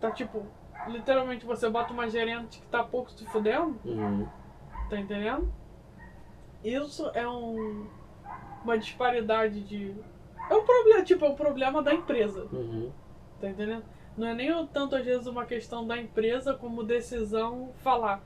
Tá 0.00 0.10
tipo. 0.10 0.44
Literalmente 0.88 1.46
você 1.46 1.68
bota 1.68 1.92
uma 1.92 2.08
gerente 2.08 2.60
que 2.60 2.66
tá 2.66 2.82
pouco 2.82 3.10
se 3.10 3.24
fudendo. 3.26 3.78
Uhum. 3.84 4.26
Tá 4.90 4.98
entendendo? 4.98 5.52
Isso 6.64 7.08
é 7.14 7.28
um. 7.28 7.86
Uma 8.64 8.76
disparidade 8.76 9.60
de. 9.62 9.94
É 10.50 10.54
um 10.54 10.64
problema, 10.64 11.02
tipo, 11.04 11.24
é 11.24 11.28
um 11.28 11.36
problema 11.36 11.82
da 11.82 11.94
empresa. 11.94 12.48
Uhum. 12.52 12.90
Tá 13.40 13.48
entendendo? 13.48 13.84
Não 14.16 14.28
é 14.28 14.34
nem 14.34 14.66
tanto 14.68 14.96
às 14.96 15.04
vezes 15.04 15.26
uma 15.26 15.44
questão 15.44 15.86
da 15.86 15.98
empresa 15.98 16.54
como 16.54 16.82
decisão 16.82 17.70
falar. 17.82 18.22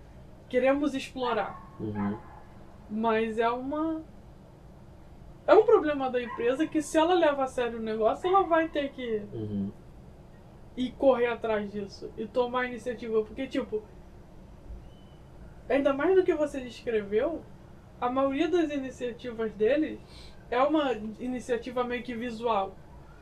Queremos 0.48 0.94
explorar. 0.94 1.74
Uhum. 1.80 2.18
Mas 2.88 3.38
é 3.38 3.48
uma 3.48 4.02
é 5.50 5.54
um 5.54 5.64
problema 5.64 6.08
da 6.08 6.22
empresa 6.22 6.64
que 6.64 6.80
se 6.80 6.96
ela 6.96 7.12
leva 7.12 7.42
a 7.42 7.46
sério 7.48 7.78
o 7.78 7.82
negócio, 7.82 8.28
ela 8.28 8.44
vai 8.44 8.68
ter 8.68 8.90
que 8.92 9.22
uhum. 9.32 9.72
ir 10.76 10.92
correr 10.92 11.26
atrás 11.26 11.70
disso 11.72 12.08
e 12.16 12.24
tomar 12.24 12.66
iniciativa. 12.66 13.24
Porque, 13.24 13.48
tipo, 13.48 13.82
ainda 15.68 15.92
mais 15.92 16.14
do 16.14 16.22
que 16.22 16.34
você 16.34 16.60
descreveu, 16.60 17.42
a 18.00 18.08
maioria 18.08 18.48
das 18.48 18.70
iniciativas 18.70 19.52
deles 19.54 19.98
é 20.50 20.62
uma 20.62 20.92
iniciativa 21.18 21.82
meio 21.82 22.04
que 22.04 22.14
visual. 22.14 22.76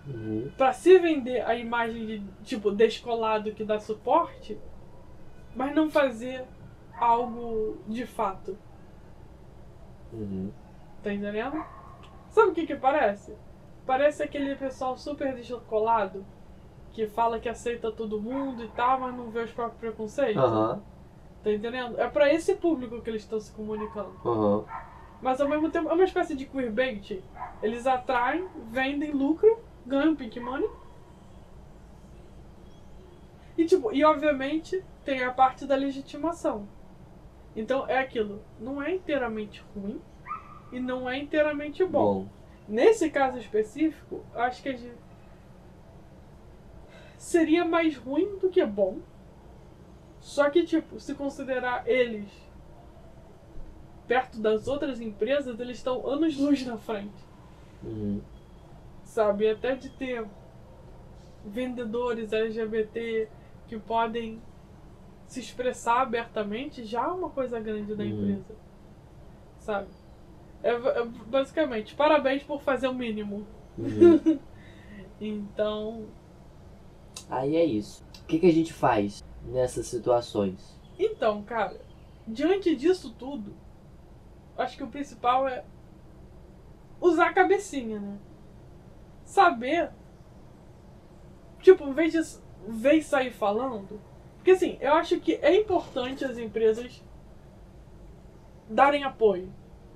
Uhum. 0.07 0.51
Pra 0.57 0.72
se 0.72 0.99
vender 0.99 1.42
a 1.42 1.55
imagem 1.55 2.07
de, 2.07 2.22
tipo, 2.42 2.70
descolado 2.70 3.53
que 3.53 3.64
dá 3.64 3.78
suporte, 3.78 4.59
mas 5.55 5.74
não 5.74 5.90
fazer 5.90 6.44
algo 6.99 7.78
de 7.86 8.07
fato. 8.07 8.57
Uhum. 10.12 10.51
Tá 11.03 11.12
entendendo? 11.12 11.64
Sabe 12.30 12.51
o 12.51 12.55
que 12.55 12.66
que 12.66 12.76
parece? 12.76 13.34
Parece 13.86 14.22
aquele 14.22 14.55
pessoal 14.57 14.96
super 14.96 15.34
descolado 15.34 16.24
que 16.92 17.07
fala 17.07 17.38
que 17.38 17.49
aceita 17.49 17.92
todo 17.92 18.20
mundo 18.20 18.64
e 18.64 18.68
tal, 18.68 19.01
mas 19.01 19.14
não 19.14 19.30
vê 19.30 19.40
os 19.40 19.53
próprios 19.53 19.80
preconceitos. 19.80 20.42
Uhum. 20.42 20.80
Tá 21.42 21.53
entendendo? 21.53 22.01
É 22.01 22.09
pra 22.09 22.32
esse 22.32 22.55
público 22.57 23.01
que 23.01 23.09
eles 23.09 23.22
estão 23.22 23.40
se 23.40 23.53
comunicando. 23.53 24.12
Uhum. 24.24 24.64
Mas 25.22 25.40
ao 25.40 25.49
mesmo 25.49 25.70
tempo 25.70 25.88
é 25.88 25.92
uma 25.92 26.05
espécie 26.05 26.34
de 26.34 26.46
queerbait. 26.46 27.22
Eles 27.62 27.86
atraem, 27.86 28.49
vendem 28.70 29.12
lucro, 29.12 29.59
ganham 29.89 30.14
pink 30.14 30.39
money. 30.39 30.68
E 33.57 33.64
tipo, 33.64 33.93
e 33.93 34.05
obviamente 34.05 34.84
tem 35.05 35.24
a 35.24 35.32
parte 35.32 35.66
da 35.66 35.74
legitimação. 35.74 36.68
Então 37.57 37.89
é 37.89 37.99
aquilo, 37.99 38.41
não 38.61 38.80
é 38.80 38.95
inteiramente 38.95 39.64
ruim, 39.74 40.01
e 40.70 40.78
não 40.78 41.09
é 41.09 41.18
inteiramente 41.18 41.84
bom. 41.84 42.22
bom. 42.24 42.28
Nesse 42.68 43.11
caso 43.11 43.39
específico, 43.39 44.24
acho 44.34 44.62
que 44.62 44.76
gente... 44.76 44.99
seria 47.16 47.64
mais 47.64 47.97
ruim 47.97 48.39
do 48.39 48.49
que 48.49 48.64
bom. 48.64 48.99
Só 50.20 50.51
que, 50.51 50.64
tipo, 50.64 51.01
se 51.01 51.14
considerar 51.14 51.89
eles 51.89 52.28
perto 54.07 54.41
das 54.41 54.68
outras 54.68 55.01
empresas, 55.01 55.59
eles 55.59 55.78
estão 55.78 56.07
anos-luz 56.07 56.64
na 56.66 56.76
frente. 56.76 57.24
Uhum. 57.82 58.20
Sabe? 59.18 59.50
Até 59.50 59.74
de 59.74 59.90
ter 59.90 60.24
vendedores 61.44 62.32
LGBT 62.32 63.28
que 63.66 63.76
podem 63.76 64.40
se 65.26 65.40
expressar 65.40 66.02
abertamente 66.02 66.84
já 66.84 67.02
é 67.02 67.08
uma 67.08 67.28
coisa 67.28 67.58
grande 67.58 67.96
da 67.96 68.04
uhum. 68.04 68.10
empresa. 68.10 68.54
Sabe? 69.58 69.88
É, 70.62 70.70
é, 70.70 71.04
basicamente, 71.26 71.96
parabéns 71.96 72.44
por 72.44 72.62
fazer 72.62 72.86
o 72.86 72.94
mínimo. 72.94 73.44
Uhum. 73.76 74.38
então. 75.20 76.06
Aí 77.28 77.56
é 77.56 77.64
isso. 77.64 78.04
O 78.22 78.26
que, 78.26 78.38
que 78.38 78.46
a 78.46 78.52
gente 78.52 78.72
faz 78.72 79.24
nessas 79.44 79.88
situações? 79.88 80.80
Então, 80.96 81.42
cara, 81.42 81.80
diante 82.24 82.76
disso 82.76 83.12
tudo, 83.18 83.52
acho 84.56 84.76
que 84.76 84.84
o 84.84 84.88
principal 84.88 85.48
é 85.48 85.64
usar 87.00 87.30
a 87.30 87.34
cabecinha, 87.34 87.98
né? 87.98 88.18
Saber. 89.28 89.90
Tipo, 91.60 91.84
em 91.84 91.92
vez 91.92 92.12
de 92.12 92.22
vez 92.66 93.06
sair 93.06 93.30
falando. 93.30 94.00
Porque 94.36 94.52
assim, 94.52 94.78
eu 94.80 94.94
acho 94.94 95.20
que 95.20 95.34
é 95.34 95.54
importante 95.54 96.24
as 96.24 96.38
empresas 96.38 97.02
darem 98.68 99.04
apoio 99.04 99.52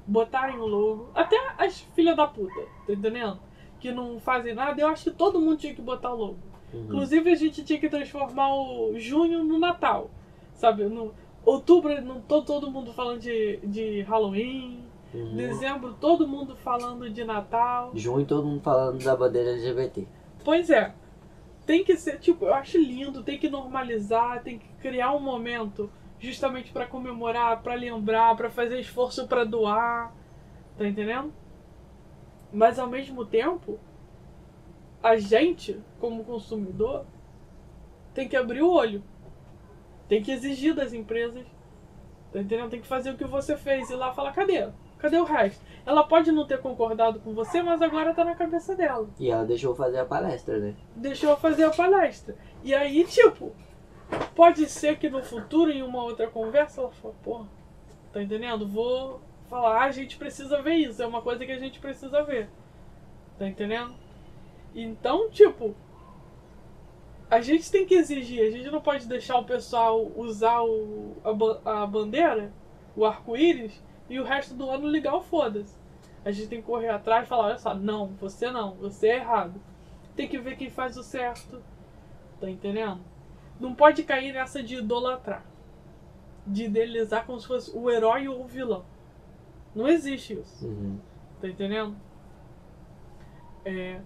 botarem 0.06 0.58
o 0.58 0.66
logo. 0.66 1.10
Até 1.14 1.36
as 1.56 1.80
filhas 1.94 2.16
da 2.16 2.26
puta, 2.26 2.60
tá 2.86 2.92
entendendo? 2.92 3.40
que 3.82 3.90
não 3.90 4.20
fazem 4.20 4.54
nada, 4.54 4.80
eu 4.80 4.86
acho 4.86 5.10
que 5.10 5.10
todo 5.10 5.40
mundo 5.40 5.56
tinha 5.56 5.74
que 5.74 5.82
botar 5.82 6.12
logo. 6.12 6.36
Uhum. 6.72 6.84
Inclusive 6.84 7.28
a 7.32 7.34
gente 7.34 7.64
tinha 7.64 7.80
que 7.80 7.88
transformar 7.88 8.54
o 8.54 8.96
junho 8.96 9.42
no 9.42 9.58
Natal. 9.58 10.08
Sabe? 10.54 10.84
No 10.84 11.12
outubro 11.44 12.00
não 12.00 12.20
tô 12.20 12.42
todo 12.42 12.70
mundo 12.70 12.92
falando 12.92 13.18
de, 13.18 13.58
de 13.64 14.02
Halloween. 14.02 14.84
Uhum. 15.14 15.36
Dezembro 15.36 15.94
todo 15.94 16.26
mundo 16.26 16.56
falando 16.56 17.08
de 17.10 17.24
Natal. 17.24 17.92
Junho 17.94 18.26
todo 18.26 18.46
mundo 18.46 18.62
falando 18.62 19.02
da 19.02 19.14
bandeira 19.14 19.50
LGBT. 19.50 20.06
Pois 20.44 20.70
é. 20.70 20.94
Tem 21.66 21.84
que 21.84 21.96
ser, 21.96 22.18
tipo, 22.18 22.44
eu 22.46 22.54
acho 22.54 22.78
lindo, 22.78 23.22
tem 23.22 23.38
que 23.38 23.48
normalizar, 23.48 24.42
tem 24.42 24.58
que 24.58 24.68
criar 24.80 25.12
um 25.14 25.20
momento 25.20 25.90
justamente 26.18 26.72
pra 26.72 26.86
comemorar, 26.86 27.62
pra 27.62 27.74
lembrar, 27.74 28.36
pra 28.36 28.50
fazer 28.50 28.80
esforço 28.80 29.28
pra 29.28 29.44
doar. 29.44 30.12
Tá 30.76 30.86
entendendo? 30.86 31.32
Mas 32.52 32.78
ao 32.78 32.88
mesmo 32.88 33.24
tempo, 33.24 33.78
a 35.02 35.16
gente, 35.16 35.80
como 36.00 36.24
consumidor, 36.24 37.04
tem 38.14 38.28
que 38.28 38.36
abrir 38.36 38.62
o 38.62 38.72
olho. 38.72 39.02
Tem 40.08 40.22
que 40.22 40.32
exigir 40.32 40.74
das 40.74 40.92
empresas. 40.92 41.46
Tá 42.32 42.40
entendendo? 42.40 42.70
Tem 42.70 42.80
que 42.80 42.86
fazer 42.86 43.10
o 43.10 43.16
que 43.16 43.24
você 43.24 43.56
fez 43.56 43.90
e 43.90 43.94
lá 43.94 44.12
falar, 44.12 44.32
cadê? 44.32 44.68
Cadê 45.02 45.18
o 45.18 45.24
resto? 45.24 45.60
Ela 45.84 46.04
pode 46.04 46.30
não 46.30 46.46
ter 46.46 46.60
concordado 46.60 47.18
com 47.18 47.34
você, 47.34 47.60
mas 47.60 47.82
agora 47.82 48.14
tá 48.14 48.24
na 48.24 48.36
cabeça 48.36 48.76
dela. 48.76 49.08
E 49.18 49.32
ela 49.32 49.44
deixou 49.44 49.74
fazer 49.74 49.98
a 49.98 50.04
palestra, 50.04 50.58
né? 50.58 50.76
Deixou 50.94 51.36
fazer 51.36 51.64
a 51.64 51.70
palestra. 51.70 52.36
E 52.62 52.72
aí, 52.72 53.02
tipo, 53.02 53.52
pode 54.36 54.64
ser 54.66 54.96
que 54.98 55.10
no 55.10 55.20
futuro, 55.20 55.72
em 55.72 55.82
uma 55.82 56.04
outra 56.04 56.28
conversa, 56.28 56.82
ela 56.82 56.92
fala, 56.92 57.14
pô, 57.20 57.44
tá 58.12 58.22
entendendo? 58.22 58.64
Vou 58.68 59.20
falar, 59.50 59.82
ah, 59.82 59.86
a 59.86 59.90
gente 59.90 60.16
precisa 60.16 60.62
ver 60.62 60.76
isso, 60.76 61.02
é 61.02 61.06
uma 61.06 61.20
coisa 61.20 61.44
que 61.44 61.50
a 61.50 61.58
gente 61.58 61.80
precisa 61.80 62.22
ver. 62.22 62.48
Tá 63.36 63.48
entendendo? 63.48 63.92
Então, 64.72 65.28
tipo, 65.30 65.74
a 67.28 67.40
gente 67.40 67.68
tem 67.72 67.84
que 67.84 67.96
exigir, 67.96 68.46
a 68.46 68.50
gente 68.52 68.70
não 68.70 68.80
pode 68.80 69.08
deixar 69.08 69.36
o 69.36 69.44
pessoal 69.44 70.12
usar 70.14 70.62
o, 70.62 71.16
a, 71.24 71.82
a 71.82 71.86
bandeira, 71.88 72.52
o 72.94 73.04
arco-íris, 73.04 73.82
e 74.12 74.20
o 74.20 74.24
resto 74.24 74.52
do 74.54 74.68
ano 74.68 74.86
ligar 74.86 75.14
o 75.14 75.22
foda-se. 75.22 75.74
A 76.22 76.30
gente 76.30 76.48
tem 76.48 76.60
que 76.60 76.66
correr 76.66 76.90
atrás 76.90 77.24
e 77.24 77.28
falar, 77.28 77.46
olha 77.46 77.58
só, 77.58 77.74
não, 77.74 78.08
você 78.08 78.50
não, 78.50 78.74
você 78.74 79.08
é 79.08 79.16
errado. 79.16 79.58
Tem 80.14 80.28
que 80.28 80.38
ver 80.38 80.58
quem 80.58 80.68
faz 80.68 80.98
o 80.98 81.02
certo. 81.02 81.62
Tá 82.38 82.50
entendendo? 82.50 83.00
Não 83.58 83.74
pode 83.74 84.02
cair 84.02 84.34
nessa 84.34 84.62
de 84.62 84.76
idolatrar. 84.76 85.46
De 86.46 86.64
idealizar 86.64 87.24
como 87.24 87.40
se 87.40 87.46
fosse 87.46 87.74
o 87.74 87.90
herói 87.90 88.28
ou 88.28 88.42
o 88.42 88.46
vilão. 88.46 88.84
Não 89.74 89.88
existe 89.88 90.34
isso. 90.34 90.66
Uhum. 90.66 91.00
Tá 91.40 91.48
entendendo? 91.48 91.96
É. 93.64 93.98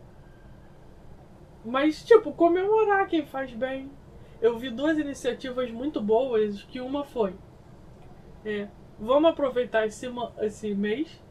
Mas, 1.65 2.05
tipo, 2.05 2.33
comemorar 2.33 3.09
quem 3.09 3.27
faz 3.27 3.53
bem. 3.53 3.91
Eu 4.41 4.57
vi 4.57 4.71
duas 4.71 4.99
iniciativas 4.99 5.69
muito 5.73 6.01
boas, 6.01 6.63
que 6.63 6.81
uma 6.81 7.03
foi. 7.03 7.35
É, 8.45 8.69
vamos 8.99 9.31
aproveitar 9.31 9.87
esse, 9.87 10.07
esse 10.41 10.75
mês 10.75 11.23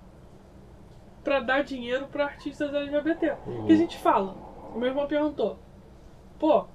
pra 1.24 1.40
dar 1.40 1.64
dinheiro 1.64 2.08
pra 2.08 2.26
artistas 2.26 2.74
LGBT. 2.74 3.36
Uhum. 3.46 3.66
Que 3.66 3.74
a 3.74 3.78
gente 3.78 3.98
fala. 3.98 4.34
O 4.74 4.80
meu 4.80 4.90
irmão 4.90 5.08
perguntou. 5.08 5.58
Pô, 6.38 6.66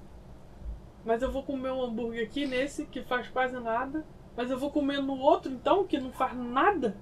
mas 1.05 1.21
eu 1.21 1.31
vou 1.31 1.43
comer 1.43 1.71
um 1.71 1.83
hambúrguer 1.83 2.25
aqui 2.25 2.45
nesse 2.45 2.85
que 2.85 3.01
faz 3.03 3.27
quase 3.29 3.59
nada. 3.59 4.05
Mas 4.35 4.49
eu 4.49 4.57
vou 4.57 4.71
comer 4.71 5.01
no 5.01 5.17
outro 5.17 5.51
então 5.51 5.85
que 5.85 5.99
não 5.99 6.11
faz 6.11 6.35
nada? 6.35 6.97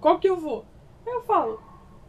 Qual 0.00 0.18
que 0.18 0.28
eu 0.28 0.36
vou? 0.36 0.64
Aí 1.06 1.12
eu 1.12 1.22
falo, 1.22 1.60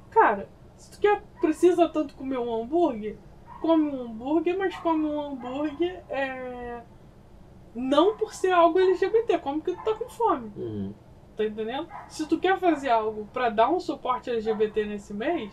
cara, 0.10 0.50
se 0.78 0.92
tu 0.92 1.00
quer, 1.00 1.22
precisa 1.42 1.90
tanto 1.90 2.16
comer 2.16 2.38
um 2.38 2.54
hambúrguer, 2.54 3.18
come 3.62 3.90
um 3.90 4.04
hambúrguer, 4.04 4.58
mas 4.58 4.76
come 4.78 5.06
um 5.06 5.22
hambúrguer 5.22 6.04
é, 6.10 6.82
não 7.74 8.16
por 8.16 8.34
ser 8.34 8.52
algo 8.52 8.80
LGBT, 8.80 9.38
come 9.40 9.62
porque 9.62 9.78
tu 9.78 9.84
tá 9.84 9.94
com 9.94 10.10
fome. 10.10 10.52
Uhum. 10.56 10.94
Tá 11.36 11.44
entendendo? 11.44 11.88
Se 12.08 12.28
tu 12.28 12.40
quer 12.40 12.58
fazer 12.60 12.90
algo 12.90 13.28
pra 13.34 13.50
dar 13.50 13.70
um 13.70 13.80
suporte 13.80 14.30
LGBT 14.30 14.86
nesse 14.86 15.14
mês, 15.14 15.52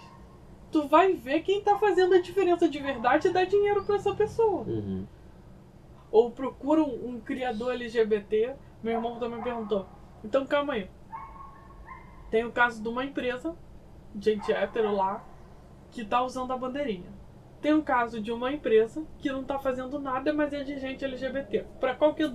tu 0.70 0.87
vai 0.87 1.12
ver 1.12 1.41
quem 1.41 1.61
tá 1.61 1.76
fazendo 1.78 2.14
a 2.14 2.20
diferença 2.20 2.68
de 2.68 2.78
verdade 2.78 3.28
e 3.28 3.33
dá 3.33 3.45
dinheiro 3.45 3.85
pra 3.85 3.97
essa 3.97 4.14
pessoa. 4.14 4.62
Uhum. 4.62 5.07
Ou 6.11 6.30
procura 6.30 6.83
um, 6.83 7.11
um 7.11 7.20
criador 7.20 7.72
LGBT. 7.74 8.55
Meu 8.83 8.95
irmão 8.95 9.18
também 9.18 9.43
perguntou. 9.43 9.87
Então 10.24 10.47
calma 10.47 10.74
aí. 10.74 10.89
Tem 12.30 12.45
o 12.45 12.53
caso 12.53 12.83
de 12.83 12.89
uma 12.89 13.05
empresa, 13.05 13.55
gente 14.18 14.53
hétero 14.53 14.95
lá, 14.95 15.24
que 15.91 16.05
tá 16.05 16.22
usando 16.22 16.53
a 16.53 16.57
bandeirinha. 16.57 17.11
Tem 17.61 17.74
o 17.74 17.83
caso 17.83 18.20
de 18.20 18.33
uma 18.33 18.53
empresa 18.53 19.05
que 19.18 19.30
não 19.30 19.45
tá 19.45 19.59
fazendo 19.59 20.01
nada, 20.01 20.33
mas 20.33 20.53
é 20.53 20.64
de 20.64 20.78
gente 20.78 21.05
LGBT. 21.05 21.66
Pra 21.78 21.95
qual 21.95 22.14
que 22.14 22.26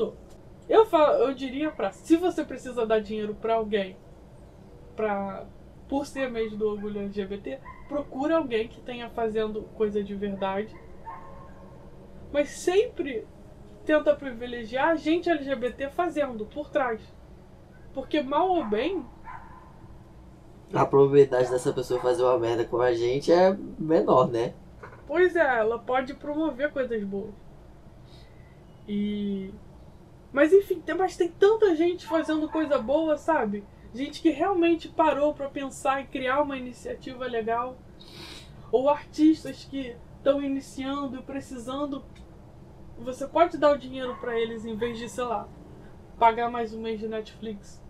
eu 0.70 0.86
falo, 0.86 1.14
eu 1.24 1.34
diria 1.34 1.72
pra. 1.72 1.92
Se 1.92 2.16
você 2.18 2.44
precisa 2.44 2.86
dar 2.86 3.00
dinheiro 3.00 3.36
pra 3.36 3.56
alguém, 3.56 3.98
pra, 4.96 5.46
por 5.88 6.06
ser 6.06 6.30
mês 6.30 6.54
do 6.56 6.68
orgulho 6.70 7.00
LGBT, 7.02 7.60
procura 7.88 8.38
alguém 8.38 8.68
que 8.68 8.82
tenha 8.82 9.10
fazendo 9.10 9.64
coisa 9.76 10.04
de 10.04 10.14
verdade. 10.16 10.76
Mas 12.32 12.50
sempre 12.50 13.26
tenta 13.86 14.16
privilegiar 14.16 14.90
a 14.90 14.96
gente 14.96 15.30
LGBT 15.30 15.90
fazendo 15.90 16.46
por 16.46 16.70
trás. 16.70 17.02
Porque 17.94 18.22
mal 18.22 18.50
ou 18.50 18.66
bem, 18.66 19.06
A 20.74 20.86
probabilidade 20.86 21.50
dessa 21.50 21.74
pessoa 21.74 22.00
fazer 22.02 22.24
uma 22.24 22.38
merda 22.38 22.66
com 22.66 22.82
a 22.82 22.94
gente 22.94 23.32
é 23.32 23.56
menor, 23.80 24.28
né? 24.30 24.54
pois 25.06 25.36
é, 25.36 25.60
ela 25.60 25.80
pode 25.80 26.14
promover 26.14 26.72
coisas 26.72 27.04
boas. 27.04 27.34
E. 28.88 29.54
Mas 30.32 30.52
enfim, 30.54 30.80
tem, 30.82 30.96
mas 30.96 31.16
tem 31.18 31.30
tanta 31.30 31.76
gente 31.76 32.06
fazendo 32.06 32.50
coisa 32.50 32.78
boa, 32.78 33.18
sabe? 33.18 33.64
Gente 33.94 34.22
que 34.22 34.30
realmente 34.30 34.90
parou 34.90 35.34
pra 35.34 35.50
pensar 35.50 36.02
e 36.02 36.08
criar 36.08 36.42
uma 36.42 36.58
iniciativa 36.58 37.26
legal. 37.26 37.78
Ou 38.72 38.90
artistas 38.90 39.64
que 39.66 39.96
estão 40.18 40.42
iniciando 40.42 41.18
e 41.18 41.22
precisando. 41.24 42.04
Você 43.00 43.28
pode 43.28 43.58
dar 43.58 43.72
o 43.74 43.78
dinheiro 43.78 44.16
pra 44.18 44.38
eles 44.38 44.66
em 44.66 44.76
vez 44.76 44.98
de, 44.98 45.08
sei 45.08 45.24
lá, 45.24 45.48
pagar 46.20 46.50
mais 46.50 46.74
um 46.74 46.82
mês 46.82 47.00
de 47.00 47.08
Netflix. 47.08 47.82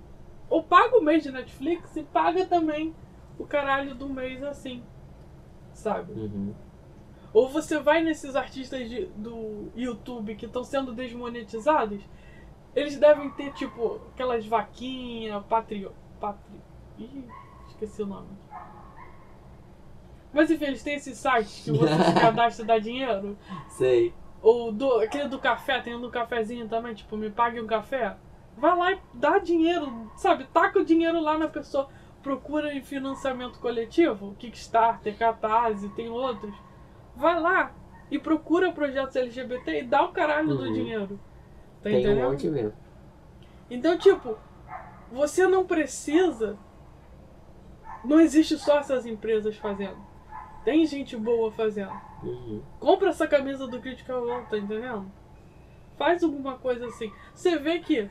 Ou 0.50 0.64
paga 0.64 0.98
o 0.98 1.02
mês 1.02 1.24
de 1.24 1.32
Netflix 1.32 1.96
e 1.96 2.04
paga 2.04 2.46
também 2.46 2.94
o 3.40 3.46
caralho 3.46 3.96
do 3.96 4.08
mês 4.08 4.44
assim. 4.44 4.84
Sabe? 5.74 6.14
Uhum. 6.14 6.54
Ou 7.34 7.50
você 7.50 7.80
vai 7.80 8.02
nesses 8.04 8.36
artistas 8.36 8.90
de- 8.90 9.06
do 9.16 9.70
YouTube 9.76 10.36
que 10.36 10.46
estão 10.46 10.64
sendo 10.64 10.94
desmonetizados, 10.94 12.02
eles 12.80 12.98
devem 12.98 13.30
ter, 13.32 13.52
tipo, 13.54 14.00
aquelas 14.14 14.46
vaquinhas, 14.46 15.44
patrio... 15.46 15.92
patrio... 16.20 16.62
Ih, 17.00 17.24
esqueci 17.68 18.02
o 18.04 18.06
nome. 18.06 18.28
Mas 20.34 20.52
enfim, 20.52 20.66
eles 20.66 20.84
têm 20.84 20.96
esses 20.96 21.18
sites 21.18 21.64
que 21.64 21.72
você 21.72 21.94
se 22.04 22.14
cadastra 22.20 22.64
e 22.64 22.68
dá 22.68 22.78
dinheiro. 22.80 23.38
Sei. 23.70 24.14
Ou 24.42 24.72
do, 24.72 25.00
aquele 25.00 25.28
do 25.28 25.40
café, 25.40 25.80
tem 25.82 25.96
um 25.96 26.02
do 26.02 26.12
cafezinho 26.12 26.68
também, 26.68 26.94
tipo, 26.94 27.18
me 27.18 27.30
pague 27.30 27.60
um 27.60 27.66
café. 27.68 28.16
Vai 28.56 28.76
lá 28.78 28.92
e 28.92 29.00
dá 29.14 29.40
dinheiro, 29.40 30.12
sabe? 30.16 30.46
Taca 30.46 30.80
o 30.80 30.86
dinheiro 30.86 31.20
lá 31.20 31.38
na 31.38 31.48
pessoa. 31.48 31.90
Procura 32.22 32.74
em 32.74 32.82
financiamento 32.84 33.60
coletivo, 33.60 34.36
Kickstarter, 34.38 35.18
Catarse, 35.18 35.90
tem 35.90 36.10
outros. 36.10 36.54
Vai 37.16 37.40
lá 37.40 37.72
e 38.12 38.20
procura 38.20 38.72
projetos 38.72 39.16
LGBT 39.16 39.80
e 39.80 39.84
dá 39.84 40.04
o 40.04 40.12
caralho 40.12 40.50
do 40.56 40.64
Uhum. 40.66 40.74
dinheiro. 40.74 41.20
Tá 41.92 41.98
Tem 41.98 42.08
um 42.08 42.12
entendendo? 42.12 42.30
monte 42.30 42.48
mesmo. 42.50 42.74
Então, 43.70 43.98
tipo, 43.98 44.38
você 45.12 45.48
não 45.48 45.66
precisa. 45.66 46.58
Não 48.04 48.20
existe 48.20 48.58
só 48.58 48.80
essas 48.80 49.06
empresas 49.06 49.56
fazendo. 49.58 49.98
Tem 50.64 50.86
gente 50.86 51.16
boa 51.16 51.52
fazendo. 51.52 51.94
Uhum. 52.24 52.62
Compra 52.80 53.10
essa 53.10 53.28
camisa 53.28 53.68
do 53.68 53.80
Critical 53.80 54.26
Role, 54.26 54.46
tá 54.48 54.58
entendendo? 54.58 55.12
Faz 55.98 56.24
alguma 56.24 56.58
coisa 56.58 56.88
assim. 56.88 57.12
Você 57.34 57.58
vê 57.58 57.80
que 57.80 58.10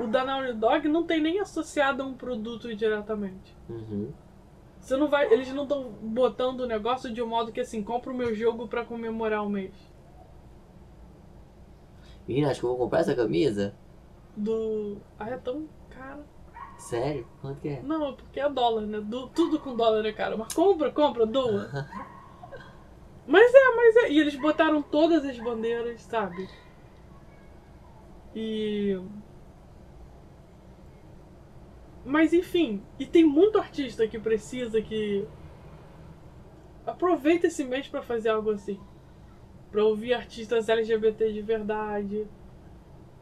o 0.00 0.06
da 0.06 0.24
Naughty 0.24 0.52
Dog 0.54 0.88
não 0.88 1.04
tem 1.04 1.20
nem 1.20 1.40
associado 1.40 2.02
a 2.02 2.06
um 2.06 2.14
produto 2.14 2.74
diretamente. 2.74 3.56
Uhum. 3.68 4.12
Você 4.78 4.96
não 4.96 5.08
vai, 5.08 5.32
eles 5.32 5.50
não 5.52 5.62
estão 5.62 5.92
botando 6.02 6.60
o 6.60 6.66
negócio 6.66 7.10
de 7.12 7.22
um 7.22 7.26
modo 7.26 7.52
que 7.52 7.60
assim, 7.60 7.82
compra 7.82 8.12
o 8.12 8.16
meu 8.16 8.34
jogo 8.34 8.68
pra 8.68 8.84
comemorar 8.84 9.42
o 9.42 9.48
mês. 9.48 9.72
Menina, 12.26 12.50
acho 12.50 12.60
que 12.60 12.66
eu 12.66 12.70
vou 12.70 12.78
comprar 12.78 13.00
essa 13.00 13.14
camisa. 13.14 13.74
Do. 14.36 14.98
Ah, 15.18 15.30
é 15.30 15.36
tão 15.36 15.68
caro. 15.90 16.22
Sério? 16.78 17.26
Quanto 17.40 17.60
que 17.60 17.68
é? 17.68 17.82
Não, 17.82 18.08
é 18.10 18.12
porque 18.12 18.40
é 18.40 18.48
dólar, 18.48 18.82
né? 18.82 19.00
Do- 19.00 19.28
tudo 19.28 19.58
com 19.60 19.76
dólar 19.76 20.04
é 20.04 20.12
caro. 20.12 20.36
Mas 20.38 20.52
compra, 20.52 20.90
compra, 20.90 21.24
doa. 21.26 21.68
Mas 23.26 23.54
é, 23.54 23.74
mas 23.74 23.96
é. 23.96 24.10
E 24.12 24.20
eles 24.20 24.36
botaram 24.36 24.82
todas 24.82 25.24
as 25.24 25.38
bandeiras, 25.38 26.02
sabe? 26.02 26.46
E. 28.36 29.00
Mas 32.04 32.34
enfim, 32.34 32.82
e 32.98 33.06
tem 33.06 33.24
muito 33.24 33.56
artista 33.58 34.06
que 34.06 34.18
precisa 34.18 34.82
que. 34.82 35.26
aproveita 36.86 37.46
esse 37.46 37.64
mês 37.64 37.88
pra 37.88 38.02
fazer 38.02 38.28
algo 38.28 38.50
assim. 38.50 38.78
Pra 39.74 39.84
ouvir 39.84 40.14
artistas 40.14 40.68
LGBT 40.68 41.32
de 41.32 41.42
verdade. 41.42 42.28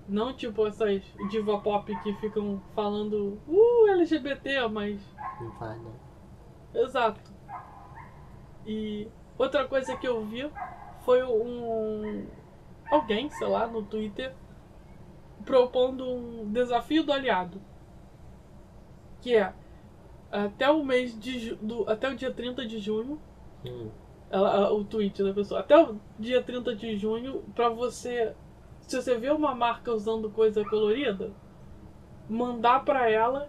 Não 0.06 0.34
tipo 0.34 0.66
essas 0.66 1.02
diva 1.30 1.58
pop 1.60 1.98
que 2.02 2.12
ficam 2.16 2.62
falando 2.74 3.40
uh, 3.48 3.88
LGBT, 3.88 4.68
mas. 4.68 5.00
Não 5.40 5.50
faz, 5.52 5.80
não. 5.80 5.94
Exato. 6.74 7.32
E 8.66 9.08
outra 9.38 9.66
coisa 9.66 9.96
que 9.96 10.06
eu 10.06 10.22
vi 10.26 10.46
foi 11.06 11.22
um. 11.22 12.26
Alguém, 12.90 13.30
sei 13.30 13.46
lá, 13.46 13.66
no 13.66 13.82
Twitter 13.82 14.34
propondo 15.46 16.04
um 16.06 16.52
desafio 16.52 17.02
do 17.02 17.14
aliado. 17.14 17.62
Que 19.22 19.36
é 19.36 19.54
até 20.30 20.70
o 20.70 20.84
mês 20.84 21.18
de 21.18 21.54
do, 21.54 21.90
até 21.90 22.10
o 22.10 22.14
dia 22.14 22.30
30 22.30 22.66
de 22.66 22.78
junho, 22.78 23.18
Hum. 23.64 23.90
Ela- 24.32 24.72
o 24.72 24.82
tweet 24.84 25.22
da 25.22 25.32
pessoa, 25.32 25.60
até 25.60 25.78
o 25.78 25.96
dia 26.18 26.42
30 26.42 26.74
de 26.74 26.96
junho, 26.96 27.44
pra 27.54 27.68
você, 27.68 28.32
se 28.80 29.00
você 29.00 29.16
vê 29.16 29.30
uma 29.30 29.54
marca 29.54 29.92
usando 29.92 30.30
coisa 30.30 30.64
colorida, 30.64 31.30
mandar 32.28 32.84
pra 32.84 33.08
ela 33.10 33.48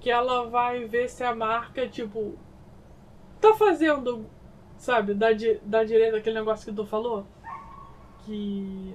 que 0.00 0.10
ela 0.10 0.48
vai 0.50 0.84
ver 0.84 1.08
se 1.08 1.22
a 1.24 1.34
marca, 1.34 1.88
tipo, 1.88 2.34
tá 3.40 3.54
fazendo, 3.54 4.26
sabe, 4.76 5.14
da, 5.14 5.28
da 5.62 5.84
direita 5.84 6.16
aquele 6.18 6.38
negócio 6.38 6.66
que 6.68 6.76
tu 6.76 6.84
falou, 6.84 7.24
que 8.24 8.94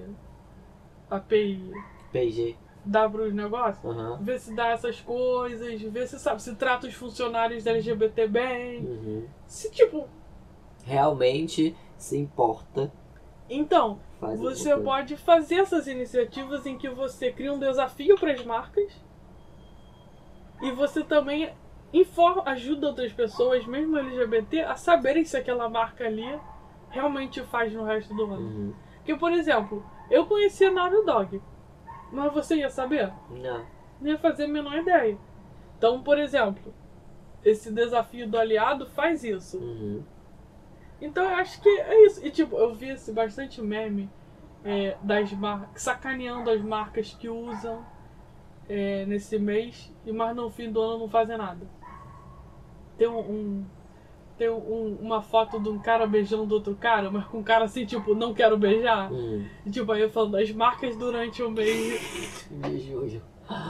a 1.10 1.16
API 1.16 1.72
PG. 2.12 2.56
dá 2.84 3.08
pros 3.08 3.32
negócios. 3.32 3.84
Aham. 3.84 4.18
Ver 4.22 4.38
se 4.38 4.54
dá 4.54 4.68
essas 4.68 5.00
coisas, 5.00 5.80
ver 5.80 6.06
se 6.06 6.18
sabe, 6.18 6.42
se 6.42 6.54
trata 6.54 6.86
os 6.86 6.94
funcionários 6.94 7.66
LGBT 7.66 8.26
bem. 8.28 8.84
Uhum. 8.84 9.26
Se 9.46 9.70
tipo. 9.70 10.08
Realmente 10.90 11.76
se 11.96 12.18
importa. 12.18 12.92
Então, 13.48 13.98
você 14.38 14.76
pode 14.76 15.16
fazer 15.16 15.56
essas 15.56 15.86
iniciativas 15.86 16.66
em 16.66 16.76
que 16.76 16.88
você 16.88 17.32
cria 17.32 17.52
um 17.52 17.58
desafio 17.58 18.16
para 18.16 18.32
as 18.32 18.44
marcas 18.44 18.92
e 20.62 20.70
você 20.72 21.02
também 21.02 21.52
informa, 21.92 22.42
ajuda 22.46 22.88
outras 22.88 23.12
pessoas, 23.12 23.66
mesmo 23.66 23.98
LGBT, 23.98 24.62
a 24.62 24.76
saberem 24.76 25.24
se 25.24 25.36
aquela 25.36 25.68
marca 25.68 26.04
ali 26.04 26.38
realmente 26.90 27.42
faz 27.44 27.72
no 27.72 27.84
resto 27.84 28.14
do 28.14 28.24
ano. 28.24 28.36
Uhum. 28.36 28.74
Porque, 28.96 29.16
por 29.16 29.32
exemplo, 29.32 29.84
eu 30.10 30.26
conhecia 30.26 30.70
Naughty 30.70 31.04
Dog, 31.04 31.42
mas 32.12 32.32
você 32.32 32.56
ia 32.56 32.70
saber? 32.70 33.12
Não. 33.30 33.64
não 34.00 34.10
ia 34.10 34.18
fazer 34.18 34.44
a 34.44 34.48
menor 34.48 34.76
ideia. 34.76 35.16
Então, 35.78 36.02
por 36.02 36.18
exemplo, 36.18 36.74
esse 37.44 37.72
desafio 37.72 38.28
do 38.28 38.38
aliado 38.38 38.86
faz 38.86 39.24
isso. 39.24 39.58
Uhum. 39.58 40.02
Então 41.00 41.24
eu 41.24 41.36
acho 41.36 41.60
que 41.60 41.68
é 41.68 42.06
isso. 42.06 42.24
E 42.24 42.30
tipo, 42.30 42.56
eu 42.56 42.74
vi 42.74 42.90
esse 42.90 43.12
bastante 43.12 43.60
meme 43.62 44.08
é, 44.64 44.96
das 45.02 45.32
marcas, 45.32 45.82
sacaneando 45.82 46.50
as 46.50 46.60
marcas 46.62 47.14
que 47.14 47.28
usam 47.28 47.84
é, 48.68 49.04
nesse 49.06 49.38
mês, 49.38 49.92
e 50.06 50.12
mas 50.12 50.34
no 50.36 50.50
fim 50.50 50.70
do 50.70 50.80
ano 50.80 50.98
não 51.00 51.08
fazem 51.08 51.36
nada. 51.36 51.66
Tem 52.96 53.08
um. 53.08 53.18
um- 53.18 53.66
tem 54.36 54.48
um- 54.48 54.96
uma 55.02 55.20
foto 55.20 55.60
de 55.60 55.68
um 55.68 55.78
cara 55.78 56.06
beijando 56.06 56.54
outro 56.54 56.74
cara, 56.74 57.10
mas 57.10 57.26
com 57.26 57.40
um 57.40 57.42
cara 57.42 57.66
assim, 57.66 57.84
tipo, 57.84 58.14
não 58.14 58.32
quero 58.32 58.56
beijar. 58.56 59.12
Hum. 59.12 59.44
E, 59.66 59.70
tipo, 59.70 59.92
aí 59.92 60.00
eu 60.00 60.08
falando, 60.08 60.36
as 60.38 60.50
marcas 60.50 60.96
durante 60.96 61.42
o 61.42 61.50
mês 61.50 62.48
julho. 62.78 63.22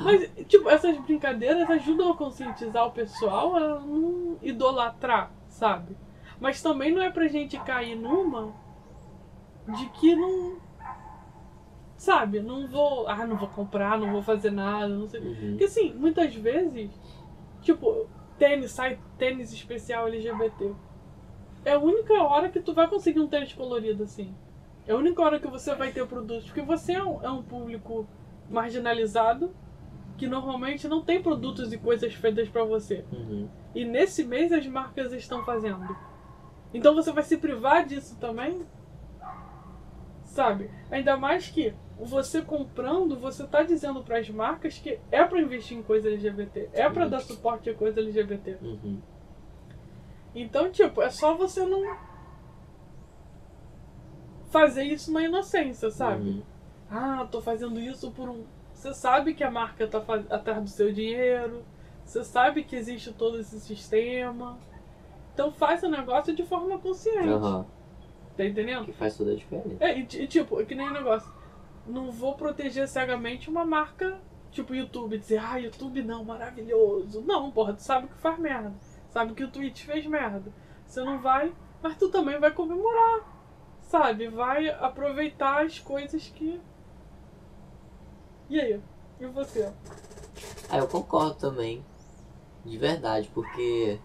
Mas, 0.05 0.31
tipo, 0.47 0.68
essas 0.70 0.97
brincadeiras 0.99 1.68
ajudam 1.70 2.12
a 2.12 2.16
conscientizar 2.16 2.87
o 2.87 2.93
pessoal 2.93 3.57
a 3.57 3.81
não 3.81 4.39
idolatrar, 4.43 5.33
sabe? 5.49 5.97
Mas 6.41 6.62
também 6.62 6.93
não 6.93 7.03
é 7.03 7.11
pra 7.11 7.28
gente 7.28 7.59
cair 7.61 7.95
numa 7.95 8.53
de 9.68 9.86
que 9.91 10.14
não. 10.16 10.59
Sabe? 11.97 12.41
Não 12.41 12.66
vou. 12.66 13.07
Ah, 13.07 13.26
não 13.26 13.36
vou 13.36 13.49
comprar, 13.49 13.99
não 13.99 14.11
vou 14.11 14.22
fazer 14.22 14.51
nada, 14.51 14.88
não 14.88 15.07
sei. 15.07 15.20
Uhum. 15.20 15.51
Porque 15.51 15.64
assim, 15.64 15.93
muitas 15.93 16.34
vezes, 16.34 16.91
tipo, 17.61 18.09
tênis, 18.38 18.70
sai 18.70 18.99
tênis 19.18 19.53
especial 19.53 20.09
LGBT. 20.09 20.72
É 21.62 21.74
a 21.74 21.78
única 21.78 22.14
hora 22.14 22.49
que 22.49 22.59
tu 22.59 22.72
vai 22.72 22.88
conseguir 22.88 23.20
um 23.20 23.28
tênis 23.28 23.53
colorido 23.53 24.03
assim. 24.05 24.34
É 24.86 24.93
a 24.93 24.97
única 24.97 25.20
hora 25.20 25.38
que 25.38 25.47
você 25.47 25.74
vai 25.74 25.93
ter 25.93 26.07
produtos. 26.07 26.47
Porque 26.47 26.62
você 26.62 26.95
é 26.95 27.05
um, 27.05 27.22
é 27.22 27.30
um 27.30 27.43
público 27.43 28.09
marginalizado 28.49 29.55
que 30.16 30.26
normalmente 30.26 30.88
não 30.88 31.03
tem 31.03 31.22
produtos 31.22 31.72
e 31.72 31.78
coisas 31.78 32.14
feitas 32.14 32.49
pra 32.49 32.64
você. 32.64 33.05
Uhum. 33.12 33.49
E 33.74 33.84
nesse 33.84 34.24
mês 34.24 34.53
as 34.53 34.66
marcas 34.66 35.12
estão 35.12 35.45
fazendo. 35.45 35.97
Então 36.72 36.94
você 36.94 37.12
vai 37.12 37.22
se 37.22 37.36
privar 37.36 37.84
disso 37.84 38.16
também? 38.18 38.66
Sabe? 40.24 40.70
Ainda 40.90 41.16
mais 41.16 41.48
que 41.48 41.74
você 41.98 42.40
comprando, 42.40 43.18
você 43.18 43.46
tá 43.46 43.62
dizendo 43.62 44.02
para 44.02 44.18
as 44.18 44.30
marcas 44.30 44.78
que 44.78 44.98
é 45.10 45.24
pra 45.24 45.40
investir 45.40 45.76
em 45.76 45.82
coisa 45.82 46.08
LGBT, 46.08 46.70
é 46.72 46.88
pra 46.88 47.04
Sim. 47.04 47.10
dar 47.10 47.20
suporte 47.20 47.68
a 47.68 47.74
coisa 47.74 48.00
LGBT. 48.00 48.56
Uhum. 48.62 49.00
Então, 50.34 50.70
tipo, 50.70 51.02
é 51.02 51.10
só 51.10 51.34
você 51.34 51.64
não 51.66 51.82
fazer 54.50 54.84
isso 54.84 55.12
na 55.12 55.22
inocência, 55.22 55.90
sabe? 55.90 56.30
Uhum. 56.30 56.42
Ah, 56.90 57.26
tô 57.30 57.40
fazendo 57.40 57.78
isso 57.78 58.10
por 58.12 58.28
um. 58.28 58.44
Você 58.72 58.94
sabe 58.94 59.34
que 59.34 59.44
a 59.44 59.50
marca 59.50 59.86
tá 59.86 60.00
faz... 60.00 60.30
atrás 60.30 60.62
do 60.62 60.68
seu 60.70 60.92
dinheiro. 60.92 61.64
Você 62.04 62.24
sabe 62.24 62.64
que 62.64 62.74
existe 62.74 63.12
todo 63.12 63.38
esse 63.38 63.60
sistema. 63.60 64.58
Então 65.41 65.51
faz 65.53 65.82
o 65.82 65.88
negócio 65.88 66.36
de 66.36 66.45
forma 66.45 66.78
consciente. 66.78 67.26
Aham. 67.26 67.64
Tá 68.36 68.45
entendendo? 68.45 68.84
Que 68.84 68.93
faz 68.93 69.16
toda 69.16 69.32
a 69.32 69.34
diferença. 69.34 69.82
É, 69.82 69.99
e, 69.99 70.05
ti- 70.05 70.26
tipo, 70.26 70.61
é 70.61 70.66
que 70.66 70.74
nem 70.74 70.86
o 70.86 70.93
negócio. 70.93 71.32
Não 71.86 72.11
vou 72.12 72.34
proteger 72.34 72.86
cegamente 72.86 73.49
uma 73.49 73.64
marca, 73.64 74.20
tipo 74.51 74.74
YouTube, 74.74 75.16
dizer, 75.16 75.38
ah, 75.43 75.57
YouTube 75.57 76.03
não, 76.03 76.22
maravilhoso. 76.24 77.22
Não, 77.22 77.51
porra, 77.51 77.72
tu 77.72 77.80
sabe 77.82 78.07
que 78.09 78.18
faz 78.18 78.38
merda. 78.38 78.74
Sabe 79.09 79.32
que 79.32 79.43
o 79.43 79.51
Twitch 79.51 79.84
fez 79.84 80.05
merda. 80.07 80.53
Você 80.84 81.03
não 81.03 81.18
vai, 81.22 81.55
mas 81.82 81.97
tu 81.97 82.11
também 82.11 82.38
vai 82.38 82.51
comemorar. 82.51 83.20
Sabe? 83.81 84.28
Vai 84.28 84.69
aproveitar 84.69 85.64
as 85.64 85.78
coisas 85.78 86.28
que. 86.28 86.60
E 88.51 88.60
aí? 88.60 88.78
E 89.19 89.27
você? 89.27 89.73
Ah, 90.69 90.77
eu 90.77 90.86
concordo 90.86 91.35
também. 91.36 91.82
De 92.62 92.77
verdade, 92.77 93.31
porque. 93.32 93.98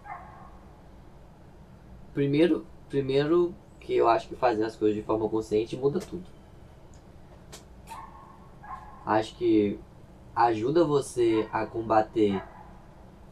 Primeiro, 2.15 2.65
primeiro 2.87 3.53
que 3.77 3.93
eu 3.93 4.07
acho 4.07 4.29
que 4.29 4.37
fazer 4.37 4.63
as 4.63 4.73
coisas 4.73 4.95
de 4.95 5.03
forma 5.03 5.27
consciente 5.27 5.75
muda 5.75 5.99
tudo. 5.99 6.23
Acho 9.05 9.35
que 9.35 9.77
ajuda 10.33 10.85
você 10.85 11.45
a 11.51 11.65
combater 11.65 12.41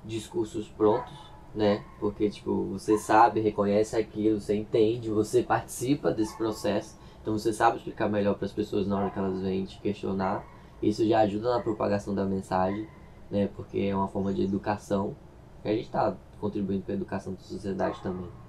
discursos 0.04 0.68
prontos, 0.68 1.18
né? 1.56 1.82
Porque, 1.98 2.30
tipo, 2.30 2.66
você 2.66 2.98
sabe, 2.98 3.40
reconhece 3.40 3.96
aquilo, 3.96 4.42
você 4.42 4.54
entende, 4.54 5.10
você 5.10 5.42
participa 5.48 6.12
desse 6.12 6.36
processo. 6.36 7.00
Então 7.22 7.38
você 7.38 7.54
sabe 7.54 7.78
explicar 7.78 8.10
melhor 8.10 8.36
para 8.36 8.48
as 8.48 8.52
pessoas 8.52 8.86
na 8.86 8.98
hora 9.00 9.10
que 9.10 9.18
elas 9.18 9.40
vêm 9.42 9.64
te 9.64 9.80
questionar. 9.80 10.46
Isso 10.82 11.08
já 11.08 11.22
ajuda 11.22 11.52
na 11.52 11.62
propagação 11.62 12.14
da 12.14 12.26
mensagem, 12.26 12.86
né? 13.32 13.48
Porque 13.56 13.80
é 13.80 13.96
uma 13.96 14.10
forma 14.10 14.34
de 14.34 14.44
educação. 14.44 15.16
Que 15.62 15.70
a 15.70 15.74
gente 15.74 15.86
está 15.86 16.18
contribuindo 16.42 16.84
para 16.84 16.96
a 16.96 16.98
educação 16.98 17.32
da 17.32 17.40
sociedade 17.40 18.02
também. 18.02 18.43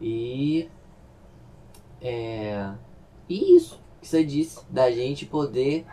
E. 0.00 0.68
É. 2.00 2.70
E 3.28 3.56
isso 3.56 3.80
que 4.00 4.06
você 4.06 4.22
disse, 4.24 4.60
da 4.68 4.90
gente 4.90 5.24
poder 5.24 5.86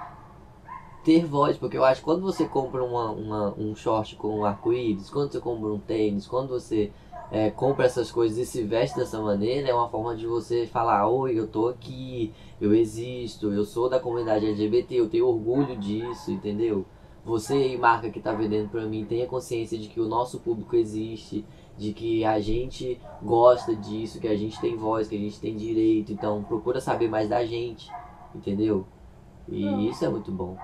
ter 1.04 1.26
voz, 1.26 1.58
porque 1.58 1.78
eu 1.78 1.84
acho 1.84 2.02
que 2.02 2.06
quando 2.06 2.22
você 2.22 2.46
compra 2.46 2.84
uma, 2.84 3.10
uma- 3.12 3.54
um 3.58 3.76
short 3.76 4.16
com 4.16 4.40
um 4.40 4.46
arco-íris, 4.46 5.10
quando 5.10 5.32
você 5.32 5.40
compra 5.40 5.70
um 5.70 5.80
tênis, 5.80 6.28
quando 6.28 6.50
você 6.50 6.92
é, 7.32 7.50
compra 7.50 7.86
essas 7.86 8.12
coisas 8.12 8.38
e 8.38 8.46
se 8.46 8.62
veste 8.64 8.98
dessa 8.98 9.20
maneira, 9.22 9.70
é 9.70 9.74
uma 9.74 9.88
forma 9.90 10.16
de 10.16 10.28
você 10.28 10.68
falar, 10.68 11.08
oi, 11.08 11.40
eu 11.40 11.48
tô 11.48 11.70
aqui, 11.70 12.34
eu 12.60 12.74
existo, 12.76 13.52
eu 13.54 13.64
sou 13.64 13.90
da 13.90 14.00
comunidade 14.00 14.46
LGBT, 14.46 14.96
eu 14.96 15.10
tenho 15.10 15.28
orgulho 15.28 15.78
disso, 15.78 16.30
entendeu? 16.32 16.86
Você 17.26 17.54
aí, 17.54 17.78
marca 17.78 18.10
que 18.10 18.20
tá 18.20 18.34
vendendo 18.34 18.70
pra 18.70 18.86
mim, 18.86 19.06
tenha 19.06 19.28
consciência 19.28 19.78
de 19.78 19.88
que 19.88 20.00
o 20.02 20.08
nosso 20.08 20.40
público 20.40 20.76
existe, 20.76 21.46
de 21.82 21.94
que 21.94 22.24
a 22.24 22.40
gente 22.40 23.02
gosta 23.24 23.76
disso, 23.76 24.20
que 24.20 24.28
a 24.28 24.36
gente 24.38 24.62
tem 24.62 24.78
voz, 24.78 25.08
que 25.08 25.16
a 25.16 25.20
gente 25.20 25.40
tem 25.42 25.58
direito, 25.58 26.12
então 26.14 26.44
procura 26.44 26.80
saber 26.80 27.10
mais 27.10 27.28
da 27.28 27.44
gente, 27.44 27.90
entendeu? 28.36 28.86
E 29.50 29.66
Não. 29.66 29.80
isso 29.82 30.06
é 30.06 30.10
muito 30.10 30.32
bom. 30.32 30.56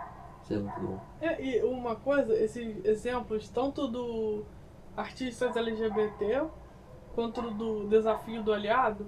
Isso 0.44 0.54
é 0.54 0.58
muito 0.60 0.80
bom. 0.80 1.00
É, 1.20 1.44
e 1.44 1.64
uma 1.64 1.96
coisa, 1.96 2.36
esses 2.36 2.86
exemplos, 2.86 3.50
tanto 3.50 3.88
do 3.88 4.44
artistas 4.96 5.58
LGBT 5.58 6.44
quanto 7.16 7.42
do 7.50 7.88
desafio 7.88 8.44
do 8.44 8.54
aliado, 8.54 9.08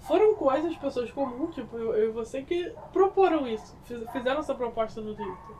foram 0.00 0.34
coisas, 0.34 0.76
pessoas 0.76 1.08
comuns, 1.12 1.54
tipo 1.54 1.76
eu, 1.78 2.08
e 2.08 2.10
você, 2.10 2.42
que 2.42 2.72
proporam 2.92 3.46
isso, 3.46 3.76
fiz- 3.84 4.10
fizeram 4.10 4.40
essa 4.40 4.56
proposta 4.56 5.00
no 5.00 5.14
Twitter. 5.14 5.56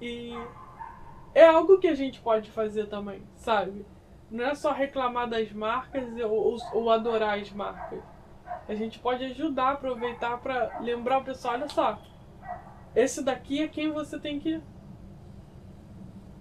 E 0.00 0.32
é 1.34 1.46
algo 1.46 1.78
que 1.78 1.86
a 1.88 1.94
gente 1.94 2.18
pode 2.20 2.50
fazer 2.50 2.86
também, 2.86 3.22
sabe? 3.36 3.84
Não 4.30 4.44
é 4.44 4.54
só 4.54 4.72
reclamar 4.72 5.28
das 5.28 5.52
marcas 5.52 6.04
ou, 6.20 6.58
ou, 6.74 6.90
adorar 6.90 7.38
as 7.38 7.50
marcas. 7.52 8.00
A 8.68 8.74
gente 8.74 8.98
pode 8.98 9.24
ajudar, 9.24 9.72
aproveitar 9.72 10.38
para 10.38 10.78
lembrar 10.80 11.18
o 11.18 11.24
pessoal, 11.24 11.54
olha 11.54 11.68
só, 11.68 11.98
esse 12.94 13.22
daqui 13.22 13.62
é 13.62 13.68
quem 13.68 13.90
você 13.90 14.18
tem 14.18 14.38
que 14.38 14.60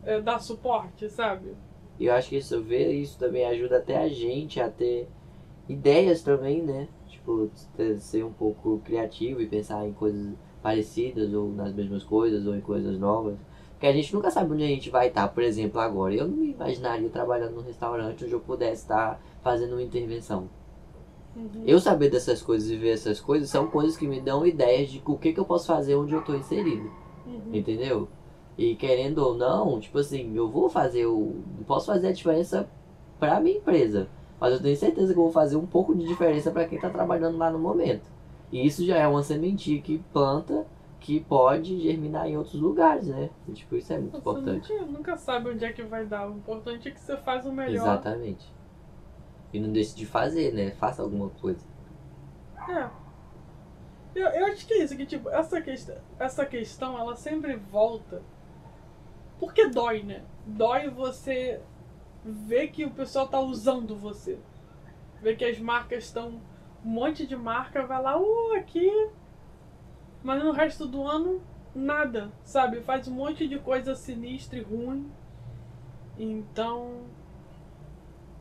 é, 0.03 0.19
dar 0.19 0.39
suporte, 0.39 1.09
sabe? 1.09 1.55
E 1.99 2.05
eu 2.05 2.13
acho 2.13 2.29
que 2.29 2.37
isso 2.37 2.61
ver 2.61 2.91
isso 2.91 3.17
também 3.17 3.45
ajuda 3.45 3.77
até 3.77 3.97
a 3.97 4.09
gente 4.09 4.59
a 4.59 4.69
ter 4.69 5.09
ideias 5.67 6.21
também, 6.21 6.61
né? 6.61 6.87
Tipo, 7.07 7.49
ser 7.99 8.23
um 8.23 8.31
pouco 8.31 8.79
criativo 8.85 9.41
e 9.41 9.47
pensar 9.47 9.85
em 9.85 9.93
coisas 9.93 10.33
parecidas 10.61 11.33
ou 11.33 11.51
nas 11.51 11.73
mesmas 11.73 12.03
coisas 12.03 12.45
ou 12.45 12.55
em 12.55 12.61
coisas 12.61 12.99
novas. 12.99 13.37
Porque 13.77 13.85
a 13.85 13.93
gente 13.93 14.11
nunca 14.11 14.31
sabe 14.31 14.51
onde 14.51 14.63
a 14.63 14.67
gente 14.67 14.89
vai 14.89 15.07
estar, 15.07 15.27
por 15.27 15.43
exemplo, 15.43 15.79
agora. 15.79 16.11
Eu 16.11 16.27
não 16.27 16.35
me 16.35 16.49
imaginaria 16.49 17.09
trabalhando 17.09 17.53
num 17.53 17.61
restaurante 17.61 18.25
onde 18.25 18.33
eu 18.33 18.39
pudesse 18.39 18.81
estar 18.81 19.21
fazendo 19.43 19.73
uma 19.73 19.83
intervenção. 19.83 20.49
Uhum. 21.35 21.61
Eu 21.63 21.79
saber 21.79 22.09
dessas 22.09 22.41
coisas 22.41 22.71
e 22.71 22.75
ver 22.75 22.93
essas 22.93 23.21
coisas 23.21 23.51
são 23.51 23.67
coisas 23.67 23.95
que 23.95 24.07
me 24.07 24.19
dão 24.19 24.43
ideias 24.43 24.89
de 24.89 24.99
o 25.05 25.15
que, 25.15 25.31
que 25.31 25.39
eu 25.39 25.45
posso 25.45 25.67
fazer 25.67 25.93
onde 25.93 26.11
eu 26.11 26.21
estou 26.21 26.35
inserido. 26.35 26.89
Uhum. 27.27 27.53
Entendeu? 27.53 28.07
E 28.57 28.75
querendo 28.75 29.19
ou 29.19 29.37
não, 29.37 29.79
tipo 29.79 29.99
assim, 29.99 30.35
eu 30.35 30.49
vou 30.49 30.67
fazer 30.69 31.05
o. 31.05 31.35
Posso 31.67 31.85
fazer 31.85 32.07
a 32.07 32.11
diferença 32.11 32.67
pra 33.19 33.39
minha 33.39 33.57
empresa. 33.57 34.07
Mas 34.39 34.53
eu 34.53 34.59
tenho 34.59 34.75
certeza 34.75 35.13
que 35.13 35.19
eu 35.19 35.23
vou 35.23 35.31
fazer 35.31 35.55
um 35.55 35.67
pouco 35.67 35.93
de 35.93 36.07
diferença 36.07 36.49
para 36.49 36.65
quem 36.65 36.79
tá 36.79 36.89
trabalhando 36.89 37.37
lá 37.37 37.51
no 37.51 37.59
momento. 37.59 38.09
E 38.51 38.65
isso 38.65 38.83
já 38.83 38.97
é 38.97 39.07
uma 39.07 39.21
sementinha 39.21 39.79
que 39.79 40.01
planta 40.11 40.65
que 40.99 41.19
pode 41.21 41.79
germinar 41.79 42.27
em 42.27 42.37
outros 42.37 42.59
lugares, 42.59 43.07
né? 43.07 43.29
E, 43.47 43.53
tipo, 43.53 43.75
isso 43.75 43.93
é 43.93 43.97
muito 43.97 44.11
você 44.11 44.17
importante. 44.17 44.73
Nunca, 44.73 44.85
nunca 44.85 45.17
sabe 45.17 45.49
onde 45.49 45.63
é 45.63 45.71
que 45.71 45.83
vai 45.83 46.05
dar. 46.05 46.29
O 46.29 46.37
importante 46.37 46.87
é 46.87 46.91
que 46.91 46.99
você 46.99 47.15
faz 47.17 47.45
o 47.45 47.51
melhor. 47.51 47.83
Exatamente. 47.83 48.53
E 49.53 49.59
não 49.59 49.71
deixe 49.71 49.95
de 49.95 50.05
fazer, 50.05 50.53
né? 50.53 50.71
Faça 50.71 51.01
alguma 51.01 51.29
coisa. 51.29 51.65
É. 52.67 52.89
Eu, 54.15 54.27
eu 54.27 54.45
acho 54.47 54.65
que 54.65 54.73
é 54.73 54.83
isso, 54.83 54.97
que 54.97 55.05
tipo, 55.05 55.29
essa 55.29 55.61
questão, 55.61 55.95
essa 56.19 56.45
questão, 56.45 56.97
ela 56.97 57.15
sempre 57.15 57.55
volta 57.55 58.21
porque 59.39 59.67
dói, 59.67 60.03
né? 60.03 60.23
Dói 60.45 60.89
você 60.89 61.61
ver 62.23 62.69
que 62.69 62.85
o 62.85 62.91
pessoal 62.91 63.27
tá 63.27 63.39
usando 63.39 63.95
você. 63.95 64.39
Ver 65.21 65.35
que 65.35 65.45
as 65.45 65.59
marcas 65.59 66.05
estão. 66.05 66.41
Um 66.83 66.89
monte 66.89 67.25
de 67.25 67.35
marca 67.35 67.85
vai 67.85 68.01
lá, 68.01 68.19
uh, 68.19 68.53
aqui. 68.57 68.89
Mas 70.23 70.43
no 70.43 70.51
resto 70.51 70.87
do 70.87 71.05
ano, 71.05 71.41
nada, 71.73 72.31
sabe? 72.43 72.81
Faz 72.81 73.07
um 73.07 73.13
monte 73.13 73.47
de 73.47 73.59
coisa 73.59 73.95
sinistra 73.95 74.57
e 74.57 74.61
ruim. 74.61 75.09
Então. 76.17 77.03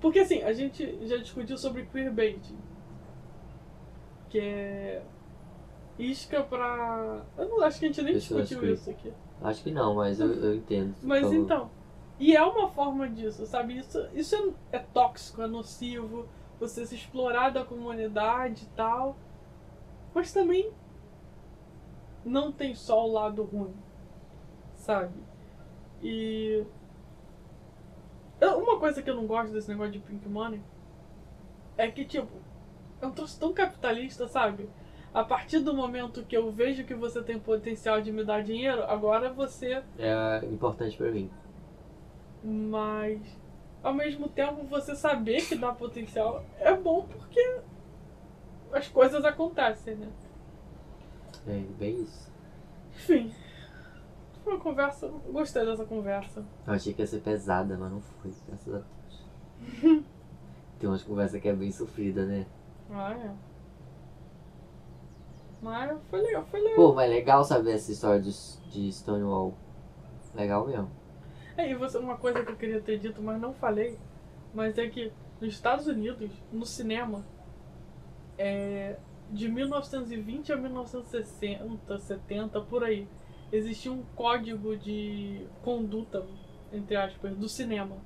Porque 0.00 0.20
assim, 0.20 0.42
a 0.42 0.52
gente 0.52 1.06
já 1.06 1.16
discutiu 1.16 1.56
sobre 1.56 1.86
queerbaiting. 1.86 2.58
Que 4.28 4.38
é. 4.38 5.02
Isca 5.98 6.42
pra. 6.42 7.24
Eu 7.38 7.48
não 7.48 7.62
acho 7.62 7.78
que 7.78 7.86
a 7.86 7.88
gente 7.88 8.02
nem 8.02 8.14
Pessoas 8.14 8.48
discutiu 8.48 8.74
isso 8.74 8.90
aqui. 8.90 9.12
Acho 9.42 9.62
que 9.62 9.70
não, 9.70 9.94
mas 9.94 10.20
eu, 10.20 10.32
eu 10.32 10.54
entendo. 10.54 10.94
Mas 11.02 11.32
então. 11.32 11.70
E 12.18 12.34
é 12.34 12.42
uma 12.42 12.68
forma 12.68 13.08
disso, 13.08 13.44
sabe? 13.46 13.76
Isso, 13.76 14.06
isso 14.14 14.54
é, 14.72 14.76
é 14.76 14.78
tóxico, 14.78 15.42
é 15.42 15.46
nocivo, 15.46 16.26
você 16.58 16.86
se 16.86 16.94
explorar 16.94 17.50
da 17.50 17.64
comunidade 17.64 18.64
e 18.64 18.76
tal. 18.76 19.16
Mas 20.14 20.32
também 20.32 20.70
não 22.26 22.52
tem 22.52 22.74
só 22.74 23.06
o 23.06 23.12
lado 23.12 23.42
ruim, 23.42 23.74
sabe? 24.74 25.14
E. 26.02 26.64
Uma 28.40 28.78
coisa 28.78 29.02
que 29.02 29.08
eu 29.08 29.16
não 29.16 29.26
gosto 29.26 29.52
desse 29.52 29.68
negócio 29.68 29.92
de 29.92 29.98
Pink 29.98 30.28
Money 30.28 30.60
é 31.78 31.90
que, 31.90 32.04
tipo, 32.04 32.32
é 33.00 33.06
um 33.06 33.12
troço 33.12 33.40
tão 33.40 33.54
capitalista, 33.54 34.28
sabe? 34.28 34.68
a 35.16 35.24
partir 35.24 35.60
do 35.60 35.72
momento 35.72 36.22
que 36.24 36.36
eu 36.36 36.52
vejo 36.52 36.84
que 36.84 36.92
você 36.92 37.22
tem 37.22 37.38
potencial 37.38 38.02
de 38.02 38.12
me 38.12 38.22
dar 38.22 38.42
dinheiro, 38.42 38.82
agora 38.82 39.32
você. 39.32 39.82
É 39.98 40.44
importante 40.44 40.94
para 40.94 41.10
mim. 41.10 41.30
Mas 42.44 43.22
ao 43.82 43.94
mesmo 43.94 44.28
tempo 44.28 44.64
você 44.64 44.94
saber 44.94 45.46
que 45.46 45.54
dá 45.54 45.72
potencial 45.72 46.44
é 46.58 46.74
bom 46.74 47.06
porque 47.10 47.60
as 48.70 48.88
coisas 48.88 49.24
acontecem, 49.24 49.94
né? 49.94 50.08
É, 51.46 51.64
bem 51.78 52.02
isso. 52.02 52.30
Enfim. 52.94 53.32
Foi 54.42 54.54
uma 54.54 54.62
conversa. 54.62 55.08
Gostei 55.08 55.64
dessa 55.64 55.84
conversa. 55.84 56.44
Eu 56.66 56.72
achei 56.72 56.92
que 56.92 57.02
ia 57.02 57.06
ser 57.06 57.20
pesada, 57.20 57.76
mas 57.76 57.90
não 57.90 58.00
foi, 58.00 58.32
graças 58.46 58.74
a 58.74 58.78
Deus. 58.78 60.04
Tem 60.78 60.88
umas 60.88 61.02
conversas 61.02 61.40
que 61.40 61.48
é 61.48 61.54
bem 61.54 61.72
sofrida, 61.72 62.24
né? 62.26 62.46
Ah, 62.90 63.12
é. 63.12 63.30
Mas 65.62 65.98
foi 66.10 66.20
legal, 66.20 66.44
foi 66.50 66.60
legal. 66.60 66.76
Pô, 66.76 66.94
mas 66.94 67.10
legal 67.10 67.42
saber 67.42 67.72
essa 67.72 67.90
história 67.90 68.20
de, 68.20 68.30
de 68.70 68.92
Stonewall. 68.92 69.54
Legal 70.34 70.66
mesmo. 70.66 70.90
É, 71.56 71.70
e 71.70 71.74
você, 71.74 71.96
uma 71.96 72.16
coisa 72.16 72.44
que 72.44 72.52
eu 72.52 72.56
queria 72.56 72.80
ter 72.80 72.98
dito, 72.98 73.22
mas 73.22 73.40
não 73.40 73.54
falei, 73.54 73.98
mas 74.54 74.76
é 74.76 74.88
que 74.88 75.10
nos 75.40 75.54
Estados 75.54 75.86
Unidos, 75.86 76.30
no 76.52 76.66
cinema, 76.66 77.24
é, 78.36 78.96
de 79.30 79.48
1920 79.48 80.52
a 80.52 80.56
1960, 80.56 81.98
70, 81.98 82.60
por 82.62 82.84
aí, 82.84 83.08
existia 83.52 83.92
um 83.92 84.02
código 84.14 84.76
de 84.76 85.46
conduta, 85.62 86.24
entre 86.72 86.96
aspas, 86.96 87.36
do 87.36 87.48
cinema. 87.48 87.96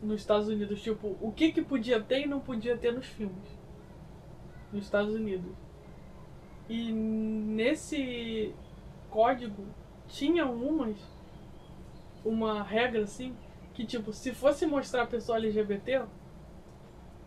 Nos 0.00 0.20
Estados 0.20 0.48
Unidos, 0.48 0.80
tipo, 0.80 1.16
o 1.20 1.32
que 1.32 1.50
que 1.50 1.62
podia 1.62 2.00
ter 2.00 2.20
e 2.20 2.26
não 2.26 2.38
podia 2.38 2.76
ter 2.76 2.92
nos 2.92 3.06
filmes. 3.06 3.58
Nos 4.72 4.84
Estados 4.84 5.14
Unidos. 5.14 5.52
E 6.68 6.92
nesse 6.92 8.54
código 9.10 9.64
tinha 10.06 10.46
umas 10.46 10.96
uma 12.24 12.62
regra 12.62 13.02
assim 13.02 13.34
que 13.78 13.86
tipo, 13.86 14.12
se 14.12 14.32
fosse 14.34 14.66
mostrar 14.66 15.02
a 15.02 15.06
pessoa 15.06 15.38
LGBT, 15.38 16.02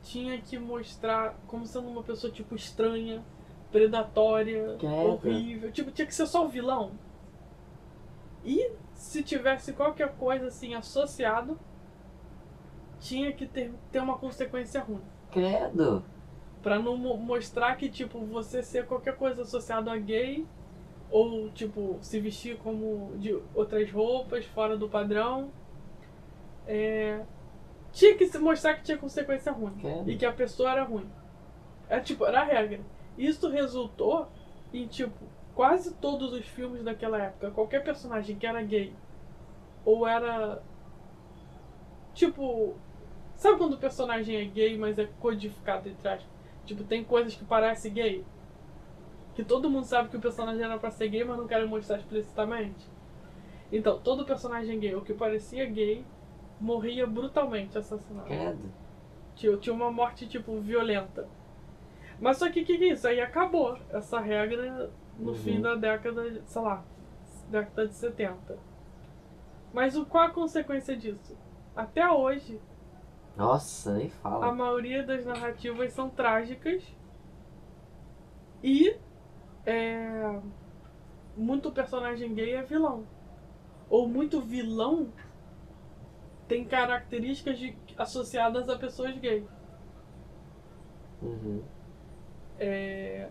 tinha 0.03 0.39
que 0.41 0.57
mostrar 0.57 1.35
como 1.47 1.65
sendo 1.65 1.87
uma 1.87 2.03
pessoa 2.03 2.31
tipo 2.31 2.55
estranha, 2.55 3.23
predatória, 3.71 4.77
horrível, 4.81 5.71
tipo, 5.71 5.91
tinha 5.91 6.05
que 6.05 6.13
ser 6.13 6.27
só 6.27 6.45
o 6.45 6.49
vilão. 6.49 6.91
E 8.43 8.71
se 8.93 9.23
tivesse 9.23 9.73
qualquer 9.73 10.15
coisa 10.15 10.47
assim 10.47 10.73
associado, 10.73 11.57
tinha 12.99 13.31
que 13.31 13.45
ter, 13.45 13.71
ter 13.91 13.99
uma 13.99 14.17
consequência 14.17 14.81
ruim. 14.81 15.01
Credo. 15.31 16.03
Pra 16.61 16.77
não 16.77 16.95
mostrar 16.97 17.75
que, 17.75 17.89
tipo, 17.89 18.19
você 18.19 18.61
ser 18.61 18.85
qualquer 18.85 19.15
coisa 19.17 19.41
associado 19.41 19.89
a 19.89 19.97
gay, 19.97 20.45
ou, 21.09 21.49
tipo, 21.49 21.97
se 22.01 22.19
vestir 22.19 22.57
como 22.57 23.13
de 23.17 23.37
outras 23.55 23.91
roupas, 23.91 24.45
fora 24.45 24.77
do 24.77 24.87
padrão, 24.87 25.51
é... 26.67 27.21
tinha 27.91 28.15
que 28.15 28.25
se 28.27 28.37
mostrar 28.39 28.75
que 28.75 28.83
tinha 28.83 28.97
consequência 28.97 29.51
ruim. 29.51 29.73
E 30.07 30.15
que 30.15 30.25
a 30.25 30.31
pessoa 30.31 30.71
era 30.71 30.83
ruim. 30.83 31.09
É, 31.89 31.99
tipo, 31.99 32.25
era 32.25 32.41
a 32.41 32.43
regra. 32.43 32.79
Isso 33.17 33.49
resultou 33.49 34.27
em, 34.73 34.87
tipo, 34.87 35.25
quase 35.53 35.93
todos 35.95 36.31
os 36.33 36.45
filmes 36.45 36.83
daquela 36.83 37.21
época, 37.21 37.51
qualquer 37.51 37.83
personagem 37.83 38.37
que 38.37 38.47
era 38.47 38.61
gay, 38.61 38.93
ou 39.85 40.07
era. 40.07 40.61
Tipo. 42.13 42.75
Sabe 43.35 43.57
quando 43.57 43.73
o 43.73 43.77
personagem 43.77 44.35
é 44.35 44.45
gay, 44.45 44.77
mas 44.77 44.99
é 44.99 45.09
codificado 45.19 45.89
entre 45.89 46.07
aspas? 46.07 46.29
Tipo, 46.65 46.83
tem 46.83 47.03
coisas 47.03 47.33
que 47.33 47.43
parecem 47.43 47.91
gay. 47.91 48.23
Que 49.33 49.43
todo 49.43 49.69
mundo 49.69 49.85
sabe 49.85 50.09
que 50.09 50.17
o 50.17 50.21
personagem 50.21 50.63
era 50.63 50.77
pra 50.77 50.91
ser 50.91 51.07
gay, 51.09 51.23
mas 51.23 51.37
não 51.37 51.47
querem 51.47 51.67
mostrar 51.67 51.97
explicitamente. 51.97 52.85
Então, 53.71 53.99
todo 53.99 54.25
personagem 54.25 54.79
gay, 54.79 54.93
o 54.93 55.01
que 55.01 55.13
parecia 55.13 55.65
gay, 55.65 56.05
morria 56.61 57.07
brutalmente 57.07 57.77
assassinado. 57.77 58.27
Credo. 58.27 58.71
Tinha, 59.35 59.57
tinha 59.57 59.73
uma 59.73 59.91
morte, 59.91 60.27
tipo, 60.27 60.59
violenta. 60.61 61.27
Mas 62.19 62.37
só 62.37 62.49
que 62.49 62.61
o 62.61 62.65
que, 62.65 62.77
que 62.77 62.83
é 62.83 62.93
isso? 62.93 63.07
Aí 63.07 63.19
acabou 63.19 63.77
essa 63.89 64.19
regra 64.19 64.91
no 65.17 65.31
uhum. 65.31 65.35
fim 65.35 65.59
da 65.59 65.75
década, 65.75 66.41
sei 66.45 66.61
lá, 66.61 66.83
década 67.49 67.87
de 67.87 67.95
70. 67.95 68.57
Mas 69.73 69.95
o, 69.97 70.05
qual 70.05 70.25
a 70.25 70.29
consequência 70.29 70.95
disso? 70.95 71.35
Até 71.75 72.09
hoje, 72.09 72.59
nossa, 73.35 73.93
nem 73.93 74.09
fala. 74.09 74.47
A 74.47 74.51
maioria 74.51 75.03
das 75.03 75.25
narrativas 75.25 75.93
são 75.93 76.09
trágicas. 76.09 76.83
E 78.63 78.95
é, 79.65 80.39
muito 81.35 81.71
personagem 81.71 82.33
gay 82.33 82.53
é 82.53 82.61
vilão. 82.61 83.05
Ou 83.89 84.07
muito 84.07 84.41
vilão 84.41 85.11
tem 86.51 86.65
características 86.65 87.57
de, 87.57 87.73
associadas 87.97 88.67
a 88.67 88.77
pessoas 88.77 89.17
gays. 89.17 89.45
Uhum. 91.21 91.63
É, 92.59 93.29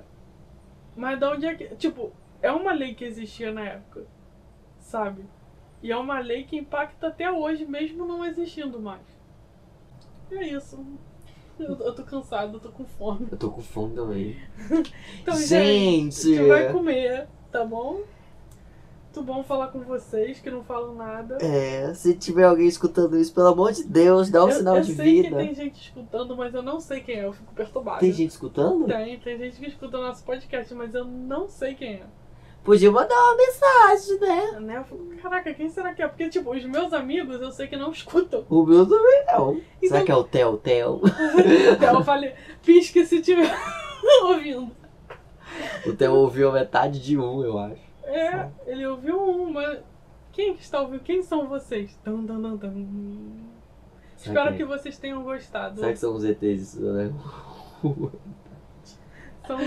mas 0.96 1.20
da 1.20 1.30
onde 1.30 1.44
é 1.44 1.54
que. 1.54 1.76
Tipo, 1.76 2.14
é 2.40 2.50
uma 2.50 2.72
lei 2.72 2.94
que 2.94 3.04
existia 3.04 3.52
na 3.52 3.62
época. 3.62 4.06
Sabe? 4.78 5.22
E 5.82 5.92
é 5.92 5.96
uma 5.98 6.18
lei 6.18 6.44
que 6.44 6.56
impacta 6.56 7.08
até 7.08 7.30
hoje, 7.30 7.66
mesmo 7.66 8.06
não 8.06 8.24
existindo 8.24 8.80
mais. 8.80 9.02
É 10.32 10.42
isso. 10.42 10.82
Eu, 11.58 11.76
eu 11.76 11.94
tô 11.94 12.02
cansado, 12.04 12.54
eu 12.54 12.60
tô 12.60 12.70
com 12.70 12.86
fome. 12.86 13.28
Eu 13.30 13.36
tô 13.36 13.50
com 13.50 13.60
fome 13.60 13.94
também. 13.96 14.36
Então, 15.20 15.36
gente, 15.36 15.46
Gente! 15.46 16.32
a 16.32 16.36
gente 16.38 16.48
vai 16.48 16.72
comer, 16.72 17.28
tá 17.52 17.66
bom? 17.66 18.00
Muito 19.12 19.22
bom 19.26 19.42
falar 19.42 19.68
com 19.68 19.80
vocês 19.80 20.38
que 20.38 20.48
não 20.48 20.62
falam 20.62 20.94
nada. 20.94 21.38
É, 21.44 21.92
se 21.94 22.14
tiver 22.14 22.44
alguém 22.44 22.68
escutando 22.68 23.18
isso, 23.18 23.34
pelo 23.34 23.48
amor 23.48 23.72
de 23.72 23.82
Deus, 23.82 24.30
dá 24.30 24.44
um 24.44 24.48
eu, 24.48 24.54
sinal 24.54 24.76
eu 24.76 24.82
de 24.82 24.94
sei 24.94 25.22
vida. 25.22 25.28
que 25.36 25.44
tem 25.46 25.52
gente 25.54 25.82
escutando, 25.82 26.36
mas 26.36 26.54
eu 26.54 26.62
não 26.62 26.78
sei 26.78 27.00
quem 27.00 27.16
é, 27.18 27.24
eu 27.26 27.32
fico 27.32 27.52
perturbada. 27.52 27.98
Tem 27.98 28.12
gente 28.12 28.30
escutando? 28.30 28.86
Tem, 28.86 29.18
tem 29.18 29.36
gente 29.36 29.56
que 29.58 29.66
escuta 29.66 29.98
o 29.98 30.00
nosso 30.00 30.22
podcast, 30.22 30.72
mas 30.74 30.94
eu 30.94 31.04
não 31.04 31.48
sei 31.48 31.74
quem 31.74 31.94
é. 31.94 32.02
Podia 32.62 32.88
mandar 32.92 33.16
uma 33.16 33.36
mensagem, 33.36 34.20
né? 34.20 34.60
Né? 34.60 34.76
Eu 34.78 34.84
fico, 34.84 35.16
Caraca, 35.20 35.54
quem 35.54 35.68
será 35.68 35.92
que 35.92 36.02
é? 36.02 36.06
Porque, 36.06 36.28
tipo, 36.28 36.54
os 36.54 36.64
meus 36.64 36.92
amigos 36.92 37.40
eu 37.40 37.50
sei 37.50 37.66
que 37.66 37.76
não 37.76 37.90
escutam. 37.90 38.44
O 38.48 38.64
meu 38.64 38.86
também 38.86 39.24
não. 39.26 39.54
Será 39.54 39.62
Então- 39.82 40.04
que 40.04 40.12
é 40.12 40.16
o 40.16 40.22
Tel 40.22 40.56
Tel? 40.58 41.00
Então 41.72 41.94
eu 41.98 42.04
falei, 42.04 42.32
pisque 42.62 43.04
se 43.04 43.20
tiver 43.20 43.52
ouvindo. 44.22 44.70
O 45.84 45.94
Theo 45.94 46.14
ouviu 46.14 46.50
a 46.50 46.52
metade 46.52 47.00
de 47.02 47.18
um, 47.18 47.42
eu 47.42 47.58
acho. 47.58 47.89
É, 48.10 48.48
ele 48.66 48.86
ouviu 48.86 49.20
um, 49.20 49.52
mas 49.52 49.78
quem 50.32 50.54
que 50.54 50.62
está 50.62 50.80
ouvindo? 50.80 51.00
Quem 51.02 51.22
são 51.22 51.48
vocês? 51.48 51.96
Tum, 52.04 52.26
tum, 52.26 52.58
tum. 52.58 53.36
Será 54.16 54.32
Espero 54.42 54.50
que, 54.52 54.56
que 54.58 54.64
vocês 54.64 54.98
tenham 54.98 55.22
gostado. 55.22 55.80
será 55.80 55.92
que 55.92 55.98
são 55.98 56.14
os 56.14 56.24
ETs 56.24 56.42
isso, 56.74 56.80
né? 56.92 57.12
São, 59.46 59.58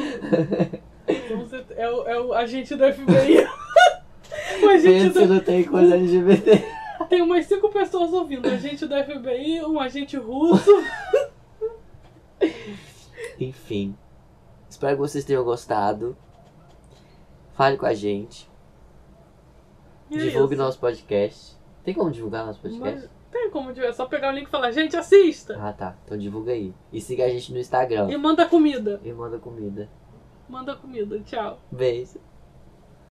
são 1.28 1.42
os- 1.44 1.54
é, 1.72 1.90
o, 1.90 2.08
é 2.08 2.22
o 2.22 2.34
agente 2.34 2.76
do 2.76 2.84
FBI. 2.94 3.38
o 4.64 4.70
agente 4.70 5.08
Pensa 5.14 5.28
do, 5.28 5.34
não 5.34 5.40
tem 5.42 5.64
coisa 5.64 5.96
LGBT. 5.96 6.64
tem 7.10 7.22
umas 7.22 7.46
cinco 7.48 7.70
pessoas 7.70 8.14
ouvindo. 8.14 8.48
Agente 8.48 8.86
do 8.86 8.96
FBI, 8.96 9.64
um 9.66 9.80
agente 9.80 10.16
russo. 10.18 10.72
Enfim. 13.40 13.96
Espero 14.70 14.96
que 14.96 15.02
vocês 15.02 15.26
tenham 15.26 15.44
gostado. 15.44 16.16
Fale 17.54 17.78
com 17.78 17.86
a 17.86 17.94
gente. 17.94 18.50
E 20.10 20.16
é 20.16 20.20
Divulgue 20.20 20.54
isso. 20.56 20.64
nosso 20.64 20.80
podcast. 20.80 21.56
Tem 21.84 21.94
como 21.94 22.12
divulgar 22.12 22.46
nosso 22.46 22.60
podcast? 22.60 23.02
Mas 23.02 23.10
tem 23.32 23.50
como 23.50 23.74
tiver, 23.74 23.88
é 23.88 23.94
só 23.94 24.06
pegar 24.06 24.32
o 24.32 24.36
link 24.36 24.48
e 24.48 24.52
falar, 24.52 24.72
gente, 24.72 24.96
assista! 24.96 25.58
Ah, 25.60 25.74
tá. 25.74 25.98
Então 26.06 26.18
divulga 26.18 26.52
aí. 26.52 26.74
E 26.92 27.02
siga 27.02 27.26
a 27.26 27.30
gente 27.30 27.52
no 27.52 27.60
Instagram. 27.60 28.10
E 28.10 28.18
manda 28.18 28.46
comida. 28.48 29.02
E 29.04 29.12
manda 29.12 29.38
comida. 29.40 29.90
Manda 30.48 30.76
comida, 30.76 31.20
tchau. 31.22 31.60
Beijo. 31.72 32.20